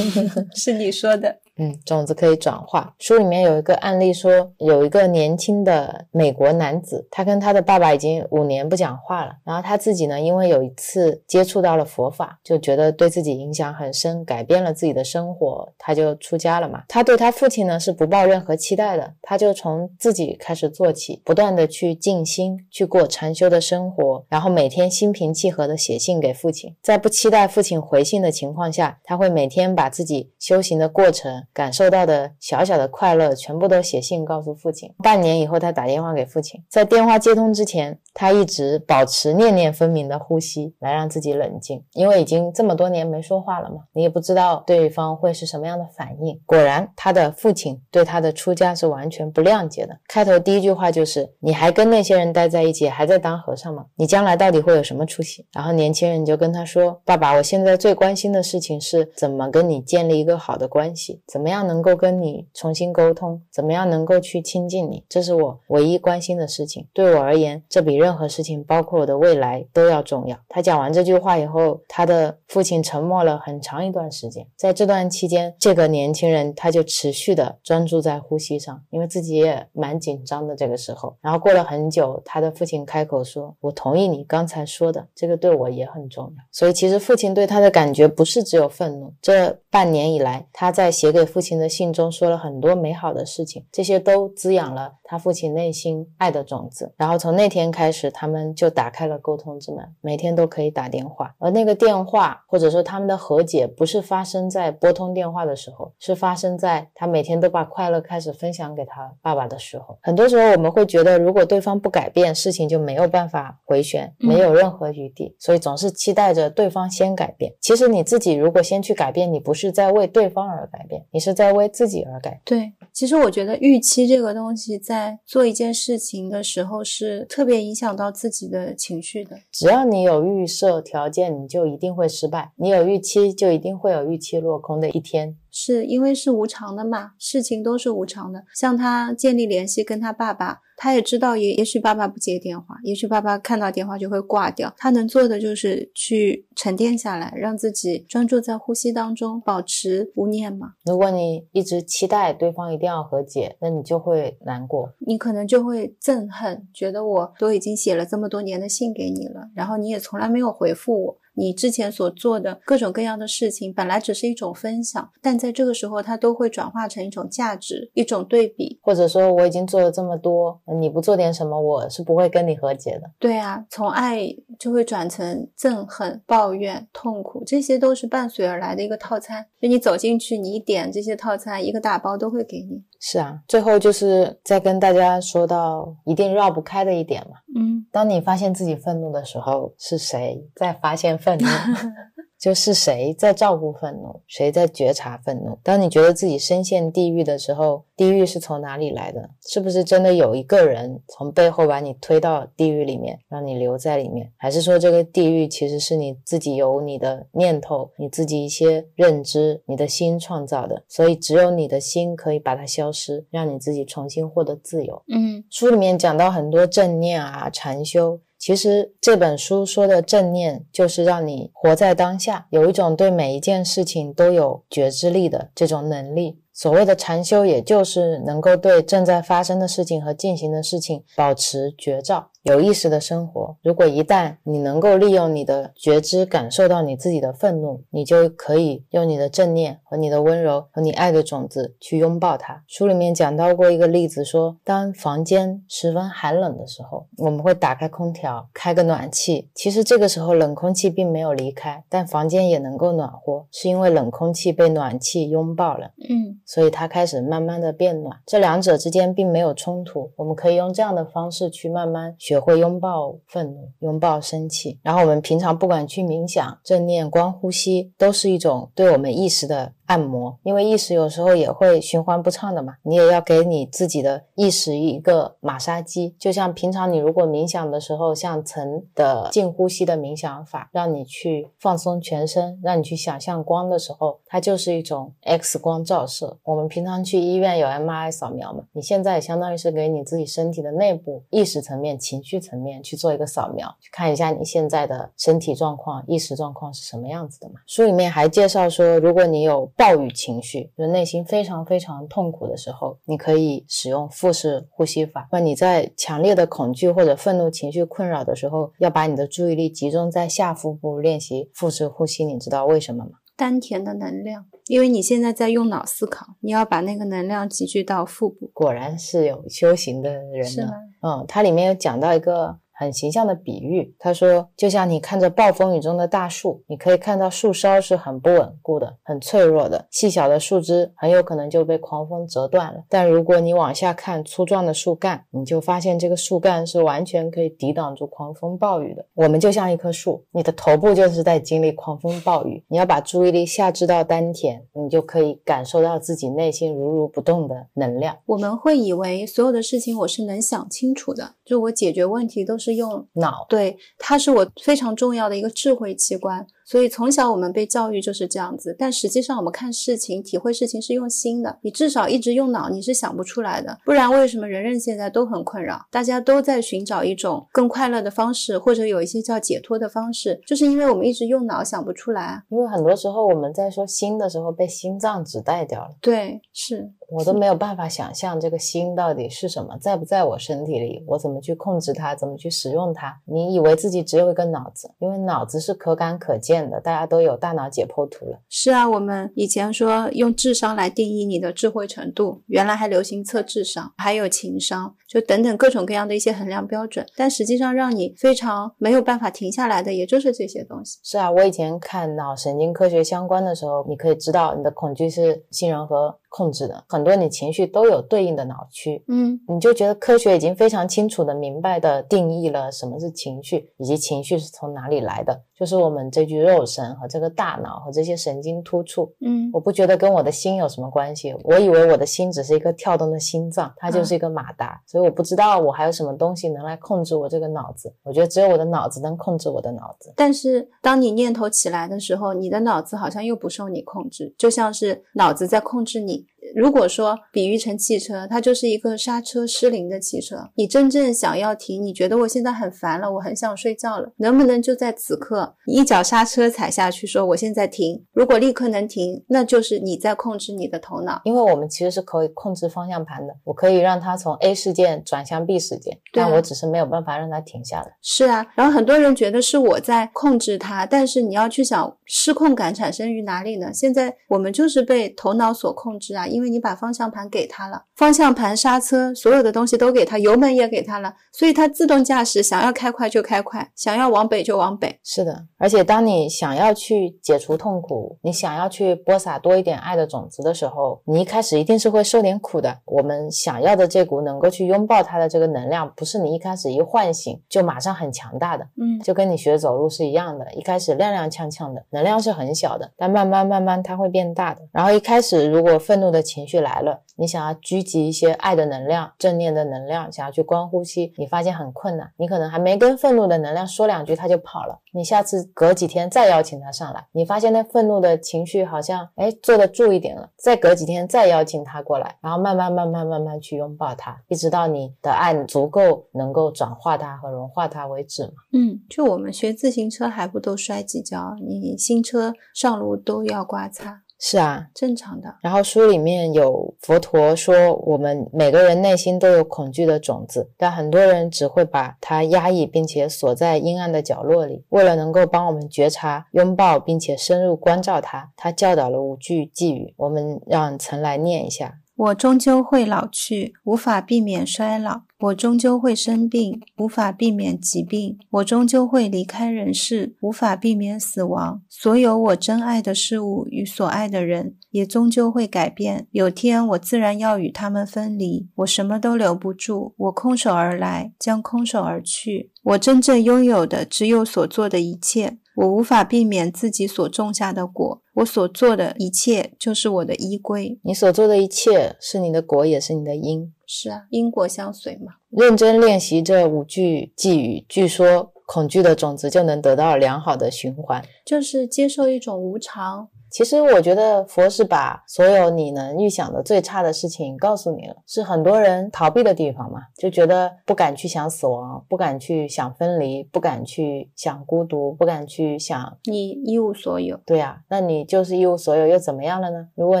[0.54, 1.40] 是你说的。
[1.58, 2.94] 嗯，种子可以转化。
[2.98, 9.32] 书里面有一个案例说，有一个年轻的美国男子，他跟他的爸爸已经五年不讲话了。
[9.42, 16.82] 然后他自己呢，因为有一次接触到了佛法，就觉得对自己影响很深，改变了自己的生活，他就出家了嘛。
[16.88, 31.45] 他对他父亲呢是不抱任何期待的，他就从自己开始做起，不断的去静心，去过禅修的生活，然后每天心平气和的写信给父亲，在不期待父亲回信的情况下，他会每天把自己修行的过程。
[31.52, 34.92] 感受到的小小的快乐，全部都写信告诉父亲。
[35.02, 46.40] 半年以后，他打电话给父亲，在电话接通之前，他一直保持念念分明的呼吸，来让自己冷静，因为已经这么多年没说话了嘛，你也不知道对方会是什么样的反应。
[46.46, 49.98] 果然，他的父亲对他的出家是完全不谅解的。
[50.08, 53.86] 开头第一句话就是：“你还跟那些人待在一起，还在当和尚吗？
[53.96, 66.88] 你将来到底会有什么出息？”然后年轻人就跟他说：“爸爸，我现在最关心的事情是怎么跟你建立一个好的关系，怎么样能够跟你重新沟通，怎么样能够去亲近你，这是我唯一关心的事情。
[66.94, 74.46] 对我而言，这比任何事情，包括我的未来，都要重要。”他讲完这句话以后，他的父亲沉默了很长一段时间。
[74.56, 81.14] 在这段期间，这个年轻人他就持续的专注在呼吸上，因为自己也蛮紧张的这个时候。
[81.20, 89.12] 然后过了很久，他的父亲开口说：“我同意你刚才说的，这个对我也很重要。”所以其实父亲对他的感觉不是只有愤怒。
[89.20, 96.92] 这半年以来，他在写给父亲的信中说了很多美好的事情，这些都滋养了他父亲内心爱的种子。
[96.96, 101.34] 然后从那天开始，他们就打开了沟通之门，每天都可以打电话。
[101.38, 109.98] 而那个电话或者说他们的和解，不是发生在拨通电话的时候，是发生在他每天都把快乐开始分享给他爸爸的时候。
[110.02, 117.52] 很多时候我们会觉得，如果对方不改变，事情就没有办法回旋，没有任何余地，所以总是期待着对方先改变。
[117.60, 122.42] 其实你自己如果先去改变，你不是在为对方而改变，你是在为自己而改变。
[122.44, 129.36] 对，其实我觉得预期这个东西，在在做一件事情的时候，是特别影响到自己的情绪的。
[129.52, 135.36] 只要你有预设条件，你就一定会失败；你有预期，就一定会有预期落空的一天。
[135.58, 138.44] 是因为是无常的嘛，事情都是无常的。
[138.54, 144.74] 像他建立联系跟他爸爸，他也知道也也许爸爸不接电话，也许爸爸看到电话就会挂掉。
[144.76, 150.74] 他能做的就是去沉淀下来，让自己专注在呼吸当中，保持无念嘛。
[150.84, 161.18] 如果你一直期待对方一定要和解，那你就会难过，你可能就会憎恨，觉得我都已经写了这么多年的信给你了，然后你也从来没有回复我。
[161.36, 173.10] 你之前所做的各种各样的事情，本来只是一种分享，但在这个时候，它都会转化成一种价值，一种对比，或者说我已经做了这么多，你不做点什么，我是不会跟你和解的。
[173.18, 179.46] 对啊，从爱就会转成憎恨、抱怨、痛苦，这些都是伴随而来的一个套餐。
[179.60, 182.82] 就你走进去，你一点这些套餐，一个大包都会给你。
[183.00, 187.36] 是啊，最后就是再跟大家说到一定绕不开的一点嘛。
[187.54, 191.46] 嗯，当你发现自己愤怒的时候，是谁在发现愤怒？
[192.38, 195.58] 就是谁在照顾愤怒，谁在觉察愤怒。
[195.62, 199.30] 当你觉得自己深陷地狱的时候，地狱是从哪里来的？
[199.46, 204.30] 是不是真的有一个人从背后把你推到地狱里面，让你留在里面？
[204.36, 210.82] 还是说这个地狱其实是你自己有你的念头，你自己一些认知，你的心创造的？
[210.88, 215.02] 所以只有你的心可以把它消失，让你自己重新获得自由。
[215.08, 218.20] 嗯，书里面讲到很多正念啊、禅修。
[218.46, 226.38] 其实这本书说的正念，就是让你活在当下，有一种对每一件事情都有觉知力的这种能力。
[226.52, 232.30] 所谓的禅修，也就是能够对正在发生的事情和进行的事情保持觉照。
[232.46, 233.56] 有意识的生活。
[233.60, 242.62] 如果一旦你能够利用你的觉知感受到你自己的愤怒，你就可以用你的正念和你的温柔和你爱的种子去拥抱它。
[242.68, 249.50] 书里面讲到过一个例子，说当房间十分寒冷的时候，我们会打开空调，开个暖气。
[249.52, 255.90] 其实这个时候冷空气并没有离开，但房间也能够暖和，是因为冷空气被暖气拥抱了。
[256.08, 258.16] 嗯，所以它开始慢慢的变暖。
[258.24, 262.35] 这两者之间并没有冲突，我们可以用这样的方式去慢慢学。
[262.36, 264.78] 也会拥抱愤怒，拥抱生气。
[264.82, 270.38] 然后我们平常不管去冥想、正念、光呼吸，都是一种对我们意识的按摩。
[270.42, 276.14] 因为意识有时候也会循环不畅的嘛，你也要给你自己的意识一个马杀鸡。
[276.18, 286.36] 就像平常你如果冥想的时候，像层的静呼吸的冥想法，让你去放松全身，让你去想象光的时候，它就是一种 X 光照射。
[286.44, 292.22] 我们平常去医院有 MRI 扫描嘛，你现在相当于是给你自己身体的内部意识层面、情。
[292.26, 297.60] 绪层面去做一个扫描，去看一下你现在的身体状况、意识状况是什么样子的嘛？
[297.68, 305.28] 书里面还介绍说，如果你有暴雨情绪，就内心非常非常痛苦的时候，你可以使用腹式呼吸法。
[305.30, 312.24] 那你在强烈的恐惧或者愤怒情绪困扰的时候，要把你的注意力集中在下腹部练习腹式呼吸。
[312.24, 313.10] 你知道为什么吗？
[313.36, 318.50] 丹田的能量，因为你现在在用脑思考，你要把那个能量集聚到腹部。
[318.54, 320.72] 果然是有修行的人是吗？
[321.02, 323.94] 嗯，它里面有讲到一个很形象的比喻。
[323.98, 332.84] 他说，就像你看着暴风雨中的大树，你可以看到树梢是很不稳固的、很脆弱的，细小的树枝很有可能就被狂风折断了。
[332.88, 339.04] 但如果你往下看粗壮的树干，你就发现这个树干是完全可以抵挡住狂风暴雨的。
[339.14, 348.16] 我们就像一棵树，你的头部就是在经历狂风暴雨，你要把注意力下至到丹田，你就可以感受到自己内心如如不动的能量。
[348.26, 356.46] 我们会以为所有的事情我是能想清楚的，就我解决问题都是用脑，对，它是我非常重要的一个智慧器官。
[356.66, 361.56] 所以从小我们被教育就是这样子，但实际上我们看事情、体会事情是用心的。
[361.62, 363.78] 你至少一直用脑，你是想不出来的。
[363.84, 365.80] 不然为什么人人现在都很困扰？
[365.92, 372.42] 大家都在寻找一种更快乐的方式，或者有一些叫解脱的方式，就是因为我们一直用脑想不出来。
[372.48, 375.90] 因为很多时候我们在说心的时候，被心脏指代掉了。
[376.00, 376.90] 对，是。
[377.08, 383.16] 我都没有办法想象这个心到底是什么，在不在我身体里，我怎么去控制它，怎么去使用它？
[383.26, 388.38] 你以为自己只有一个脑子，因为脑子是可感可见的，大家都有大脑解剖图了。
[388.48, 397.04] 是啊，我们以前说用智商来定义你的智慧程度，原来还流行测智商，还有情商，就等等各种各样的一些衡量标准。
[397.16, 400.98] 但实际上让你非常没有办法停下来的，也就是这些东西。
[401.02, 406.18] 是啊，我以前看脑神经科学相关的时候，你可以知道你的恐惧是杏仁核。
[406.36, 430.12] 控制的很多，你情绪都有对应的脑区，嗯，你就觉得科学已经非常清楚的、明白的定义了什么是情绪，以及情绪是从哪里来的，就是我们这具肉身和这个大脑和这些神经突触，嗯，我不觉得跟我的心有什么关系，我以为我的心只是一个跳动的心脏，它就是一个马达，所以我不知道我还有什么东西能来控制我这个脑子，我觉得只有我的脑子能控制我的脑子。
[430.14, 436.25] 但是当你念头起来的时候，你的脑子好像又不受你控制，就像是脑子在控制你。
[436.54, 440.36] 如果说比喻成汽车，它就是一个刹车失灵的汽车。
[440.54, 448.04] 你真正想要停，你觉得我现在很烦了，我很想睡觉了，能不能就在此刻，你一脚刹车踩下去，说我现在停？
[448.12, 451.20] 如果立刻能停，那就是你在控制你的头脑。
[451.24, 457.96] 因为我们其实是可以控制方向盘的，我可以让它从 A 事件转向 B 事件，但我只是没有办法让它停下来。
[458.00, 463.72] 是啊，然后很多人觉得是我在控制它，但是你要去想，失控感产生于哪里呢？
[463.72, 466.26] 现在我们就是被头脑所控制啊。
[466.36, 475.00] 因为你把方向盘给他了，方向盘、刹车，所有的东西都给他，油门也给他了，所以他自动驾驶，想要开快就开快，想要往北就往北。
[475.02, 482.76] 是的，而且当你想要去解除痛苦，你想要去播撒多一点爱的种子的时候，你一开始一定是会受点苦的。
[482.84, 488.64] 我们想要的这股能够去拥抱它的这个能量，不是你一开始一唤醒就马上很强大的。
[488.78, 494.60] 嗯，就跟你学走路是一样的，一开始踉踉跄跄的，能量是很小的，但慢慢慢慢它会变大的。
[494.70, 502.10] 然后一开始如果愤怒的情绪来了，你想要聚集一些爱的能量、正念的能量，想要去观呼吸，你发现很困难。
[502.16, 504.80] 你可能还没跟愤怒的能量说两句，他就跑了。
[504.92, 510.28] 你下次隔几天再邀请他上来，你发现那愤怒的情绪好像哎坐得住一点了。
[510.36, 518.32] 再隔几天再邀请他过来，然后慢慢慢慢慢慢去拥抱他，一直到你的爱足够能够转化它和融化它为止嘛。
[518.52, 521.36] 嗯，就我们学自行车还不都摔几跤？
[521.46, 524.02] 你新车上路都要刮擦。
[524.18, 525.36] 是啊，正常的。
[525.42, 534.64] 然后书里面有佛陀说，我们每个人内心都有恐惧的种子，但很多人只会把它压抑，并且锁在阴暗的角落里。
[534.70, 539.94] 为了能够帮我们觉察、拥抱，并且深入关照它，他教导了五句寄语。
[539.98, 541.74] 我们让陈来念一下。
[541.96, 551.62] 我终究会老去，无法避免衰老；我终究会生病，无法避免疾病；我终究会离开人世，无法避免死亡。
[551.70, 556.06] 所有我珍爱的事物与所爱的人，也终究会改变。
[556.10, 558.46] 有天，我自然要与他们分离。
[558.56, 562.52] 我什么都留不住，我空手而来，将空手而去。
[562.62, 565.38] 我真正拥有的，只有所做的一切。
[565.56, 570.78] 我无法避免自己所种下的果，我所做的一切就是我的依归。
[570.82, 573.54] 你所做的一切是你的果，也是你的因。
[573.66, 575.14] 是啊，因果相随嘛。
[575.30, 583.08] 认真练习这五句寄语，据说恐惧的种子就能得到良好的循环，就是接受一种无常。
[583.36, 597.20] 其实我觉得佛是把所有你能预想的最差的事情告诉你了，是很多人逃避的地方嘛，就觉得不敢去想死亡，不敢去想分离，不敢去想孤独，不敢去想你一无所有。
[597.26, 599.68] 对呀，那你就是一无所有又怎么样了呢？
[599.74, 600.00] 如果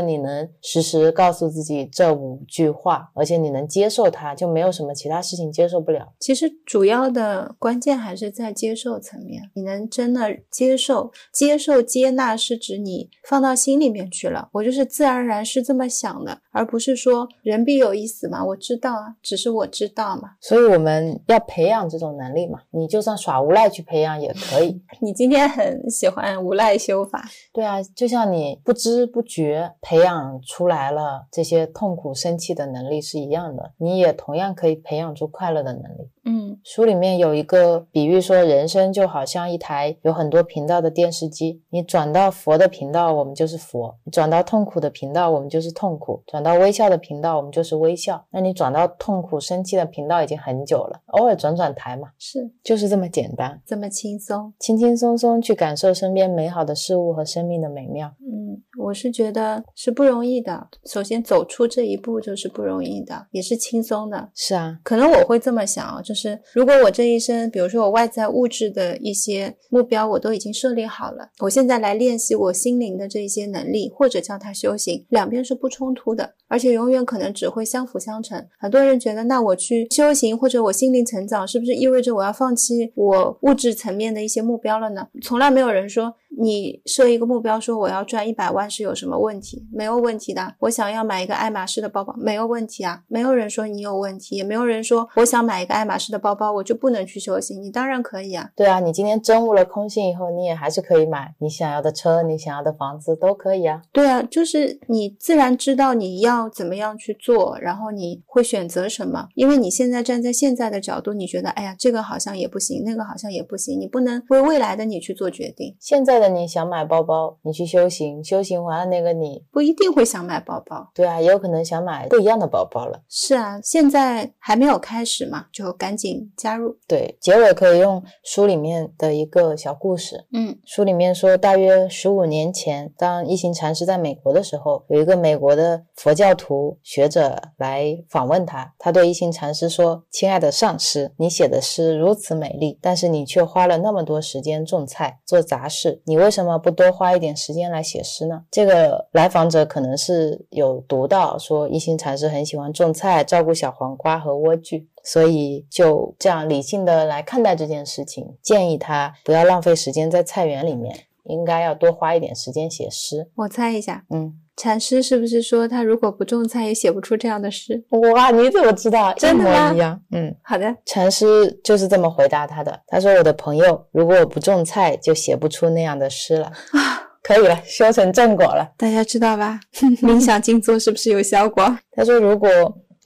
[0.00, 6.10] 你能时时告诉自己这五句话，而且你能接受它，就没有什么其他事情接受不了。
[6.18, 13.10] 其实主要的关键还是在接受层面，你能真的接受、接受、接纳，是指你。
[13.28, 20.30] 放到心里面去了，我就是自然而然是这么想的，而不是说人必有一死嘛，我知道啊，只是我知道嘛。
[20.40, 24.80] 所以我们要培养这种能力嘛，你就算耍无赖去培养也可以。
[25.02, 36.08] 你今天很喜欢无赖修法，对啊，就像你不知不觉培养出来了这些痛苦、生气的能力是一样的，你也同样可以培养出快乐的能力。
[36.28, 48.24] 嗯书里面有一个比喻说，人生就好像一台有很多频道的电视机，你转到佛的频道，我们就是佛；你转到痛苦的频道，我们就是痛苦；转到微笑的频道，我们就是微笑。
[48.30, 54.52] 那你转到痛苦、生气的频道已经很久了，偶尔转转台嘛，是就是这么简单，这么轻松。
[54.58, 58.12] 轻轻松松去感受身边美好的事物和生命的美妙。
[58.20, 60.66] 嗯，我是觉得是不容易的。
[60.86, 64.28] 首先走出这一步就是不容易的，也是轻松的。
[64.34, 78.46] 是啊，可能我会这么想啊，就是是如果我这一生，比如说我外在物质的一些目标我都已经设立好了，我现在来练习我心灵的这一些能力，或者叫它修行，两边是不冲突的，而且永远可能只会相辅相成。
[78.58, 85.08] 很多人觉得，那我去修行或者我心灵成长，是不是意味着我要放弃我物质层面的一些目标了呢？
[85.22, 89.66] 从来没有人说你设一个目标说我要赚一百万是有什么问题？
[89.72, 90.54] 没有问题的。
[90.60, 93.02] 我想要买一个爱马仕的包包，没有问题啊。
[93.08, 97.62] 没有人说你有问题，也没有人说我想买一个爱马仕的包包我就不能去修行。
[97.62, 98.50] 你当然可以啊。
[98.54, 103.82] 对啊，你今天真悟了空性以后，你也还是可以买你想要的车，你想要的房子都可以啊。
[103.92, 115.74] 对啊，就是你自然知道你要怎么样去做，然后你会选择什么，因为你现在站在现在的角度，你觉得哎呀，这个好像也不行，那个好像也不行，你不能为未来的你去做决定。
[115.80, 120.90] 现在的你想买包包，你去修行，修行完了那个你，不一定会想买包包。
[120.94, 123.02] 对啊，也有可能想买不一样的包包了。
[123.08, 126.76] 是啊，现在还没有开始嘛，就赶紧加入。
[126.86, 130.26] 对，结尾可以用书里面的一个小故事。
[130.32, 138.74] 嗯书里面说，大约十五年前，当一行禅师在美国的时候，有一个美国的佛教徒学者来访问他。
[138.78, 154.86] 他对一心禅师说：“亲爱的上师，你写的诗如此美丽，但是你却花了那么多时间种菜做杂事，你为什么不多花一点时间来写诗呢？”这个来访者可能是有读到说一心禅师很喜欢种菜，照顾小黄瓜和莴苣。
[155.04, 163.30] 所以就这样理性的来看待这件事情，建议他不要浪费时间在菜园里面，应该要多花一点时间写诗。
[163.36, 167.84] 我猜一下，嗯，禅师是不是说他如果不种菜也写不出这样的诗？
[168.14, 169.12] 哇，你怎么知道？
[169.14, 170.00] 真的吗一样。
[170.12, 172.80] 嗯，好的，禅师就是这么回答他的。
[172.86, 176.46] 他说：“我的朋友，如果我不种菜，就写不出那样的诗了。
[176.72, 178.72] 啊，可以了，修成正果了。
[178.78, 179.60] 大家知道吧？
[180.02, 182.48] 冥想静坐是不是有效果？”他说：“如果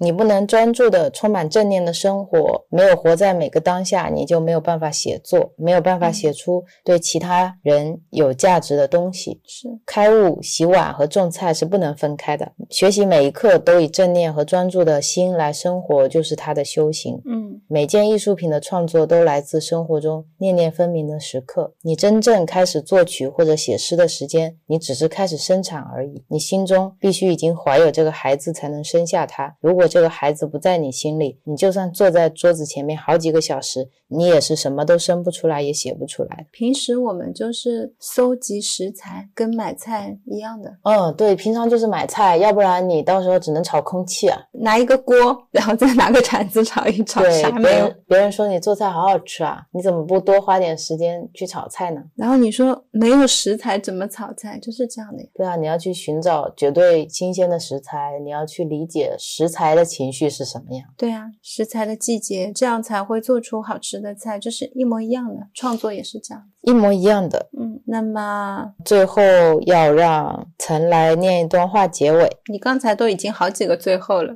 [0.01, 9.43] 你不能专注的、充满正念的生活，没有活在每个当下，你就没有办法写作，没有办法写出对其他人有价值的东西。
[9.47, 12.51] 是，开悟、洗碗和种菜是不能分开的。
[12.71, 17.21] 学习每一刻都以正念和专注的心来生活，就是他的修行。
[17.27, 21.75] 嗯每件艺术品的创作都来自生活中念念分明的时刻。
[21.83, 26.25] 你真正开始作曲或者写诗的时间，你只是开始生产而已。
[26.29, 29.55] 你心中必须已经怀有这个孩子，才能生下他。
[29.61, 36.47] 如果这个孩子不在你心里，你就算坐在桌子前面好几个小时，你也是什么都生不出来，也写不出来。
[36.51, 44.41] 平时我们就是搜集食材，跟买菜一样的，嗯，对，平常就是买菜，要不然你到时候只能炒空气啊。
[44.53, 45.17] 拿一个锅，
[45.51, 47.77] 然后再拿个铲子炒一炒，对啥，没有。
[47.77, 52.01] 别人别人说你做菜好好吃啊，你怎么不多花点时间去炒菜呢？
[52.15, 55.29] 然后你说没有食材怎么炒菜，就是这样的呀。
[55.35, 60.87] 对啊，你要去寻找绝对新鲜的食材，你要去理解食材的情绪是什么样。
[60.97, 65.49] 对啊，食材的季节，这样才会做出好吃的菜，这是一模一样的。
[65.53, 66.45] 创作也是这样。
[66.61, 67.49] 一模一样的。
[67.59, 69.23] 嗯，那么最后
[69.63, 72.31] 要让陈来念一段话结尾。
[72.53, 74.35] 你刚才都已经好几个最后了，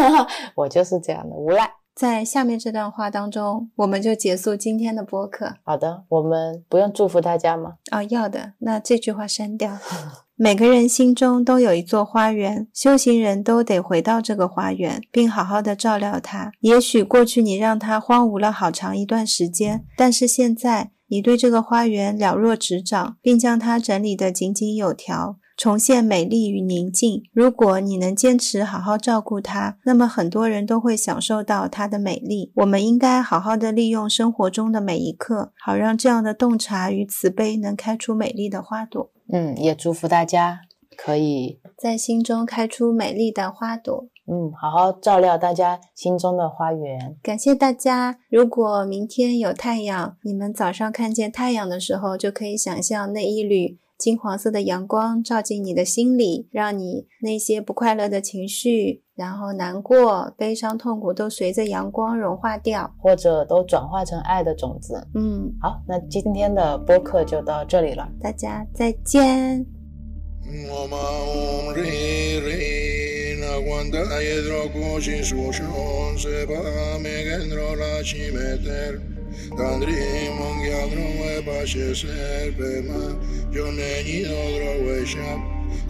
[0.54, 1.68] 我就是这样的无赖。
[1.94, 5.56] 在下面这段话当中，我们就结束今天的播客。
[5.62, 7.74] 好的，我们不用祝福大家吗？
[7.90, 9.78] 哦，要的，那这句话删掉。
[10.36, 16.50] 每个人心中都有一座花园，修行人都得回到这个花园，并好好的照料它。
[16.60, 25.38] 也许过去你让它荒芜了好长一段时间，但是现在你对这个花园了若指掌，并将它整理得井井有条。
[25.54, 27.22] 重现美丽与宁静。
[27.32, 32.50] 如果你能坚持好好照顾它，那么很多人都会享受到它的美丽。
[32.56, 39.11] 我们应该好好的利用生活中的每一刻，好让这样的洞察与慈悲能开出美丽的花朵。
[39.28, 40.60] 嗯，也祝福大家
[40.96, 44.06] 可以在心中开出美丽的花朵。
[44.24, 47.16] 嗯好好照料大家心中的花园。
[47.22, 48.18] 感谢大家！
[48.30, 65.06] 如果明天有太阳，你们早上看见太阳的时候，就可以想象那一缕金黄色的阳光照进你的心里，让你那些不快乐的情绪，然后难过、悲伤、痛苦都随着阳光融化掉，或者都转化成爱的种子。
[65.14, 69.66] 嗯，好，那今天的播客就到这里了，大家再见。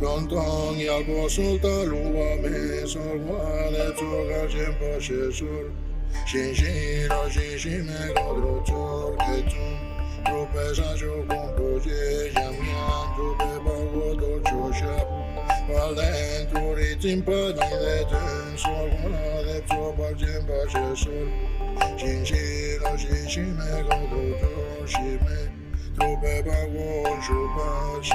[0.01, 3.39] 刚刚要过圣诞路过没收获
[3.71, 5.47] 的坐标全部写错
[6.27, 8.71] 想起那些是非我拿着
[9.19, 9.53] 铁锹
[10.27, 11.89] 说白了就荒废青春一去不再
[12.35, 12.51] 想让
[13.09, 14.81] 你们把我当作家
[15.69, 16.01] 没人
[16.53, 21.11] 能够理解你的冷漠我拿着铁锹说我拿着铁锹把心放你手
[21.99, 25.27] 心里的寂寞要做些什么
[25.99, 28.13] 都别把我去抛弃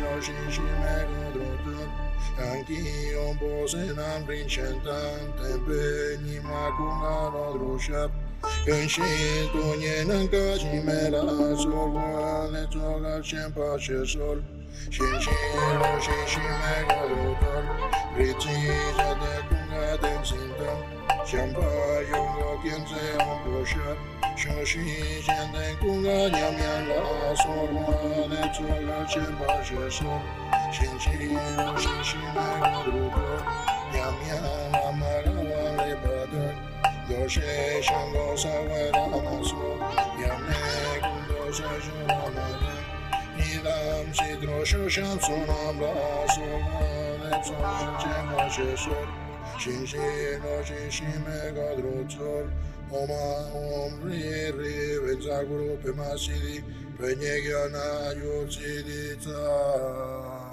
[0.00, 1.45] 了心系每个都都
[2.36, 8.10] Shanti Om Bo Senam Rin Shantam Tenpe Nima Kunga Rodro Shab
[8.66, 11.22] Kenshin Tu Nyenang Kajimela
[11.56, 14.42] Sogo Ne Tsoga Shenpa Shesol
[25.52, 30.04] 个公个 dentro la sola，来做手牵把携手，
[30.72, 31.04] 心系
[31.34, 31.36] 了
[31.78, 33.16] 心系每个都都，
[33.92, 34.26] 当前天
[34.72, 36.30] 把公
[37.08, 37.40] 个谁
[37.82, 38.46] 能当，想
[42.06, 42.12] 把
[43.66, 45.92] Lam Sidro Shushan Sunam La
[46.34, 49.08] Sunam Sunam Chema Shesur
[49.58, 51.68] Shin Shin O Shin Mega
[52.92, 56.62] Om Ri Ri Venzaguru Pema Sidi
[56.98, 60.45] Penyegyana Yur Sidi Tsar